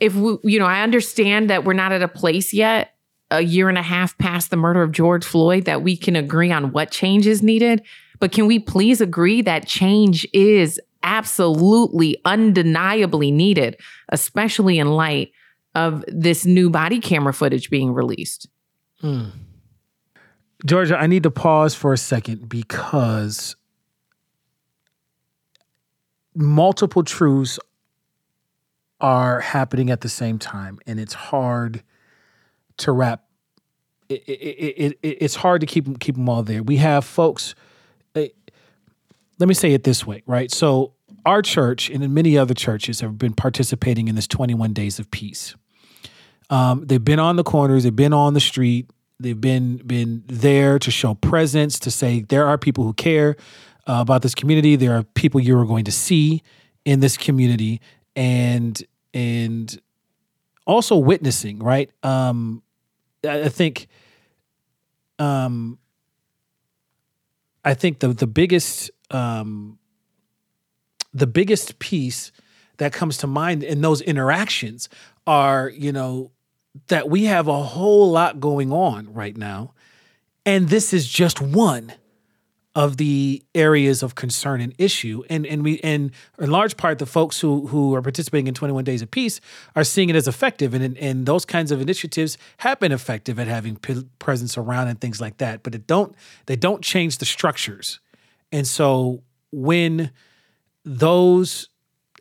if 0.00 0.14
we, 0.16 0.36
you 0.42 0.58
know, 0.58 0.66
I 0.66 0.82
understand 0.82 1.50
that 1.50 1.64
we're 1.64 1.72
not 1.72 1.92
at 1.92 2.02
a 2.02 2.08
place 2.08 2.52
yet 2.52 2.92
a 3.32 3.40
year 3.40 3.68
and 3.68 3.78
a 3.78 3.82
half 3.82 4.16
past 4.18 4.50
the 4.50 4.56
murder 4.56 4.82
of 4.82 4.92
George 4.92 5.24
Floyd 5.24 5.64
that 5.64 5.82
we 5.82 5.96
can 5.96 6.16
agree 6.16 6.52
on 6.52 6.72
what 6.72 6.90
change 6.90 7.26
is 7.26 7.42
needed. 7.42 7.82
But 8.22 8.30
can 8.30 8.46
we 8.46 8.60
please 8.60 9.00
agree 9.00 9.42
that 9.42 9.66
change 9.66 10.24
is 10.32 10.80
absolutely 11.02 12.18
undeniably 12.24 13.32
needed, 13.32 13.76
especially 14.10 14.78
in 14.78 14.92
light 14.92 15.32
of 15.74 16.04
this 16.06 16.46
new 16.46 16.70
body 16.70 17.00
camera 17.00 17.34
footage 17.34 17.68
being 17.68 17.92
released? 17.92 18.48
Hmm. 19.00 19.30
Georgia, 20.64 20.96
I 20.96 21.08
need 21.08 21.24
to 21.24 21.32
pause 21.32 21.74
for 21.74 21.92
a 21.92 21.98
second 21.98 22.48
because 22.48 23.56
multiple 26.32 27.02
truths 27.02 27.58
are 29.00 29.40
happening 29.40 29.90
at 29.90 30.02
the 30.02 30.08
same 30.08 30.38
time, 30.38 30.78
and 30.86 31.00
it's 31.00 31.14
hard 31.14 31.82
to 32.76 32.92
wrap. 32.92 33.24
It, 34.08 34.22
it, 34.28 34.92
it, 34.92 34.98
it's 35.02 35.34
hard 35.34 35.60
to 35.62 35.66
keep 35.66 35.98
keep 35.98 36.14
them 36.14 36.28
all 36.28 36.44
there. 36.44 36.62
We 36.62 36.76
have 36.76 37.04
folks 37.04 37.56
let 38.14 39.48
me 39.48 39.54
say 39.54 39.72
it 39.72 39.84
this 39.84 40.06
way, 40.06 40.22
right? 40.26 40.52
So 40.52 40.94
our 41.26 41.42
church 41.42 41.90
and 41.90 42.08
many 42.14 42.38
other 42.38 42.54
churches 42.54 43.00
have 43.00 43.18
been 43.18 43.32
participating 43.32 44.08
in 44.08 44.14
this 44.14 44.26
21 44.26 44.72
days 44.72 44.98
of 44.98 45.10
peace. 45.10 45.54
Um, 46.50 46.84
they've 46.86 47.02
been 47.02 47.18
on 47.18 47.36
the 47.36 47.44
corners, 47.44 47.84
they've 47.84 47.94
been 47.94 48.12
on 48.12 48.34
the 48.34 48.40
street, 48.40 48.90
they've 49.18 49.40
been 49.40 49.78
been 49.78 50.22
there 50.26 50.78
to 50.78 50.90
show 50.90 51.14
presence, 51.14 51.78
to 51.80 51.90
say 51.90 52.20
there 52.20 52.46
are 52.46 52.58
people 52.58 52.84
who 52.84 52.92
care 52.92 53.36
uh, 53.88 53.98
about 54.00 54.22
this 54.22 54.34
community. 54.34 54.76
There 54.76 54.96
are 54.96 55.02
people 55.02 55.40
you 55.40 55.58
are 55.58 55.64
going 55.64 55.84
to 55.84 55.92
see 55.92 56.42
in 56.84 57.00
this 57.00 57.16
community, 57.16 57.80
and 58.14 58.80
and 59.14 59.80
also 60.66 60.96
witnessing, 60.96 61.58
right? 61.58 61.90
Um, 62.02 62.62
I, 63.24 63.42
I 63.42 63.48
think, 63.48 63.88
um, 65.18 65.78
I 67.64 67.74
think 67.74 68.00
the 68.00 68.08
the 68.08 68.26
biggest 68.26 68.90
um, 69.10 69.78
the 71.12 71.26
biggest 71.26 71.78
piece 71.78 72.32
that 72.78 72.92
comes 72.92 73.18
to 73.18 73.26
mind 73.26 73.62
in 73.62 73.80
those 73.80 74.00
interactions 74.00 74.88
are 75.26 75.68
you 75.68 75.92
know 75.92 76.30
that 76.88 77.08
we 77.08 77.24
have 77.24 77.48
a 77.48 77.62
whole 77.62 78.10
lot 78.10 78.40
going 78.40 78.72
on 78.72 79.12
right 79.12 79.36
now, 79.36 79.74
and 80.44 80.68
this 80.68 80.92
is 80.92 81.06
just 81.06 81.40
one 81.40 81.92
of 82.74 82.96
the 82.96 83.42
areas 83.54 84.02
of 84.02 84.14
concern 84.14 84.60
and 84.60 84.74
issue. 84.78 85.22
And 85.28 85.46
and 85.46 85.62
we 85.62 85.78
and 85.80 86.10
in 86.38 86.50
large 86.50 86.76
part 86.76 86.98
the 86.98 87.06
folks 87.06 87.40
who 87.40 87.66
who 87.66 87.94
are 87.94 88.02
participating 88.02 88.46
in 88.46 88.54
21 88.54 88.84
Days 88.84 89.02
of 89.02 89.10
Peace 89.10 89.40
are 89.76 89.84
seeing 89.84 90.08
it 90.08 90.16
as 90.16 90.26
effective. 90.26 90.72
And 90.72 90.96
and 90.96 91.26
those 91.26 91.44
kinds 91.44 91.70
of 91.70 91.80
initiatives 91.80 92.38
have 92.58 92.80
been 92.80 92.92
effective 92.92 93.38
at 93.38 93.46
having 93.46 93.76
presence 94.18 94.56
around 94.56 94.88
and 94.88 95.00
things 95.00 95.20
like 95.20 95.38
that. 95.38 95.62
But 95.62 95.74
it 95.74 95.86
don't 95.86 96.14
they 96.46 96.56
don't 96.56 96.82
change 96.82 97.18
the 97.18 97.26
structures. 97.26 98.00
And 98.50 98.66
so 98.66 99.22
when 99.50 100.10
those 100.84 101.68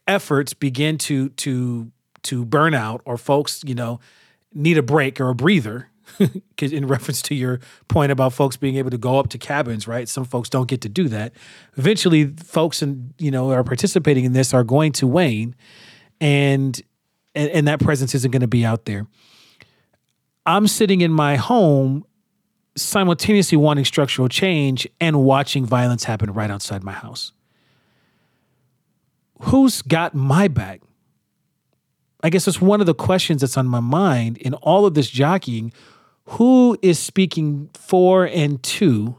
efforts 0.07 0.53
begin 0.53 0.97
to 0.97 1.29
to 1.29 1.91
to 2.23 2.45
burn 2.45 2.73
out 2.73 3.01
or 3.05 3.17
folks, 3.17 3.63
you 3.65 3.75
know, 3.75 3.99
need 4.53 4.77
a 4.77 4.83
break 4.83 5.19
or 5.19 5.29
a 5.29 5.35
breather, 5.35 5.90
in 6.61 6.87
reference 6.87 7.21
to 7.23 7.35
your 7.35 7.59
point 7.87 8.11
about 8.11 8.33
folks 8.33 8.57
being 8.57 8.75
able 8.75 8.89
to 8.89 8.97
go 8.97 9.19
up 9.19 9.29
to 9.29 9.37
cabins, 9.37 9.87
right? 9.87 10.07
Some 10.07 10.25
folks 10.25 10.49
don't 10.49 10.67
get 10.67 10.81
to 10.81 10.89
do 10.89 11.07
that. 11.09 11.33
Eventually, 11.77 12.27
folks 12.27 12.81
and 12.81 13.13
you 13.17 13.31
know 13.31 13.51
are 13.51 13.63
participating 13.63 14.25
in 14.25 14.33
this 14.33 14.53
are 14.53 14.63
going 14.63 14.91
to 14.93 15.07
wane, 15.07 15.55
and 16.19 16.81
and, 17.35 17.49
and 17.51 17.67
that 17.67 17.79
presence 17.79 18.13
isn't 18.15 18.31
going 18.31 18.41
to 18.41 18.47
be 18.47 18.65
out 18.65 18.85
there. 18.85 19.07
I'm 20.45 20.67
sitting 20.67 21.01
in 21.01 21.11
my 21.11 21.35
home 21.35 22.05
simultaneously 22.75 23.57
wanting 23.57 23.85
structural 23.85 24.27
change 24.27 24.87
and 24.99 25.23
watching 25.23 25.65
violence 25.65 26.03
happen 26.03 26.31
right 26.31 26.49
outside 26.49 26.83
my 26.83 26.93
house. 26.93 27.33
Who's 29.41 29.81
got 29.81 30.13
my 30.13 30.47
back? 30.47 30.81
I 32.23 32.29
guess 32.29 32.45
that's 32.45 32.61
one 32.61 32.79
of 32.79 32.85
the 32.85 32.93
questions 32.93 33.41
that's 33.41 33.57
on 33.57 33.67
my 33.67 33.79
mind 33.79 34.37
in 34.37 34.53
all 34.55 34.85
of 34.85 34.93
this 34.93 35.09
jockeying 35.09 35.73
who 36.31 36.77
is 36.81 36.97
speaking 36.97 37.69
for 37.73 38.25
and 38.25 38.63
to 38.63 39.17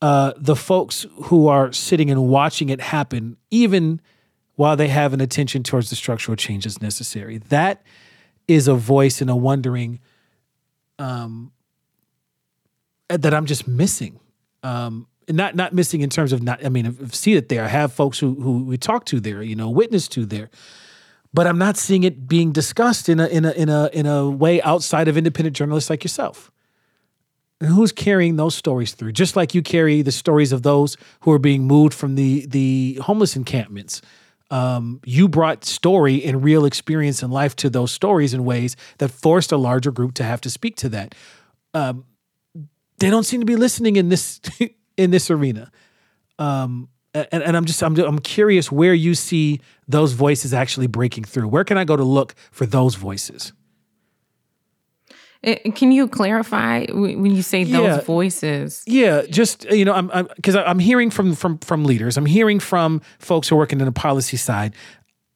uh, 0.00 0.32
the 0.38 0.56
folks 0.56 1.04
who 1.24 1.46
are 1.46 1.72
sitting 1.72 2.10
and 2.10 2.28
watching 2.28 2.70
it 2.70 2.80
happen, 2.80 3.36
even 3.50 4.00
while 4.54 4.76
they 4.76 4.88
have 4.88 5.12
an 5.12 5.20
attention 5.20 5.62
towards 5.62 5.90
the 5.90 5.96
structural 5.96 6.34
changes 6.34 6.80
necessary. 6.80 7.36
That 7.36 7.82
is 8.48 8.66
a 8.66 8.74
voice 8.74 9.20
and 9.20 9.28
a 9.28 9.36
wondering 9.36 10.00
um, 10.98 11.52
that 13.08 13.34
I'm 13.34 13.44
just 13.44 13.68
missing. 13.68 14.18
Um, 14.62 15.08
and 15.28 15.36
not 15.36 15.54
not 15.54 15.74
missing 15.74 16.00
in 16.00 16.08
terms 16.08 16.32
of 16.32 16.42
not. 16.42 16.64
I 16.64 16.70
mean, 16.70 17.10
seen 17.10 17.36
it 17.36 17.50
there. 17.50 17.64
I 17.64 17.68
have 17.68 17.92
folks 17.92 18.18
who 18.18 18.34
who 18.36 18.64
we 18.64 18.78
talk 18.78 19.04
to 19.06 19.20
there, 19.20 19.42
you 19.42 19.56
know, 19.56 19.68
witness 19.68 20.08
to 20.08 20.24
there 20.24 20.48
but 21.36 21.46
I'm 21.46 21.58
not 21.58 21.76
seeing 21.76 22.02
it 22.02 22.26
being 22.26 22.50
discussed 22.50 23.10
in 23.10 23.20
a 23.20 23.26
in 23.26 23.44
a 23.44 23.50
in 23.52 23.68
a 23.68 23.90
in 23.92 24.06
a 24.06 24.28
way 24.28 24.62
outside 24.62 25.06
of 25.06 25.18
independent 25.18 25.54
journalists 25.54 25.90
like 25.90 26.02
yourself. 26.02 26.50
And 27.60 27.68
who's 27.68 27.92
carrying 27.92 28.36
those 28.36 28.54
stories 28.54 28.94
through? 28.94 29.12
Just 29.12 29.36
like 29.36 29.54
you 29.54 29.60
carry 29.60 30.00
the 30.00 30.12
stories 30.12 30.50
of 30.50 30.62
those 30.62 30.96
who 31.20 31.32
are 31.32 31.38
being 31.38 31.64
moved 31.64 31.92
from 31.92 32.14
the 32.14 32.46
the 32.46 32.98
homeless 33.02 33.36
encampments. 33.36 34.00
Um, 34.50 35.00
you 35.04 35.28
brought 35.28 35.66
story 35.66 36.24
and 36.24 36.42
real 36.42 36.64
experience 36.64 37.22
in 37.22 37.30
life 37.30 37.54
to 37.56 37.68
those 37.68 37.92
stories 37.92 38.32
in 38.32 38.46
ways 38.46 38.74
that 38.96 39.10
forced 39.10 39.52
a 39.52 39.58
larger 39.58 39.90
group 39.90 40.14
to 40.14 40.24
have 40.24 40.40
to 40.40 40.48
speak 40.48 40.76
to 40.76 40.88
that. 40.90 41.14
Um, 41.74 42.06
they 42.98 43.10
don't 43.10 43.24
seem 43.24 43.40
to 43.40 43.46
be 43.46 43.56
listening 43.56 43.96
in 43.96 44.08
this 44.08 44.40
in 44.96 45.10
this 45.10 45.30
arena. 45.30 45.70
Um, 46.38 46.88
and, 47.32 47.42
and 47.42 47.56
I'm 47.56 47.64
just 47.64 47.82
I'm 47.82 47.96
I'm 47.98 48.18
curious 48.18 48.70
where 48.72 48.94
you 48.94 49.14
see 49.14 49.60
those 49.88 50.12
voices 50.12 50.52
actually 50.52 50.86
breaking 50.86 51.24
through. 51.24 51.48
Where 51.48 51.64
can 51.64 51.78
I 51.78 51.84
go 51.84 51.96
to 51.96 52.04
look 52.04 52.34
for 52.50 52.66
those 52.66 52.94
voices? 52.96 53.52
Uh, 55.46 55.54
can 55.74 55.92
you 55.92 56.08
clarify 56.08 56.86
when 56.90 57.26
you 57.34 57.42
say 57.42 57.64
those 57.64 57.96
Yeah. 57.98 58.00
voices? 58.00 58.82
Yeah, 58.86 59.22
just 59.30 59.64
you 59.70 59.84
know, 59.84 59.92
I'm 59.92 60.26
because 60.36 60.56
I'm, 60.56 60.78
hearing 60.78 61.10
from 61.10 61.34
from 61.34 61.58
from 61.58 61.84
leaders. 61.84 62.16
I'm 62.16 62.26
hearing 62.26 62.58
from 62.60 63.00
folks 63.18 63.48
who 63.48 63.54
are 63.54 63.58
working 63.58 63.80
in 63.80 63.86
the 63.86 63.92
policy 63.92 64.36
side, 64.36 64.74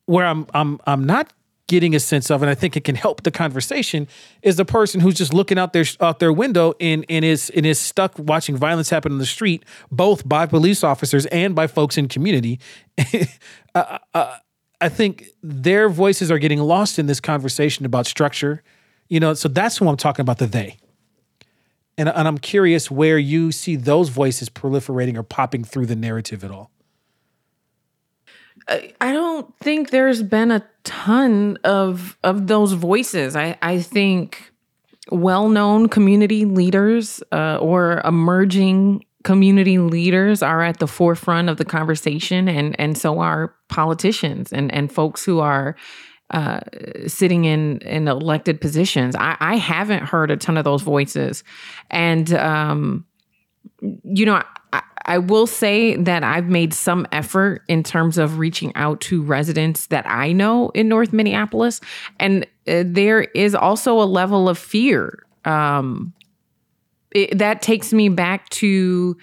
where 0.06 0.26
I'm 0.26 0.46
I'm 0.54 0.80
I'm 0.86 1.04
not 1.04 1.32
getting 1.70 1.94
a 1.94 2.00
sense 2.00 2.32
of, 2.32 2.42
and 2.42 2.50
I 2.50 2.54
think 2.56 2.76
it 2.76 2.82
can 2.82 2.96
help 2.96 3.22
the 3.22 3.30
conversation, 3.30 4.08
is 4.42 4.56
the 4.56 4.64
person 4.64 4.98
who's 4.98 5.14
just 5.14 5.32
looking 5.32 5.56
out 5.56 5.72
their 5.72 5.84
out 6.00 6.18
their 6.18 6.32
window 6.32 6.74
and 6.80 7.06
and 7.08 7.24
is 7.24 7.48
and 7.50 7.64
is 7.64 7.78
stuck 7.78 8.12
watching 8.18 8.56
violence 8.56 8.90
happen 8.90 9.12
on 9.12 9.18
the 9.18 9.24
street, 9.24 9.64
both 9.88 10.28
by 10.28 10.46
police 10.46 10.82
officers 10.82 11.26
and 11.26 11.54
by 11.54 11.68
folks 11.68 11.96
in 11.96 12.08
community. 12.08 12.58
uh, 13.76 13.98
uh, 14.12 14.36
I 14.80 14.88
think 14.88 15.26
their 15.44 15.88
voices 15.88 16.28
are 16.32 16.38
getting 16.38 16.58
lost 16.58 16.98
in 16.98 17.06
this 17.06 17.20
conversation 17.20 17.86
about 17.86 18.04
structure. 18.04 18.64
You 19.08 19.20
know, 19.20 19.34
so 19.34 19.48
that's 19.48 19.76
who 19.76 19.88
I'm 19.88 19.96
talking 19.96 20.22
about. 20.22 20.38
The 20.38 20.46
they. 20.46 20.76
And, 21.96 22.08
and 22.08 22.26
I'm 22.26 22.38
curious 22.38 22.90
where 22.90 23.18
you 23.18 23.52
see 23.52 23.76
those 23.76 24.08
voices 24.08 24.48
proliferating 24.48 25.16
or 25.16 25.22
popping 25.22 25.62
through 25.62 25.86
the 25.86 25.96
narrative 25.96 26.42
at 26.42 26.50
all. 26.50 26.70
I 28.68 29.12
don't 29.12 29.52
think 29.58 29.90
there's 29.90 30.22
been 30.22 30.50
a 30.50 30.64
ton 30.84 31.58
of 31.64 32.16
of 32.22 32.46
those 32.46 32.72
voices. 32.72 33.36
I 33.36 33.58
I 33.62 33.80
think 33.80 34.52
well-known 35.10 35.88
community 35.88 36.44
leaders 36.44 37.22
uh, 37.32 37.58
or 37.58 38.00
emerging 38.04 39.04
community 39.24 39.78
leaders 39.78 40.42
are 40.42 40.62
at 40.62 40.78
the 40.78 40.86
forefront 40.86 41.48
of 41.48 41.56
the 41.56 41.64
conversation, 41.64 42.48
and 42.48 42.78
and 42.78 42.96
so 42.96 43.18
are 43.18 43.54
politicians 43.68 44.52
and 44.52 44.72
and 44.74 44.92
folks 44.92 45.24
who 45.24 45.40
are 45.40 45.76
uh, 46.30 46.60
sitting 47.06 47.44
in 47.44 47.78
in 47.78 48.08
elected 48.08 48.60
positions. 48.60 49.16
I, 49.16 49.36
I 49.40 49.56
haven't 49.56 50.04
heard 50.04 50.30
a 50.30 50.36
ton 50.36 50.56
of 50.56 50.64
those 50.64 50.82
voices, 50.82 51.42
and 51.90 52.32
um, 52.34 53.04
you 54.04 54.26
know, 54.26 54.42
I 55.06 55.18
will 55.18 55.46
say 55.46 55.96
that 55.96 56.22
I've 56.22 56.48
made 56.48 56.74
some 56.74 57.06
effort 57.12 57.62
in 57.68 57.82
terms 57.82 58.18
of 58.18 58.38
reaching 58.38 58.74
out 58.74 59.00
to 59.02 59.22
residents 59.22 59.86
that 59.86 60.06
I 60.06 60.32
know 60.32 60.70
in 60.70 60.88
North 60.88 61.12
Minneapolis, 61.12 61.80
and 62.18 62.44
uh, 62.68 62.84
there 62.86 63.22
is 63.22 63.54
also 63.54 64.00
a 64.00 64.04
level 64.04 64.48
of 64.48 64.58
fear. 64.58 65.24
Um, 65.44 66.12
it, 67.12 67.38
that 67.38 67.62
takes 67.62 67.92
me 67.92 68.08
back 68.08 68.48
to 68.50 69.16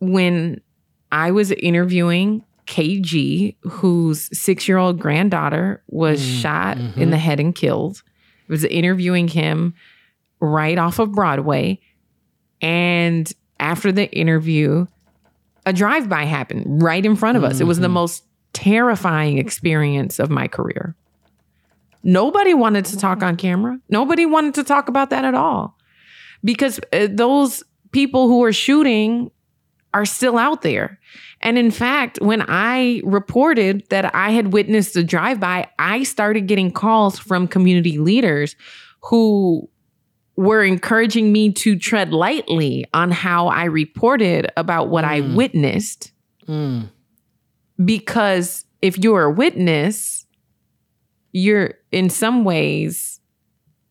when 0.00 0.60
I 1.12 1.30
was 1.30 1.52
interviewing 1.52 2.44
KG, 2.66 3.56
whose 3.62 4.36
six 4.36 4.66
year 4.68 4.78
old 4.78 4.98
granddaughter 4.98 5.82
was 5.88 6.22
shot 6.22 6.78
in 6.96 7.10
the 7.10 7.18
head 7.18 7.38
and 7.38 7.54
killed. 7.54 8.02
I 8.48 8.52
was 8.52 8.64
interviewing 8.64 9.28
him 9.28 9.74
right 10.40 10.78
off 10.78 10.98
of 10.98 11.12
Broadway. 11.12 11.80
And 12.60 13.32
after 13.62 13.92
the 13.92 14.10
interview, 14.12 14.86
a 15.64 15.72
drive 15.72 16.08
by 16.08 16.24
happened 16.24 16.82
right 16.82 17.06
in 17.06 17.14
front 17.14 17.38
of 17.38 17.44
us. 17.44 17.60
It 17.60 17.64
was 17.64 17.78
the 17.78 17.88
most 17.88 18.24
terrifying 18.52 19.38
experience 19.38 20.18
of 20.18 20.28
my 20.28 20.48
career. 20.48 20.96
Nobody 22.02 22.52
wanted 22.52 22.84
to 22.86 22.98
talk 22.98 23.22
on 23.22 23.36
camera. 23.36 23.78
Nobody 23.88 24.26
wanted 24.26 24.54
to 24.54 24.64
talk 24.64 24.88
about 24.88 25.10
that 25.10 25.24
at 25.24 25.34
all 25.34 25.78
because 26.42 26.80
uh, 26.92 27.06
those 27.08 27.62
people 27.92 28.26
who 28.26 28.42
are 28.42 28.52
shooting 28.52 29.30
are 29.94 30.04
still 30.04 30.36
out 30.36 30.62
there. 30.62 30.98
And 31.40 31.56
in 31.56 31.70
fact, 31.70 32.18
when 32.20 32.44
I 32.48 33.00
reported 33.04 33.84
that 33.90 34.12
I 34.14 34.30
had 34.30 34.52
witnessed 34.52 34.96
a 34.96 35.04
drive 35.04 35.38
by, 35.38 35.68
I 35.78 36.02
started 36.02 36.48
getting 36.48 36.72
calls 36.72 37.18
from 37.18 37.46
community 37.46 37.98
leaders 37.98 38.56
who 39.02 39.68
were 40.36 40.62
encouraging 40.62 41.32
me 41.32 41.52
to 41.52 41.78
tread 41.78 42.12
lightly 42.12 42.86
on 42.94 43.10
how 43.10 43.48
I 43.48 43.64
reported 43.64 44.50
about 44.56 44.88
what 44.88 45.04
I 45.04 45.20
mm. 45.20 45.34
witnessed. 45.34 46.12
Mm. 46.48 46.88
Because 47.84 48.64
if 48.80 48.98
you're 48.98 49.24
a 49.24 49.30
witness, 49.30 50.26
you're 51.32 51.74
in 51.90 52.08
some 52.10 52.44
ways, 52.44 53.20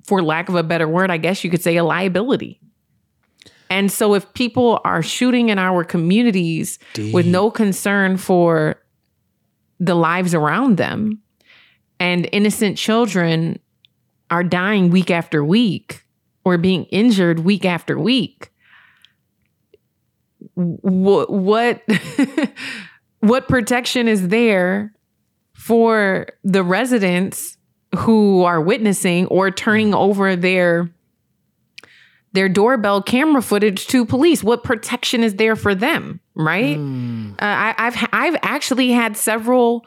for 0.04 0.24
lack 0.24 0.50
of 0.50 0.56
a 0.56 0.64
better 0.64 0.88
word, 0.88 1.12
I 1.12 1.18
guess 1.18 1.44
you 1.44 1.50
could 1.50 1.62
say 1.62 1.78
a 1.78 1.84
liability. 1.84 2.60
And 3.70 3.92
so 3.92 4.16
if 4.16 4.32
people 4.34 4.82
are 4.84 5.02
shooting 5.02 5.50
in 5.50 5.58
our 5.58 5.84
communities 5.86 6.78
with 7.14 7.26
no 7.26 7.50
concern 7.50 8.18
for 8.18 8.82
the 9.80 9.96
lives 9.96 10.34
around 10.34 10.78
them, 10.78 11.22
and 12.00 12.28
innocent 12.32 12.78
children 12.78 13.60
are 14.30 14.44
dying 14.44 14.90
week 14.90 15.12
after 15.12 15.44
week 15.46 16.01
or 16.44 16.58
being 16.58 16.86
injured 16.86 17.40
week 17.40 17.66
after 17.66 17.98
week, 18.00 18.52
what 20.56 21.30
what 21.32 21.82
what 23.20 23.48
protection 23.48 24.08
is 24.08 24.30
there 24.30 24.94
for 25.54 26.28
the 26.44 26.64
residents 26.64 27.58
who 27.98 28.44
are 28.44 28.62
witnessing 28.62 29.28
or 29.28 29.52
turning 29.52 29.94
over 29.94 30.36
their 30.36 30.90
their 32.34 32.48
doorbell 32.48 33.02
camera 33.02 33.42
footage 33.42 33.88
to 33.88 34.06
police. 34.06 34.44
What 34.44 34.64
protection 34.64 35.24
is 35.24 35.36
there 35.36 35.56
for 35.56 35.76
them, 35.76 36.22
right? 36.34 36.78
Uh, 36.78 37.46
I, 37.46 37.76
I've 37.78 38.10
I've 38.14 38.40
actually 38.42 38.92
had 38.92 39.18
several 39.18 39.86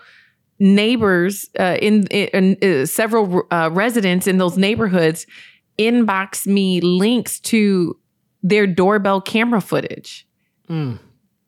neighbors 0.60 1.50
uh, 1.58 1.76
in, 1.82 2.06
in, 2.08 2.56
uh, 2.62 2.86
several 2.86 3.42
uh, 3.50 3.70
residents 3.72 4.26
in 4.26 4.38
those 4.38 4.56
neighborhoods 4.56 5.26
inbox 5.78 6.46
me 6.46 6.80
links 6.80 7.40
to 7.40 7.98
their 8.42 8.66
doorbell 8.66 9.20
camera 9.20 9.60
footage, 9.60 10.26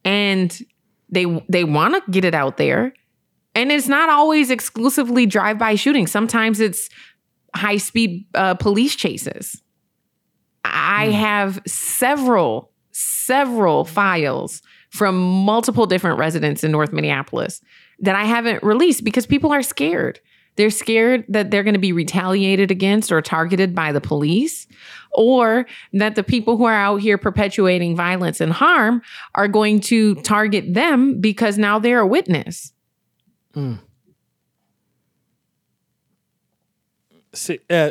and 0.05 0.63
they 1.09 1.45
they 1.49 1.65
want 1.65 1.95
to 1.95 2.11
get 2.11 2.25
it 2.25 2.35
out 2.35 2.57
there. 2.57 2.93
And 3.55 3.73
it's 3.73 3.89
not 3.89 4.11
always 4.11 4.51
exclusively 4.51 5.25
drive-by 5.25 5.77
shooting. 5.77 6.07
Sometimes 6.07 6.61
it's 6.61 6.91
high-speed 7.55 8.27
uh, 8.35 8.55
police 8.55 8.95
chases. 8.95 9.63
I 10.63 11.11
have 11.11 11.63
several, 11.67 12.73
several 12.93 13.87
files 13.87 14.61
from 14.91 15.17
multiple 15.19 15.87
different 15.87 16.19
residents 16.19 16.65
in 16.65 16.71
North 16.71 16.93
Minneapolis 16.93 17.63
that 18.01 18.15
I 18.15 18.25
haven't 18.25 18.63
released 18.63 19.05
because 19.05 19.27
people 19.27 19.53
are 19.53 19.63
scared. 19.63 20.21
They're 20.57 20.71
scared 20.71 21.25
that 21.29 21.51
they're 21.51 21.63
going 21.63 21.75
to 21.75 21.81
be 21.81 21.93
retaliated 21.93 22.71
against 22.71 23.13
or 23.13 23.21
targeted 23.23 23.75
by 23.75 23.93
the 23.93 24.01
police, 24.01 24.67
or 25.13 25.67
that 25.93 26.15
the 26.15 26.23
people 26.23 26.57
who 26.57 26.65
are 26.65 26.75
out 26.75 26.97
here 27.01 27.19
perpetuating 27.19 27.95
violence 27.97 28.41
and 28.41 28.53
harm 28.53 29.03
are 29.35 29.49
going 29.49 29.81
to 29.81 30.15
target 30.17 30.75
them 30.75 31.21
because 31.21 31.59
now 31.59 31.79
they're 31.79 32.01
a 32.01 32.07
witness. 32.07 32.73
See, 37.33 37.61
uh, 37.69 37.91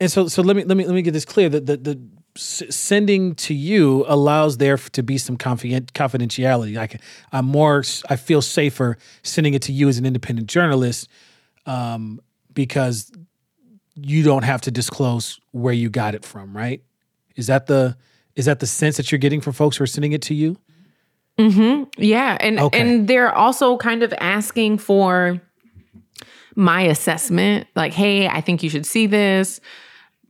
and 0.00 0.10
so 0.10 0.28
so 0.28 0.42
let 0.42 0.56
me 0.56 0.64
let 0.64 0.76
me 0.76 0.86
let 0.86 0.94
me 0.94 1.02
get 1.02 1.12
this 1.12 1.24
clear 1.24 1.48
that 1.48 1.66
the 1.66 1.76
the 1.76 2.00
s- 2.36 2.62
sending 2.70 3.34
to 3.36 3.54
you 3.54 4.04
allows 4.06 4.58
there 4.58 4.76
to 4.76 5.02
be 5.02 5.18
some 5.18 5.36
confident 5.36 5.92
confidentiality. 5.94 6.76
Like 6.76 7.00
I'm 7.32 7.46
more 7.46 7.82
I 8.08 8.16
feel 8.16 8.40
safer 8.42 8.98
sending 9.22 9.54
it 9.54 9.62
to 9.62 9.72
you 9.72 9.88
as 9.88 9.98
an 9.98 10.06
independent 10.06 10.48
journalist 10.48 11.08
um, 11.66 12.20
because 12.52 13.10
you 13.94 14.22
don't 14.22 14.42
have 14.44 14.60
to 14.62 14.70
disclose 14.70 15.38
where 15.52 15.74
you 15.74 15.88
got 15.90 16.14
it 16.14 16.24
from, 16.24 16.56
right? 16.56 16.82
Is 17.36 17.46
that 17.48 17.66
the 17.66 17.96
is 18.36 18.46
that 18.46 18.58
the 18.60 18.66
sense 18.66 18.96
that 18.96 19.12
you're 19.12 19.18
getting 19.20 19.40
from 19.40 19.52
folks 19.52 19.76
who 19.76 19.84
are 19.84 19.88
sending 19.88 20.12
it 20.12 20.22
to 20.22 20.34
you? 20.34 20.56
Mm-hmm. 21.38 21.84
Yeah, 21.98 22.36
and 22.40 22.58
Okay. 22.60 22.80
and 22.80 23.08
they're 23.08 23.32
also 23.32 23.76
kind 23.76 24.02
of 24.02 24.12
asking 24.20 24.78
for 24.78 25.40
my 26.56 26.82
assessment, 26.82 27.66
like, 27.74 27.92
"Hey, 27.92 28.28
I 28.28 28.40
think 28.40 28.62
you 28.62 28.70
should 28.70 28.86
see 28.86 29.06
this. 29.06 29.60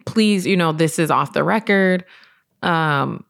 Please, 0.07 0.47
you 0.47 0.57
know, 0.57 0.72
this 0.72 0.99
is 0.99 1.11
off 1.11 1.32
the 1.32 1.45
record." 1.45 2.05
Um 2.62 3.24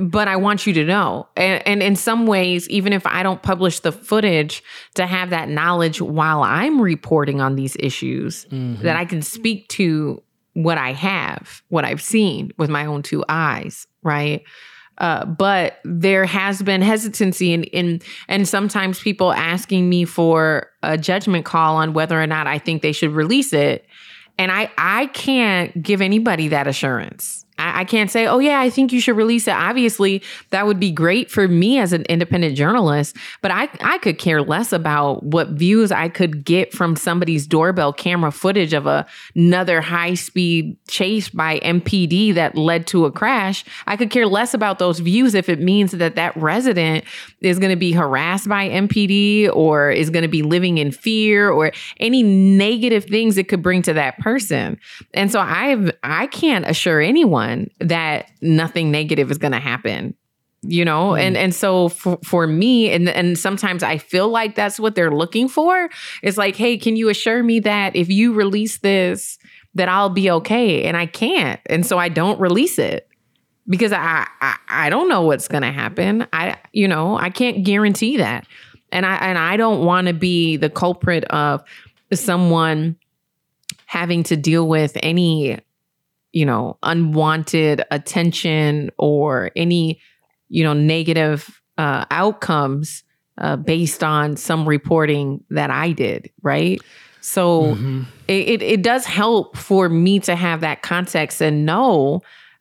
but 0.00 0.28
I 0.28 0.36
want 0.36 0.66
you 0.66 0.72
to 0.74 0.84
know. 0.84 1.28
And, 1.36 1.66
and 1.66 1.82
in 1.82 1.96
some 1.96 2.26
ways, 2.26 2.68
even 2.68 2.92
if 2.92 3.06
I 3.06 3.22
don't 3.22 3.42
publish 3.42 3.80
the 3.80 3.92
footage, 3.92 4.62
to 4.94 5.06
have 5.06 5.30
that 5.30 5.48
knowledge 5.48 6.00
while 6.00 6.42
I'm 6.42 6.80
reporting 6.80 7.40
on 7.40 7.56
these 7.56 7.76
issues, 7.78 8.46
that 8.82 8.96
I 8.96 9.04
can 9.04 9.22
speak 9.22 9.68
to 9.68 10.22
what 10.54 10.78
I 10.78 10.92
have, 10.92 11.62
what 11.68 11.84
I've 11.84 12.02
seen 12.02 12.50
with 12.56 12.70
my 12.70 12.86
own 12.86 13.02
two 13.02 13.24
eyes, 13.28 13.86
right? 14.02 14.42
Uh, 14.98 15.26
but 15.26 15.78
there 15.84 16.24
has 16.24 16.62
been 16.62 16.80
hesitancy 16.80 17.52
in, 17.52 17.64
in 17.64 18.00
and 18.28 18.48
sometimes 18.48 19.00
people 19.00 19.32
asking 19.32 19.88
me 19.90 20.06
for 20.06 20.70
a 20.82 20.96
judgment 20.96 21.44
call 21.44 21.76
on 21.76 21.92
whether 21.92 22.20
or 22.20 22.26
not 22.26 22.46
I 22.46 22.58
think 22.58 22.80
they 22.80 22.92
should 22.92 23.10
release 23.10 23.52
it. 23.52 23.86
And 24.38 24.50
I 24.50 24.70
I 24.78 25.06
can't 25.06 25.82
give 25.82 26.00
anybody 26.00 26.48
that 26.48 26.66
assurance. 26.66 27.45
I, 27.58 27.80
I 27.80 27.84
can't 27.84 28.10
say, 28.10 28.26
oh, 28.26 28.38
yeah, 28.38 28.60
I 28.60 28.70
think 28.70 28.92
you 28.92 29.00
should 29.00 29.16
release 29.16 29.48
it. 29.48 29.52
Obviously, 29.52 30.22
that 30.50 30.66
would 30.66 30.80
be 30.80 30.90
great 30.90 31.30
for 31.30 31.48
me 31.48 31.78
as 31.78 31.92
an 31.92 32.02
independent 32.02 32.56
journalist, 32.56 33.16
but 33.42 33.50
I, 33.50 33.68
I 33.80 33.98
could 33.98 34.18
care 34.18 34.42
less 34.42 34.72
about 34.72 35.22
what 35.22 35.50
views 35.50 35.92
I 35.92 36.08
could 36.08 36.44
get 36.44 36.72
from 36.72 36.96
somebody's 36.96 37.46
doorbell 37.46 37.92
camera 37.92 38.32
footage 38.32 38.72
of 38.72 38.86
a, 38.86 39.06
another 39.34 39.80
high 39.80 40.14
speed 40.14 40.76
chase 40.88 41.28
by 41.28 41.58
MPD 41.60 42.34
that 42.34 42.56
led 42.56 42.86
to 42.88 43.04
a 43.04 43.12
crash. 43.12 43.64
I 43.86 43.96
could 43.96 44.10
care 44.10 44.26
less 44.26 44.54
about 44.54 44.78
those 44.78 44.98
views 44.98 45.34
if 45.34 45.48
it 45.48 45.60
means 45.60 45.92
that 45.92 46.16
that 46.16 46.36
resident 46.36 47.04
is 47.40 47.58
going 47.58 47.70
to 47.70 47.76
be 47.76 47.92
harassed 47.92 48.48
by 48.48 48.68
MPD 48.68 49.50
or 49.54 49.90
is 49.90 50.10
going 50.10 50.22
to 50.22 50.28
be 50.28 50.42
living 50.42 50.78
in 50.78 50.90
fear 50.90 51.50
or 51.50 51.72
any 51.98 52.22
negative 52.22 53.04
things 53.04 53.38
it 53.38 53.48
could 53.48 53.62
bring 53.62 53.82
to 53.82 53.92
that 53.92 54.18
person. 54.18 54.78
And 55.14 55.30
so 55.30 55.40
I 55.40 55.90
I 56.02 56.26
can't 56.26 56.66
assure 56.66 57.00
anyone 57.00 57.45
that 57.80 58.30
nothing 58.40 58.90
negative 58.90 59.30
is 59.30 59.38
going 59.38 59.52
to 59.52 59.60
happen 59.60 60.14
you 60.68 60.84
know? 60.84 61.10
Mm. 61.10 61.20
and 61.20 61.36
and 61.36 61.54
so 61.54 61.88
for, 61.88 62.18
for 62.24 62.46
me 62.46 62.90
and 62.90 63.08
and 63.08 63.38
sometimes 63.38 63.82
i 63.82 63.98
feel 63.98 64.28
like 64.28 64.54
that's 64.54 64.78
what 64.78 64.94
they're 64.94 65.10
looking 65.10 65.48
for. 65.48 65.88
It's 66.22 66.36
like 66.36 66.56
hey 66.56 66.76
can 66.76 66.96
you 66.96 67.08
assure 67.08 67.42
me 67.42 67.60
that 67.60 67.94
if 67.96 68.08
you 68.08 68.32
release 68.32 68.78
this 68.78 69.38
that 69.74 69.88
i'll 69.88 70.10
be 70.10 70.30
okay? 70.30 70.84
And 70.84 70.96
i 70.96 71.06
can't. 71.06 71.60
And 71.66 71.84
so 71.84 71.98
i 71.98 72.08
don't 72.08 72.40
release 72.40 72.78
it 72.78 73.08
because 73.68 73.92
i 73.92 74.26
i, 74.40 74.56
I 74.68 74.90
don't 74.90 75.08
know 75.08 75.22
what's 75.22 75.48
going 75.48 75.62
to 75.62 75.72
happen. 75.72 76.26
I 76.32 76.56
you 76.72 76.88
know 76.88 77.16
i 77.16 77.30
can't 77.30 77.64
guarantee 77.64 78.16
that. 78.18 78.46
And 78.92 79.06
i 79.06 79.16
and 79.16 79.38
i 79.38 79.56
don't 79.56 79.84
want 79.84 80.08
to 80.08 80.14
be 80.14 80.56
the 80.56 80.70
culprit 80.70 81.24
of 81.24 81.62
someone 82.12 82.96
having 83.86 84.22
to 84.24 84.36
deal 84.36 84.66
with 84.66 84.96
any 85.02 85.58
you 86.36 86.44
know, 86.44 86.76
unwanted 86.82 87.82
attention 87.90 88.90
or 88.98 89.50
any, 89.56 89.98
you 90.50 90.62
know, 90.62 90.74
negative 90.74 91.62
uh, 91.78 92.04
outcomes 92.10 93.04
uh, 93.38 93.56
based 93.56 94.04
on 94.04 94.36
some 94.36 94.68
reporting 94.68 95.42
that 95.48 95.70
I 95.70 95.92
did, 95.92 96.28
right? 96.42 96.78
So 97.22 97.62
mm-hmm. 97.62 98.02
it, 98.28 98.48
it, 98.48 98.62
it 98.62 98.82
does 98.82 99.06
help 99.06 99.56
for 99.56 99.88
me 99.88 100.20
to 100.20 100.36
have 100.36 100.60
that 100.60 100.82
context 100.82 101.40
and 101.40 101.64
know 101.64 102.20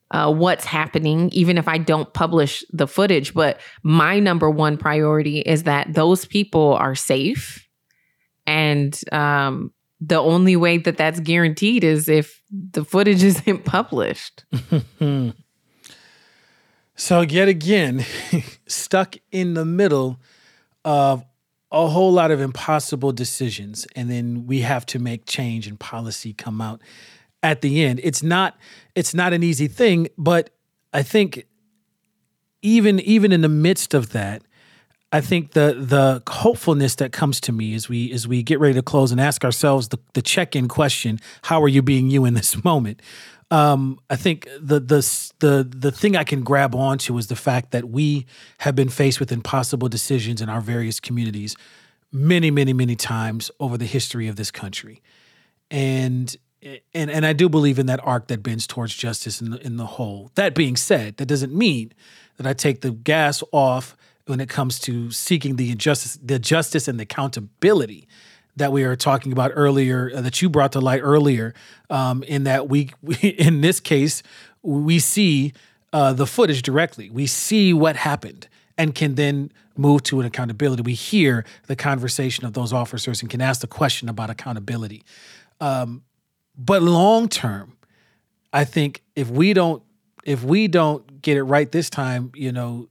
uh, 0.10 0.32
what's 0.32 0.64
happening, 0.64 1.30
even 1.34 1.58
if 1.58 1.68
I 1.68 1.78
don't 1.78 2.14
publish 2.14 2.64
the 2.72 2.88
footage. 2.88 3.34
But 3.34 3.60
my 3.84 4.22
number 4.22 4.50
one 4.50 4.78
priority 4.78 5.40
is 5.40 5.64
that 5.64 5.94
those 5.94 6.24
people 6.24 6.76
are 6.76 6.96
safe 6.96 7.68
and 8.48 8.98
um, 9.12 9.74
the 10.02 10.20
only 10.20 10.56
way 10.56 10.78
that 10.78 10.98
that's 10.98 11.20
guaranteed 11.20 11.84
is 11.84 12.10
if 12.10 12.42
the 12.52 12.84
footage 12.84 13.24
isn't 13.32 13.66
published. 13.66 14.46
so, 16.96 17.22
yet 17.22 17.48
again, 17.48 18.06
stuck 18.68 19.16
in 19.32 19.54
the 19.54 19.66
middle 19.66 20.20
of 20.84 21.26
a 21.72 21.88
whole 21.88 22.12
lot 22.12 22.32
of 22.32 22.40
impossible 22.40 23.12
decisions. 23.12 23.86
And 23.96 24.10
then 24.10 24.46
we 24.46 24.62
have 24.62 24.86
to 24.88 25.00
make 25.00 25.26
change 25.26 25.68
and 25.68 25.80
policy 25.80 26.34
come 26.34 26.62
out 26.62 26.82
at 27.44 27.62
the 27.62 27.84
end. 27.84 28.00
It's 28.04 28.24
not 28.24 28.58
it's 28.96 29.14
not 29.14 29.34
an 29.34 29.44
easy 29.44 29.68
thing, 29.68 30.08
but 30.18 30.52
I 30.94 31.04
think 31.04 31.46
even 32.62 33.00
even 33.02 33.32
in 33.32 33.42
the 33.42 33.50
midst 33.50 33.94
of 33.94 34.12
that, 34.14 34.42
I 35.16 35.22
think 35.22 35.52
the 35.52 35.74
the 35.80 36.22
hopefulness 36.30 36.96
that 36.96 37.14
comes 37.14 37.40
to 37.42 37.54
me 37.54 37.74
as 37.74 37.88
we 37.88 38.12
as 38.12 38.28
we 38.28 38.44
get 38.44 38.60
ready 38.60 38.74
to 38.74 38.82
close 38.82 39.14
and 39.14 39.22
ask 39.22 39.46
ourselves 39.46 39.88
the, 39.88 39.98
the 40.12 40.22
check 40.22 40.58
in 40.58 40.68
question: 40.68 41.20
How 41.44 41.64
are 41.64 41.70
you 41.70 41.82
being 41.82 42.10
you 42.10 42.26
in 42.26 42.34
this 42.34 42.62
moment? 42.66 43.02
Um, 43.50 43.98
I 44.10 44.18
think 44.18 44.46
the 44.60 44.82
the 44.82 45.32
the 45.40 45.64
the 45.64 45.92
thing 45.92 46.18
I 46.18 46.26
can 46.26 46.44
grab 46.44 46.76
onto 46.76 47.18
is 47.18 47.28
the 47.28 47.36
fact 47.38 47.72
that 47.72 47.90
we 47.90 48.26
have 48.58 48.76
been 48.76 48.90
faced 48.90 49.22
with 49.22 49.32
impossible 49.32 49.88
decisions 49.88 50.42
in 50.42 50.50
our 50.50 50.60
various 50.60 51.00
communities 51.00 51.56
many 52.12 52.52
many 52.52 52.74
many 52.74 52.98
times 52.98 53.50
over 53.62 53.78
the 53.78 53.86
history 53.86 54.28
of 54.28 54.36
this 54.36 54.52
country, 54.52 55.02
and 55.72 56.36
and 56.94 57.10
and 57.10 57.26
I 57.26 57.32
do 57.32 57.48
believe 57.48 57.80
in 57.80 57.86
that 57.86 58.02
arc 58.04 58.28
that 58.28 58.44
bends 58.44 58.68
towards 58.68 58.94
justice 58.94 59.40
in 59.40 59.52
the, 59.52 59.66
in 59.66 59.78
the 59.78 59.86
whole. 59.86 60.32
That 60.36 60.56
being 60.56 60.76
said, 60.76 61.16
that 61.18 61.28
doesn't 61.28 61.56
mean 61.56 61.94
that 62.36 62.46
I 62.46 62.52
take 62.52 62.82
the 62.82 62.92
gas 62.92 63.42
off 63.54 63.96
when 64.26 64.40
it 64.40 64.50
comes 64.50 64.80
to 64.80 65.12
seeking 65.12 65.56
the 65.56 65.72
injustice, 65.72 66.18
the 66.24 66.40
justice 66.40 66.88
and 66.88 67.00
the 67.00 67.04
accountability 67.04 68.08
that 68.56 68.72
we 68.72 68.84
are 68.84 68.96
talking 68.96 69.32
about 69.32 69.52
earlier, 69.54 70.12
uh, 70.16 70.22
that 70.22 70.42
you 70.42 70.50
brought 70.50 70.72
to 70.72 70.80
light 70.80 71.02
earlier. 71.02 71.54
Um, 71.90 72.24
in 72.24 72.46
that 72.46 72.70
we, 72.70 72.92
we, 73.02 73.16
in 73.16 73.62
this 73.62 73.80
case, 73.80 74.24
we 74.62 75.00
see 75.00 75.54
uh, 75.94 76.14
the 76.14 76.26
footage 76.26 76.62
directly. 76.62 77.10
We 77.10 77.28
see 77.28 77.74
what 77.74 77.96
happened 77.96 78.48
and 78.78 78.94
can 78.94 79.16
then 79.16 79.52
move 79.78 80.04
to 80.04 80.20
an 80.20 80.26
accountability. 80.26 80.82
We 80.82 80.94
hear 80.94 81.46
the 81.68 81.76
conversation 81.76 82.46
of 82.46 82.54
those 82.54 82.74
officers 82.74 83.22
and 83.22 83.30
can 83.30 83.42
ask 83.42 83.62
the 83.62 83.68
question 83.68 84.10
about 84.10 84.30
accountability. 84.30 85.04
Um, 85.60 86.04
but 86.58 86.82
long 86.82 87.30
term, 87.30 87.78
I 88.54 88.64
think 88.64 89.04
if 89.16 89.30
we 89.30 89.54
don't 89.54 89.84
if 90.24 90.44
we 90.44 90.68
don't 90.68 91.22
get 91.22 91.38
it 91.38 91.44
right 91.44 91.72
this 91.72 91.90
time, 91.90 92.32
you 92.34 92.52
know, 92.52 92.90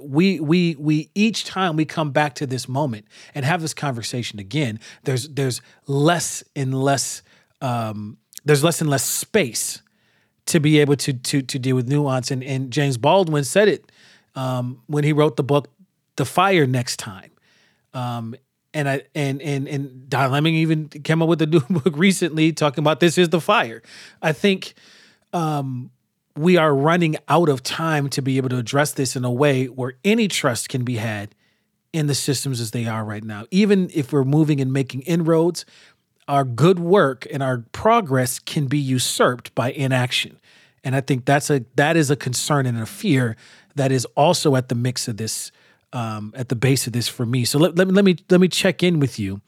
we 0.00 0.40
we 0.40 0.76
we 0.78 1.10
each 1.14 1.44
time 1.44 1.76
we 1.76 1.84
come 1.84 2.10
back 2.10 2.34
to 2.34 2.46
this 2.46 2.68
moment 2.68 3.06
and 3.34 3.44
have 3.44 3.60
this 3.60 3.74
conversation 3.74 4.38
again 4.38 4.80
there's 5.04 5.28
there's 5.28 5.60
less 5.86 6.42
and 6.56 6.74
less 6.74 7.22
um, 7.60 8.18
there's 8.44 8.62
less 8.62 8.80
and 8.80 8.90
less 8.90 9.04
space 9.04 9.80
to 10.46 10.60
be 10.60 10.78
able 10.78 10.96
to 10.96 11.12
to 11.12 11.42
to 11.42 11.58
deal 11.58 11.76
with 11.76 11.88
nuance. 11.88 12.30
And 12.30 12.44
and 12.44 12.70
James 12.70 12.98
Baldwin 12.98 13.44
said 13.44 13.68
it 13.68 13.90
um, 14.34 14.82
when 14.86 15.04
he 15.04 15.12
wrote 15.12 15.36
the 15.36 15.42
book 15.42 15.68
The 16.16 16.24
Fire 16.24 16.66
Next 16.66 16.98
Time. 16.98 17.30
Um, 17.92 18.34
and 18.72 18.88
I 18.88 19.02
and 19.14 19.40
and 19.40 19.68
and 19.68 20.08
Don 20.08 20.30
Lemon 20.30 20.54
even 20.54 20.88
came 20.88 21.22
up 21.22 21.28
with 21.28 21.40
a 21.42 21.46
new 21.46 21.60
book 21.70 21.96
recently 21.96 22.52
talking 22.52 22.82
about 22.82 23.00
this 23.00 23.16
is 23.16 23.30
the 23.30 23.40
fire. 23.40 23.82
I 24.20 24.32
think 24.32 24.74
um, 25.32 25.90
we 26.36 26.56
are 26.56 26.74
running 26.74 27.16
out 27.28 27.48
of 27.48 27.62
time 27.62 28.08
to 28.10 28.22
be 28.22 28.36
able 28.36 28.48
to 28.48 28.58
address 28.58 28.92
this 28.92 29.14
in 29.14 29.24
a 29.24 29.30
way 29.30 29.66
where 29.66 29.94
any 30.04 30.28
trust 30.28 30.68
can 30.68 30.84
be 30.84 30.96
had 30.96 31.34
in 31.92 32.08
the 32.08 32.14
systems 32.14 32.60
as 32.60 32.72
they 32.72 32.86
are 32.86 33.04
right 33.04 33.22
now. 33.22 33.44
Even 33.50 33.88
if 33.94 34.12
we're 34.12 34.24
moving 34.24 34.60
and 34.60 34.72
making 34.72 35.02
inroads, 35.02 35.64
our 36.26 36.42
good 36.42 36.78
work 36.80 37.26
and 37.32 37.42
our 37.42 37.58
progress 37.72 38.38
can 38.38 38.66
be 38.66 38.78
usurped 38.78 39.54
by 39.54 39.70
inaction. 39.70 40.40
And 40.82 40.96
I 40.96 41.00
think 41.00 41.24
that's 41.24 41.50
a 41.50 41.64
that 41.76 41.96
is 41.96 42.10
a 42.10 42.16
concern 42.16 42.66
and 42.66 42.78
a 42.78 42.86
fear 42.86 43.36
that 43.76 43.92
is 43.92 44.04
also 44.16 44.56
at 44.56 44.68
the 44.68 44.74
mix 44.74 45.08
of 45.08 45.16
this, 45.16 45.52
um, 45.92 46.32
at 46.36 46.48
the 46.48 46.56
base 46.56 46.86
of 46.86 46.92
this 46.92 47.08
for 47.08 47.24
me. 47.24 47.44
So 47.44 47.58
let, 47.58 47.76
let, 47.76 47.88
let 47.88 48.04
me 48.04 48.16
let 48.28 48.40
me 48.40 48.48
check 48.48 48.82
in 48.82 48.98
with 49.00 49.18
you 49.18 49.40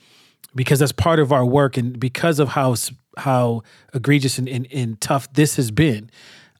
because 0.54 0.78
that's 0.78 0.92
part 0.92 1.18
of 1.18 1.32
our 1.32 1.44
work 1.44 1.76
and 1.76 1.98
because 1.98 2.38
of 2.38 2.50
how 2.50 2.74
how 3.18 3.62
egregious 3.92 4.38
and, 4.38 4.48
and, 4.48 4.66
and 4.72 5.00
tough 5.00 5.32
this 5.32 5.56
has 5.56 5.70
been. 5.70 6.10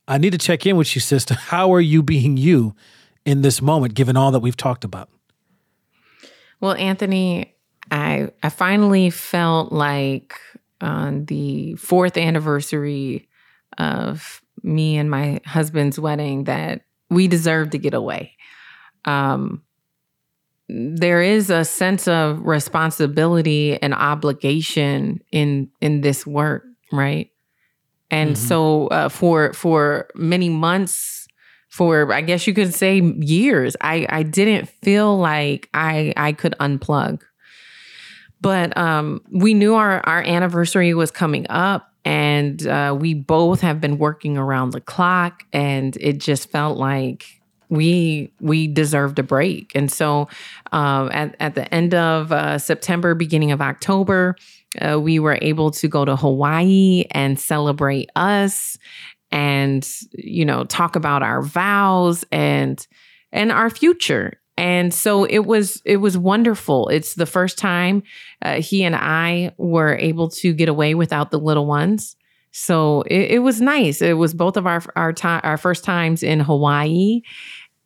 I 0.09 0.19
need 0.19 0.33
to 0.33 0.39
check 0.39 0.67
in 0.67 0.77
with 0.77 0.95
you, 0.95 1.01
sister. 1.01 1.35
How 1.49 1.73
are 1.75 1.81
you 1.81 2.03
being 2.03 2.37
you 2.37 2.75
in 3.25 3.43
this 3.43 3.61
moment, 3.61 3.95
given 3.95 4.17
all 4.17 4.31
that 4.31 4.41
we've 4.41 4.57
talked 4.57 4.85
about? 4.85 5.09
Well, 6.61 6.75
Anthony, 6.75 7.55
I 7.91 8.31
I 8.43 8.49
finally 8.49 9.11
felt 9.11 9.73
like 9.73 10.35
on 10.81 11.25
the 11.27 11.75
fourth 11.77 12.17
anniversary 12.17 13.29
of 13.79 14.43
me 14.63 14.97
and 14.97 15.11
my 15.11 15.41
husband's 15.45 15.99
wedding 15.99 16.45
that 16.45 16.83
we 17.11 17.29
deserve 17.29 17.71
to 17.71 17.79
get 17.79 17.95
away. 17.95 18.37
Um, 19.05 19.63
there 20.69 21.23
is 21.23 21.51
a 21.51 21.65
sense 21.65 22.09
of 22.09 22.45
responsibility 22.45 23.81
and 23.81 23.95
obligation 23.95 25.21
in 25.31 25.71
in 25.81 26.01
this 26.01 26.27
work, 26.27 26.65
right? 26.93 27.31
And 28.11 28.37
mm-hmm. 28.37 28.47
so 28.47 28.87
uh, 28.89 29.09
for 29.09 29.53
for 29.53 30.09
many 30.15 30.49
months, 30.49 31.27
for 31.69 32.13
I 32.13 32.21
guess 32.21 32.47
you 32.47 32.55
could 32.55 32.73
say 32.75 33.01
years, 33.01 33.77
I 33.81 34.07
I 34.09 34.23
didn't 34.23 34.69
feel 34.69 35.19
like 35.19 35.69
I 35.75 36.13
I 36.17 36.33
could 36.33 36.55
unplug. 36.61 37.23
But 38.41 38.77
um, 38.77 39.23
we 39.31 39.55
knew 39.55 39.75
our 39.75 40.01
our 40.07 40.23
anniversary 40.23 40.95
was 40.95 41.11
coming 41.11 41.47
up, 41.49 41.91
and 42.05 42.65
uh, 42.67 42.97
we 42.99 43.15
both 43.15 43.61
have 43.61 43.81
been 43.81 43.99
working 43.99 44.39
around 44.39 44.71
the 44.71 44.81
clock, 44.81 45.43
and 45.53 45.97
it 46.01 46.19
just 46.19 46.51
felt 46.51 46.79
like 46.79 47.27
we 47.69 48.33
we 48.41 48.69
deserved 48.69 49.19
a 49.19 49.23
break. 49.23 49.73
And 49.75 49.91
so 49.91 50.29
uh, 50.73 51.09
at, 51.13 51.35
at 51.41 51.55
the 51.55 51.73
end 51.75 51.95
of 51.95 52.33
uh, 52.33 52.59
September, 52.59 53.15
beginning 53.15 53.53
of 53.53 53.61
October, 53.61 54.37
uh, 54.81 55.01
we 55.01 55.19
were 55.19 55.39
able 55.43 55.71
to 55.73 55.89
go 55.89 56.05
to 56.05 56.17
Hawaii 56.17 57.05
and 57.11 57.39
celebrate 57.39 58.11
us 58.17 58.79
and 59.33 59.89
you 60.13 60.45
know 60.45 60.65
talk 60.65 60.97
about 60.97 61.23
our 61.23 61.43
vows 61.43 62.25
and 62.31 62.87
and 63.33 63.53
our 63.53 63.71
future. 63.71 64.41
And 64.59 64.95
so 64.95 65.25
it 65.25 65.41
was 65.41 65.83
it 65.85 65.99
was 65.99 66.17
wonderful. 66.17 66.89
It's 66.89 67.15
the 67.15 67.27
first 67.27 67.59
time 67.59 68.03
uh, 68.43 68.61
he 68.61 68.85
and 68.85 68.97
i 68.97 69.53
were 69.59 69.97
able 69.97 70.29
to 70.31 70.53
get 70.53 70.69
away 70.69 70.95
without 70.95 71.31
the 71.31 71.39
little 71.39 71.67
ones. 71.67 72.17
So 72.53 73.03
it, 73.03 73.33
it 73.33 73.39
was 73.41 73.61
nice. 73.61 74.01
It 74.01 74.17
was 74.17 74.33
both 74.33 74.57
of 74.57 74.67
our 74.67 74.83
our 74.97 75.13
time 75.13 75.41
our 75.45 75.59
first 75.59 75.85
times 75.85 76.23
in 76.23 76.41
hawaii 76.41 77.21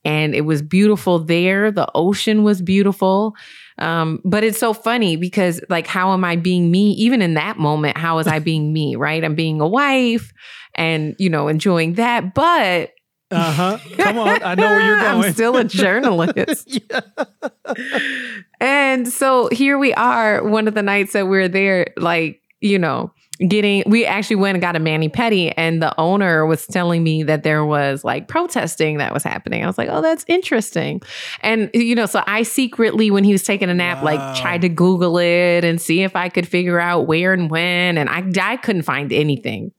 and 0.05 0.35
it 0.35 0.43
was 0.43 0.63
beautiful 0.63 1.19
there. 1.19 1.71
The 1.71 1.89
ocean 1.95 2.43
was 2.43 2.63
beautiful 2.63 3.35
um, 3.81 4.21
but 4.25 4.45
it's 4.45 4.59
so 4.59 4.73
funny 4.73 5.17
because 5.17 5.61
like 5.69 5.87
how 5.87 6.13
am 6.13 6.25
i 6.25 6.37
being 6.37 6.71
me 6.71 6.93
even 6.93 7.23
in 7.23 7.35
that 7.35 7.59
moment 7.59 7.97
how 7.97 8.19
is 8.19 8.27
i 8.27 8.39
being 8.51 8.73
me 8.73 8.97
right 8.97 9.25
i'm 9.25 9.35
being 9.35 9.61
a 9.61 9.69
wife 9.69 10.33
and 10.75 11.17
you 11.19 11.29
know 11.29 11.49
enjoying 11.49 11.95
that 11.95 12.35
but 12.35 12.93
uh 13.31 13.53
huh. 13.53 13.79
Come 13.97 14.19
on. 14.19 14.43
I 14.43 14.55
know 14.57 14.67
where 14.67 14.81
you're 14.81 14.99
going. 15.01 15.25
I'm 15.25 15.33
still 15.33 15.57
a 15.57 15.65
journalist. 15.65 16.67
yeah. 16.91 17.01
And 18.61 19.07
so 19.07 19.49
here 19.53 19.79
we 19.79 19.95
are, 19.95 20.43
one 20.43 20.67
of 20.67 20.75
the 20.75 20.83
nights 20.83 21.13
that 21.13 21.27
we 21.27 21.31
we're 21.31 21.49
there, 21.49 21.93
like, 21.97 22.43
you 22.61 22.79
know, 22.79 23.13
getting 23.49 23.83
we 23.87 24.05
actually 24.05 24.37
went 24.37 24.55
and 24.55 24.63
got 24.63 24.77
a 24.77 24.79
mani 24.79 25.09
pedi 25.09 25.53
and 25.57 25.83
the 25.83 25.99
owner 25.99 26.45
was 26.45 26.67
telling 26.67 27.03
me 27.03 27.23
that 27.23 27.43
there 27.43 27.65
was 27.65 28.05
like 28.05 28.29
protesting 28.29 28.99
that 28.99 29.15
was 29.15 29.23
happening. 29.23 29.65
I 29.65 29.67
was 29.67 29.79
like 29.79 29.89
oh 29.91 30.03
that's 30.03 30.25
interesting. 30.29 31.01
And 31.41 31.71
you 31.73 31.95
know 31.95 32.07
so 32.07 32.23
i 32.27 32.43
secretly 32.43 33.11
when 33.11 33.25
he 33.25 33.33
was 33.33 33.43
taking 33.43 33.71
a 33.71 33.75
nap 33.75 33.99
wow. 33.99 34.17
like 34.17 34.41
tried 34.41 34.61
to 34.63 34.69
google 34.69 35.19
it 35.19 35.65
and 35.65 35.81
see 35.81 36.03
if 36.03 36.15
i 36.17 36.29
could 36.29 36.47
figure 36.47 36.79
out 36.79 37.07
where 37.07 37.33
and 37.33 37.51
when 37.51 37.97
and 37.97 38.09
i 38.11 38.23
i 38.41 38.57
couldn't 38.57 38.83
find 38.83 39.13
anything. 39.13 39.73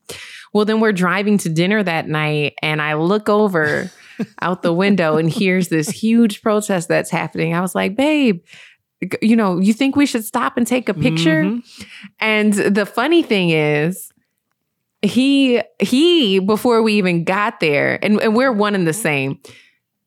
Well 0.52 0.64
then 0.64 0.80
we're 0.80 0.92
driving 0.92 1.38
to 1.38 1.48
dinner 1.48 1.82
that 1.82 2.08
night 2.08 2.54
and 2.62 2.82
i 2.82 2.94
look 2.94 3.28
over 3.28 3.90
out 4.42 4.62
the 4.62 4.72
window 4.72 5.16
and 5.16 5.32
here's 5.32 5.68
this 5.68 5.88
huge 5.88 6.42
protest 6.42 6.88
that's 6.88 7.10
happening. 7.10 7.54
I 7.54 7.60
was 7.60 7.74
like 7.74 7.94
babe 7.94 8.42
you 9.20 9.36
know, 9.36 9.58
you 9.58 9.72
think 9.72 9.96
we 9.96 10.06
should 10.06 10.24
stop 10.24 10.56
and 10.56 10.66
take 10.66 10.88
a 10.88 10.94
picture? 10.94 11.44
Mm-hmm. 11.44 11.82
And 12.20 12.52
the 12.52 12.86
funny 12.86 13.22
thing 13.22 13.50
is, 13.50 14.12
he 15.02 15.60
he 15.80 16.38
before 16.38 16.82
we 16.82 16.94
even 16.94 17.24
got 17.24 17.60
there, 17.60 17.98
and, 18.02 18.20
and 18.20 18.36
we're 18.36 18.52
one 18.52 18.74
and 18.74 18.86
the 18.86 18.92
same. 18.92 19.40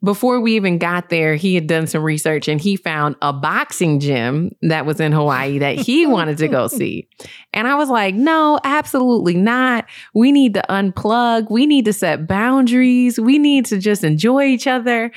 Before 0.03 0.39
we 0.39 0.55
even 0.55 0.77
got 0.77 1.09
there, 1.09 1.35
he 1.35 1.55
had 1.55 1.65
done 1.65 1.87
some 1.87 2.03
research 2.03 2.47
and 2.47 2.61
he 2.61 2.75
found 2.75 3.15
a 3.23 3.33
boxing 3.33 3.99
gym 3.99 4.51
that 4.61 4.85
was 4.85 4.99
in 4.99 5.11
Hawaii 5.11 5.57
that 5.57 5.79
he 5.79 6.05
wanted 6.05 6.37
to 6.39 6.47
go 6.47 6.67
see. 6.67 7.07
And 7.53 7.67
I 7.67 7.73
was 7.73 7.89
like, 7.89 8.13
no, 8.13 8.59
absolutely 8.63 9.33
not. 9.35 9.85
We 10.13 10.31
need 10.31 10.53
to 10.53 10.63
unplug. 10.69 11.49
We 11.49 11.65
need 11.65 11.85
to 11.85 11.93
set 11.93 12.27
boundaries. 12.27 13.19
We 13.19 13.39
need 13.39 13.65
to 13.67 13.79
just 13.79 14.03
enjoy 14.03 14.43
each 14.43 14.67
other. 14.67 15.11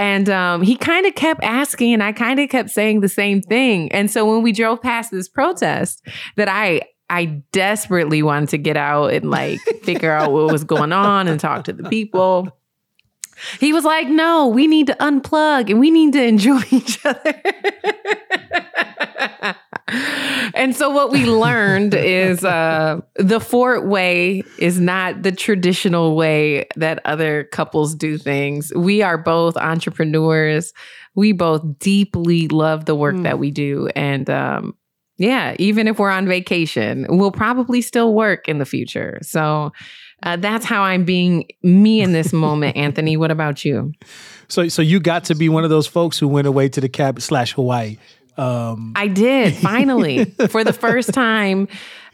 And 0.00 0.30
um, 0.30 0.62
he 0.62 0.76
kind 0.76 1.04
of 1.04 1.14
kept 1.14 1.44
asking, 1.44 1.92
and 1.92 2.02
I 2.02 2.12
kind 2.12 2.40
of 2.40 2.48
kept 2.48 2.70
saying 2.70 3.00
the 3.00 3.08
same 3.08 3.42
thing. 3.42 3.92
And 3.92 4.10
so 4.10 4.24
when 4.24 4.42
we 4.42 4.50
drove 4.50 4.80
past 4.80 5.10
this 5.10 5.28
protest, 5.28 6.02
that 6.36 6.48
I 6.48 6.80
I 7.10 7.42
desperately 7.52 8.22
wanted 8.22 8.48
to 8.48 8.58
get 8.58 8.78
out 8.78 9.12
and 9.12 9.30
like 9.30 9.60
figure 9.82 10.10
out 10.10 10.32
what 10.32 10.50
was 10.50 10.64
going 10.64 10.94
on 10.94 11.28
and 11.28 11.38
talk 11.38 11.64
to 11.64 11.74
the 11.74 11.86
people. 11.90 12.48
He 13.58 13.74
was 13.74 13.84
like, 13.84 14.08
"No, 14.08 14.46
we 14.46 14.66
need 14.66 14.86
to 14.86 14.94
unplug 14.94 15.68
and 15.68 15.78
we 15.78 15.90
need 15.90 16.14
to 16.14 16.24
enjoy 16.26 16.62
each 16.70 17.04
other." 17.04 17.42
and 20.54 20.74
so 20.74 20.90
what 20.90 21.10
we 21.10 21.26
learned 21.26 21.94
is 21.94 22.44
uh, 22.44 23.00
the 23.16 23.40
Fort 23.40 23.86
way 23.86 24.42
is 24.58 24.80
not 24.80 25.22
the 25.22 25.32
traditional 25.32 26.16
way 26.16 26.66
that 26.76 27.00
other 27.04 27.44
couples 27.44 27.94
do 27.94 28.18
things. 28.18 28.72
We 28.74 29.02
are 29.02 29.18
both 29.18 29.56
entrepreneurs. 29.56 30.72
We 31.14 31.32
both 31.32 31.78
deeply 31.78 32.48
love 32.48 32.84
the 32.84 32.94
work 32.94 33.16
mm. 33.16 33.22
that 33.24 33.38
we 33.38 33.50
do, 33.50 33.88
and 33.96 34.28
um, 34.30 34.76
yeah, 35.18 35.54
even 35.58 35.88
if 35.88 35.98
we're 35.98 36.10
on 36.10 36.26
vacation, 36.26 37.06
we'll 37.08 37.32
probably 37.32 37.82
still 37.82 38.14
work 38.14 38.48
in 38.48 38.58
the 38.58 38.66
future. 38.66 39.18
So. 39.22 39.72
Uh, 40.22 40.36
that's 40.36 40.66
how 40.66 40.82
I'm 40.82 41.06
being 41.06 41.48
me 41.62 42.02
in 42.02 42.12
this 42.12 42.30
moment, 42.30 42.76
Anthony. 42.76 43.16
What 43.16 43.30
about 43.30 43.64
you? 43.64 43.94
So, 44.48 44.68
so 44.68 44.82
you 44.82 45.00
got 45.00 45.24
to 45.24 45.34
be 45.34 45.48
one 45.48 45.64
of 45.64 45.70
those 45.70 45.86
folks 45.86 46.18
who 46.18 46.28
went 46.28 46.46
away 46.46 46.68
to 46.68 46.78
the 46.78 46.90
cabin 46.90 47.22
slash 47.22 47.54
Hawaii 47.54 47.96
um, 48.40 48.94
I 48.96 49.06
did 49.06 49.54
finally 49.54 50.24
for 50.48 50.64
the 50.64 50.72
first 50.72 51.12
time. 51.12 51.68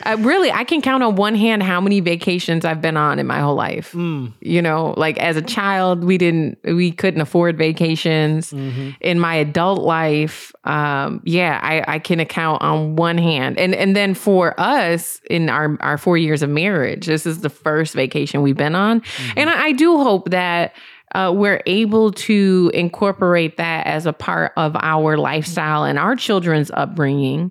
Uh, 0.04 0.16
really, 0.20 0.50
I 0.50 0.64
can 0.64 0.82
count 0.82 1.02
on 1.02 1.14
one 1.14 1.34
hand 1.36 1.62
how 1.62 1.80
many 1.80 2.00
vacations 2.00 2.64
I've 2.64 2.82
been 2.82 2.96
on 2.98 3.18
in 3.18 3.26
my 3.26 3.38
whole 3.38 3.54
life. 3.54 3.92
Mm. 3.92 4.32
You 4.40 4.60
know, 4.60 4.92
like 4.96 5.16
as 5.18 5.36
a 5.36 5.42
child, 5.42 6.04
we 6.04 6.18
didn't, 6.18 6.58
we 6.64 6.90
couldn't 6.90 7.20
afford 7.20 7.56
vacations. 7.56 8.50
Mm-hmm. 8.50 8.90
In 9.00 9.20
my 9.20 9.36
adult 9.36 9.80
life, 9.80 10.52
um, 10.64 11.22
yeah, 11.24 11.60
I, 11.62 11.94
I 11.94 11.98
can 11.98 12.20
account 12.20 12.60
on 12.60 12.96
one 12.96 13.16
hand. 13.18 13.56
And 13.58 13.74
and 13.74 13.94
then 13.96 14.12
for 14.12 14.58
us 14.60 15.20
in 15.30 15.48
our 15.48 15.78
our 15.80 15.96
four 15.96 16.18
years 16.18 16.42
of 16.42 16.50
marriage, 16.50 17.06
this 17.06 17.24
is 17.24 17.40
the 17.40 17.50
first 17.50 17.94
vacation 17.94 18.42
we've 18.42 18.56
been 18.56 18.74
on, 18.74 19.00
mm-hmm. 19.00 19.38
and 19.38 19.48
I, 19.48 19.66
I 19.66 19.72
do 19.72 19.96
hope 20.02 20.30
that 20.30 20.74
uh, 21.16 21.32
we're 21.32 21.62
able 21.64 22.12
to 22.12 22.70
incorporate 22.74 23.56
that 23.56 23.86
as 23.86 24.04
a 24.04 24.12
part 24.12 24.52
of 24.58 24.76
our 24.82 25.16
lifestyle 25.16 25.82
and 25.82 25.98
our 25.98 26.14
children's 26.14 26.70
upbringing 26.72 27.50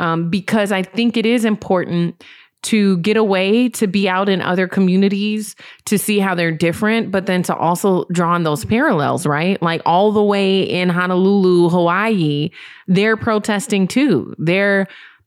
um, 0.00 0.30
because 0.30 0.72
I 0.72 0.82
think 0.82 1.18
it 1.18 1.26
is 1.26 1.44
important 1.44 2.24
to 2.62 2.96
get 2.98 3.18
away, 3.18 3.68
to 3.68 3.86
be 3.86 4.08
out 4.08 4.30
in 4.30 4.40
other 4.40 4.66
communities, 4.66 5.54
to 5.84 5.98
see 5.98 6.20
how 6.20 6.34
they're 6.34 6.52
different, 6.52 7.10
but 7.10 7.26
then 7.26 7.42
to 7.42 7.54
also 7.54 8.06
draw 8.12 8.32
on 8.32 8.44
those 8.44 8.64
parallels, 8.64 9.26
right? 9.26 9.60
Like 9.60 9.82
all 9.84 10.10
the 10.12 10.22
way 10.22 10.62
in 10.62 10.88
Honolulu, 10.88 11.68
Hawaii, 11.68 12.48
they're 12.86 13.18
protesting 13.18 13.88
too. 13.88 14.34
They're 14.38 14.86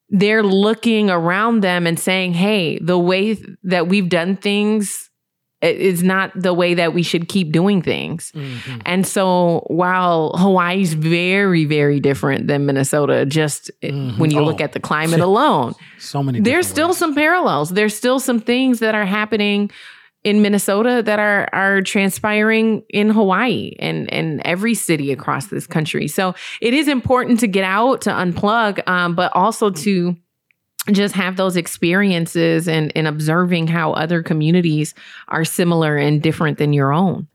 they're 0.09 0.43
looking 0.43 1.09
around 1.09 1.61
them 1.61 1.85
and 1.85 1.99
saying, 1.99 2.33
"Hey, 2.33 2.79
the 2.79 2.97
way 2.97 3.37
that 3.63 3.87
we've 3.87 4.09
done 4.09 4.37
things 4.37 5.04
is 5.65 6.03
not 6.03 6.31
the 6.35 6.53
way 6.53 6.73
that 6.73 6.93
we 6.93 7.03
should 7.03 7.27
keep 7.27 7.51
doing 7.51 7.81
things. 7.81 8.31
Mm-hmm. 8.33 8.79
And 8.85 9.07
so 9.07 9.63
while 9.67 10.31
Hawaii's 10.37 10.93
very, 10.93 11.65
very 11.65 11.99
different 11.99 12.47
than 12.47 12.65
Minnesota, 12.65 13.25
just 13.25 13.71
mm-hmm. 13.81 14.19
when 14.19 14.31
you 14.31 14.39
oh. 14.39 14.45
look 14.45 14.61
at 14.61 14.73
the 14.73 14.79
climate 14.79 15.19
alone, 15.31 15.75
so 15.99 16.21
many 16.21 16.39
there's 16.39 16.67
still 16.67 16.89
ways. 16.89 16.97
some 16.97 17.15
parallels. 17.15 17.69
There's 17.69 17.95
still 17.95 18.19
some 18.19 18.39
things 18.39 18.79
that 18.79 18.95
are 18.95 19.05
happening 19.05 19.71
in 20.25 20.41
Minnesota 20.41 21.03
that 21.05 21.19
are 21.19 21.47
are 21.53 21.81
transpiring 21.81 22.83
in 22.89 23.09
Hawaii 23.11 23.73
and 23.79 24.11
and 24.11 24.41
every 24.43 24.73
city 24.73 25.11
across 25.11 25.47
this 25.47 25.67
country. 25.67 26.07
So 26.07 26.33
it 26.61 26.73
is 26.73 26.87
important 26.87 27.39
to 27.41 27.47
get 27.47 27.63
out 27.63 28.01
to 28.01 28.09
unplug, 28.09 28.85
um, 28.89 29.15
but 29.15 29.31
also 29.35 29.69
to 29.69 30.17
just 30.91 31.15
have 31.15 31.35
those 31.35 31.57
experiences 31.57 32.67
and, 32.67 32.91
and 32.95 33.07
observing 33.07 33.67
how 33.67 33.93
other 33.93 34.21
communities 34.21 34.93
are 35.27 35.43
similar 35.43 35.97
and 35.97 36.21
different 36.21 36.57
than 36.57 36.73
your 36.73 36.93
own. 36.93 37.27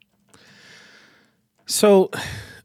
So, 1.66 2.10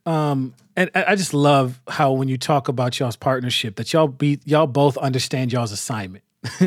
um, 0.06 0.54
and 0.76 0.90
I 0.94 1.16
just 1.16 1.34
love 1.34 1.82
how 1.88 2.12
when 2.12 2.28
you 2.28 2.38
talk 2.38 2.68
about 2.68 3.00
y'all's 3.00 3.16
partnership, 3.16 3.78
that 3.78 3.94
y'all 3.94 4.08
be 4.08 4.40
y'all 4.46 4.68
both 4.68 4.98
understand 4.98 5.54
y'all's 5.54 5.72
assignment. 5.72 6.24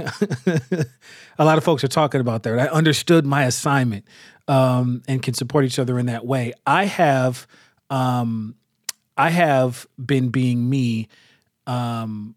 a 1.38 1.44
lot 1.44 1.58
of 1.58 1.64
folks 1.64 1.84
are 1.84 1.88
talking 1.88 2.20
about 2.20 2.42
that. 2.44 2.58
I 2.58 2.66
understood 2.68 3.26
my 3.26 3.44
assignment 3.44 4.04
um, 4.48 5.02
and 5.06 5.22
can 5.22 5.34
support 5.34 5.64
each 5.64 5.78
other 5.78 5.98
in 5.98 6.06
that 6.06 6.24
way. 6.26 6.52
I 6.66 6.86
have, 6.86 7.46
um, 7.90 8.54
I 9.16 9.30
have 9.30 9.86
been 10.04 10.30
being 10.30 10.68
me 10.68 11.08
um, 11.66 12.34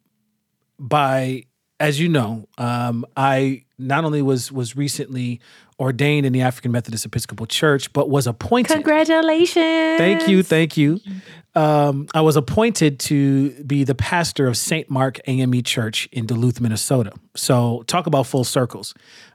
by 0.77 1.45
as 1.81 1.99
you 1.99 2.07
know, 2.07 2.47
um, 2.57 3.05
I 3.17 3.63
not 3.77 4.05
only 4.05 4.21
was 4.21 4.51
was 4.51 4.75
recently 4.75 5.41
ordained 5.79 6.27
in 6.27 6.31
the 6.31 6.41
African 6.41 6.71
Methodist 6.71 7.05
Episcopal 7.05 7.47
Church, 7.47 7.91
but 7.91 8.09
was 8.09 8.27
appointed. 8.27 8.73
Congratulations! 8.73 9.97
Thank 9.97 10.27
you, 10.27 10.43
thank 10.43 10.77
you. 10.77 10.99
Um, 11.55 12.07
I 12.13 12.21
was 12.21 12.37
appointed 12.37 12.99
to 12.99 13.49
be 13.63 13.83
the 13.83 13.95
pastor 13.95 14.47
of 14.47 14.55
St. 14.55 14.89
Mark 14.89 15.19
AME 15.27 15.63
Church 15.63 16.07
in 16.11 16.25
Duluth, 16.25 16.61
Minnesota. 16.61 17.11
So 17.35 17.83
talk 17.87 18.07
about 18.07 18.27
full 18.27 18.43
circles. 18.43 18.93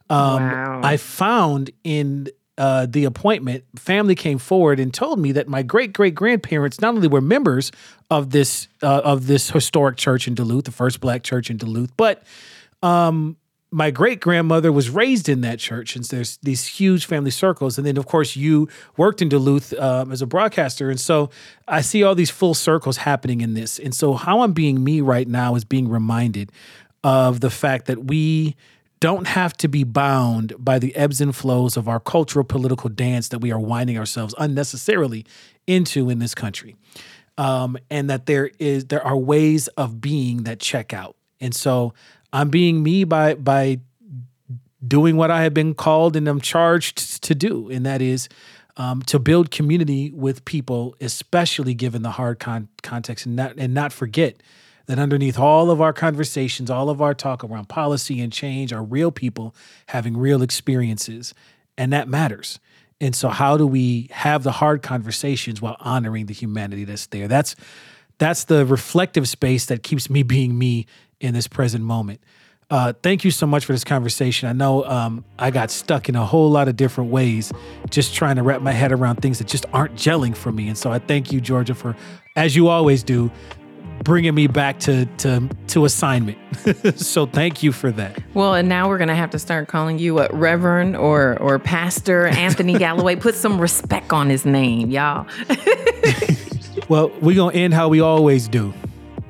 Um, 0.08 0.42
wow. 0.42 0.80
I 0.82 0.96
found 0.96 1.72
in 1.82 2.28
uh, 2.58 2.86
the 2.86 3.04
appointment, 3.04 3.64
family 3.76 4.14
came 4.14 4.38
forward 4.38 4.80
and 4.80 4.92
told 4.92 5.18
me 5.18 5.32
that 5.32 5.48
my 5.48 5.62
great 5.62 5.92
great 5.92 6.14
grandparents 6.14 6.80
not 6.80 6.94
only 6.94 7.08
were 7.08 7.20
members 7.20 7.70
of 8.10 8.30
this 8.30 8.68
uh, 8.82 9.02
of 9.04 9.26
this 9.26 9.50
historic 9.50 9.96
church 9.96 10.26
in 10.26 10.34
Duluth, 10.34 10.64
the 10.64 10.72
first 10.72 11.00
black 11.00 11.22
church 11.22 11.50
in 11.50 11.58
Duluth, 11.58 11.92
but 11.96 12.22
um, 12.82 13.36
my 13.70 13.90
great 13.90 14.20
grandmother 14.20 14.72
was 14.72 14.88
raised 14.88 15.28
in 15.28 15.42
that 15.42 15.58
church, 15.58 15.96
and 15.96 16.04
there's 16.06 16.38
these 16.38 16.66
huge 16.66 17.04
family 17.04 17.30
circles. 17.30 17.76
And 17.76 17.86
then, 17.86 17.96
of 17.98 18.06
course, 18.06 18.36
you 18.36 18.68
worked 18.96 19.20
in 19.20 19.28
Duluth 19.28 19.72
um, 19.74 20.12
as 20.12 20.22
a 20.22 20.26
broadcaster, 20.26 20.88
and 20.88 21.00
so 21.00 21.30
I 21.68 21.82
see 21.82 22.02
all 22.02 22.14
these 22.14 22.30
full 22.30 22.54
circles 22.54 22.98
happening 22.98 23.40
in 23.42 23.54
this. 23.54 23.78
And 23.78 23.94
so, 23.94 24.14
how 24.14 24.40
I'm 24.40 24.52
being 24.52 24.82
me 24.82 25.00
right 25.00 25.28
now 25.28 25.56
is 25.56 25.64
being 25.64 25.88
reminded 25.88 26.52
of 27.04 27.40
the 27.40 27.50
fact 27.50 27.86
that 27.86 28.04
we 28.04 28.56
don't 29.00 29.26
have 29.26 29.56
to 29.58 29.68
be 29.68 29.84
bound 29.84 30.54
by 30.58 30.78
the 30.78 30.94
ebbs 30.96 31.20
and 31.20 31.34
flows 31.34 31.76
of 31.76 31.88
our 31.88 32.00
cultural 32.00 32.44
political 32.44 32.88
dance 32.88 33.28
that 33.28 33.40
we 33.40 33.52
are 33.52 33.58
winding 33.58 33.98
ourselves 33.98 34.34
unnecessarily 34.38 35.24
into 35.66 36.08
in 36.08 36.18
this 36.18 36.34
country. 36.34 36.76
Um, 37.38 37.76
and 37.90 38.08
that 38.08 38.24
there 38.24 38.50
is 38.58 38.86
there 38.86 39.06
are 39.06 39.16
ways 39.16 39.68
of 39.68 40.00
being 40.00 40.44
that 40.44 40.58
check 40.58 40.94
out. 40.94 41.16
And 41.38 41.54
so 41.54 41.92
I'm 42.32 42.48
being 42.48 42.82
me 42.82 43.04
by 43.04 43.34
by 43.34 43.80
doing 44.86 45.16
what 45.16 45.30
I 45.30 45.42
have 45.42 45.52
been 45.52 45.74
called 45.74 46.16
and 46.16 46.26
I'm 46.28 46.40
charged 46.40 47.22
to 47.24 47.34
do, 47.34 47.68
and 47.68 47.84
that 47.84 48.00
is 48.00 48.30
um, 48.78 49.02
to 49.02 49.18
build 49.18 49.50
community 49.50 50.10
with 50.12 50.44
people, 50.44 50.96
especially 51.00 51.74
given 51.74 52.02
the 52.02 52.10
hard 52.10 52.38
con- 52.38 52.68
context, 52.82 53.26
and 53.26 53.36
not 53.36 53.54
and 53.58 53.74
not 53.74 53.92
forget 53.92 54.42
that 54.86 54.98
underneath 54.98 55.38
all 55.38 55.70
of 55.70 55.80
our 55.80 55.92
conversations, 55.92 56.70
all 56.70 56.88
of 56.88 57.02
our 57.02 57.14
talk 57.14 57.44
around 57.44 57.68
policy 57.68 58.20
and 58.20 58.32
change, 58.32 58.72
are 58.72 58.82
real 58.82 59.10
people 59.10 59.54
having 59.88 60.16
real 60.16 60.42
experiences, 60.42 61.34
and 61.76 61.92
that 61.92 62.08
matters. 62.08 62.58
And 63.00 63.14
so, 63.14 63.28
how 63.28 63.56
do 63.56 63.66
we 63.66 64.08
have 64.10 64.42
the 64.42 64.52
hard 64.52 64.82
conversations 64.82 65.60
while 65.60 65.76
honoring 65.80 66.26
the 66.26 66.34
humanity 66.34 66.84
that's 66.84 67.06
there? 67.06 67.28
That's 67.28 67.56
that's 68.18 68.44
the 68.44 68.64
reflective 68.64 69.28
space 69.28 69.66
that 69.66 69.82
keeps 69.82 70.08
me 70.08 70.22
being 70.24 70.56
me 70.56 70.86
in 71.20 71.34
this 71.34 71.48
present 71.48 71.84
moment. 71.84 72.20
Uh, 72.68 72.92
thank 73.00 73.24
you 73.24 73.30
so 73.30 73.46
much 73.46 73.64
for 73.64 73.72
this 73.72 73.84
conversation. 73.84 74.48
I 74.48 74.52
know 74.52 74.84
um, 74.84 75.24
I 75.38 75.52
got 75.52 75.70
stuck 75.70 76.08
in 76.08 76.16
a 76.16 76.24
whole 76.24 76.50
lot 76.50 76.66
of 76.66 76.74
different 76.74 77.10
ways, 77.10 77.52
just 77.90 78.12
trying 78.12 78.36
to 78.36 78.42
wrap 78.42 78.60
my 78.60 78.72
head 78.72 78.90
around 78.90 79.16
things 79.16 79.38
that 79.38 79.46
just 79.46 79.66
aren't 79.72 79.94
gelling 79.94 80.36
for 80.36 80.50
me. 80.50 80.66
And 80.66 80.76
so 80.76 80.90
I 80.90 80.98
thank 80.98 81.30
you, 81.30 81.40
Georgia, 81.40 81.74
for, 81.74 81.94
as 82.34 82.56
you 82.56 82.66
always 82.66 83.04
do, 83.04 83.30
bringing 84.02 84.34
me 84.34 84.46
back 84.46 84.78
to 84.80 85.06
to 85.18 85.48
to 85.68 85.84
assignment. 85.84 86.38
so 86.96 87.26
thank 87.26 87.62
you 87.62 87.72
for 87.72 87.90
that. 87.92 88.18
Well, 88.34 88.54
and 88.54 88.68
now 88.68 88.88
we're 88.88 88.98
gonna 88.98 89.16
have 89.16 89.30
to 89.30 89.38
start 89.38 89.68
calling 89.68 89.98
you 89.98 90.20
a 90.20 90.28
Reverend 90.32 90.96
or 90.96 91.36
or 91.40 91.58
Pastor 91.58 92.26
Anthony 92.28 92.78
Galloway. 92.78 93.16
Put 93.16 93.34
some 93.34 93.60
respect 93.60 94.12
on 94.12 94.30
his 94.30 94.46
name, 94.46 94.90
y'all. 94.90 95.26
well, 96.88 97.10
we're 97.20 97.36
gonna 97.36 97.56
end 97.56 97.74
how 97.74 97.88
we 97.88 98.00
always 98.00 98.48
do. 98.48 98.72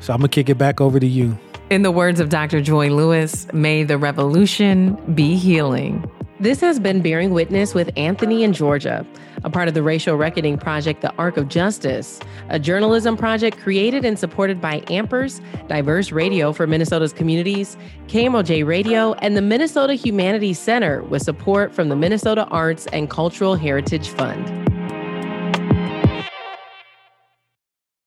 So 0.00 0.12
I'm 0.12 0.20
gonna 0.20 0.28
kick 0.28 0.48
it 0.48 0.58
back 0.58 0.80
over 0.80 1.00
to 1.00 1.06
you. 1.06 1.36
In 1.68 1.82
the 1.82 1.90
words 1.90 2.20
of 2.20 2.28
Dr. 2.28 2.60
Joi 2.60 2.90
Lewis, 2.90 3.52
may 3.52 3.82
the 3.82 3.98
revolution 3.98 4.94
be 5.14 5.34
healing. 5.34 6.08
This 6.38 6.60
has 6.60 6.78
been 6.78 7.00
Bearing 7.00 7.30
Witness 7.30 7.72
with 7.72 7.90
Anthony 7.96 8.44
and 8.44 8.52
Georgia, 8.52 9.06
a 9.42 9.48
part 9.48 9.68
of 9.68 9.74
the 9.74 9.82
racial 9.82 10.16
reckoning 10.16 10.58
project, 10.58 11.00
The 11.00 11.14
Arc 11.14 11.38
of 11.38 11.48
Justice, 11.48 12.20
a 12.50 12.58
journalism 12.58 13.16
project 13.16 13.58
created 13.58 14.04
and 14.04 14.18
supported 14.18 14.60
by 14.60 14.80
Ampers, 14.80 15.40
Diverse 15.66 16.12
Radio 16.12 16.52
for 16.52 16.66
Minnesota's 16.66 17.14
communities, 17.14 17.78
KMOJ 18.08 18.66
Radio, 18.66 19.14
and 19.14 19.34
the 19.34 19.40
Minnesota 19.40 19.94
Humanities 19.94 20.58
Center 20.58 21.02
with 21.04 21.22
support 21.22 21.74
from 21.74 21.88
the 21.88 21.96
Minnesota 21.96 22.44
Arts 22.48 22.86
and 22.88 23.08
Cultural 23.08 23.54
Heritage 23.54 24.10
Fund. 24.10 24.75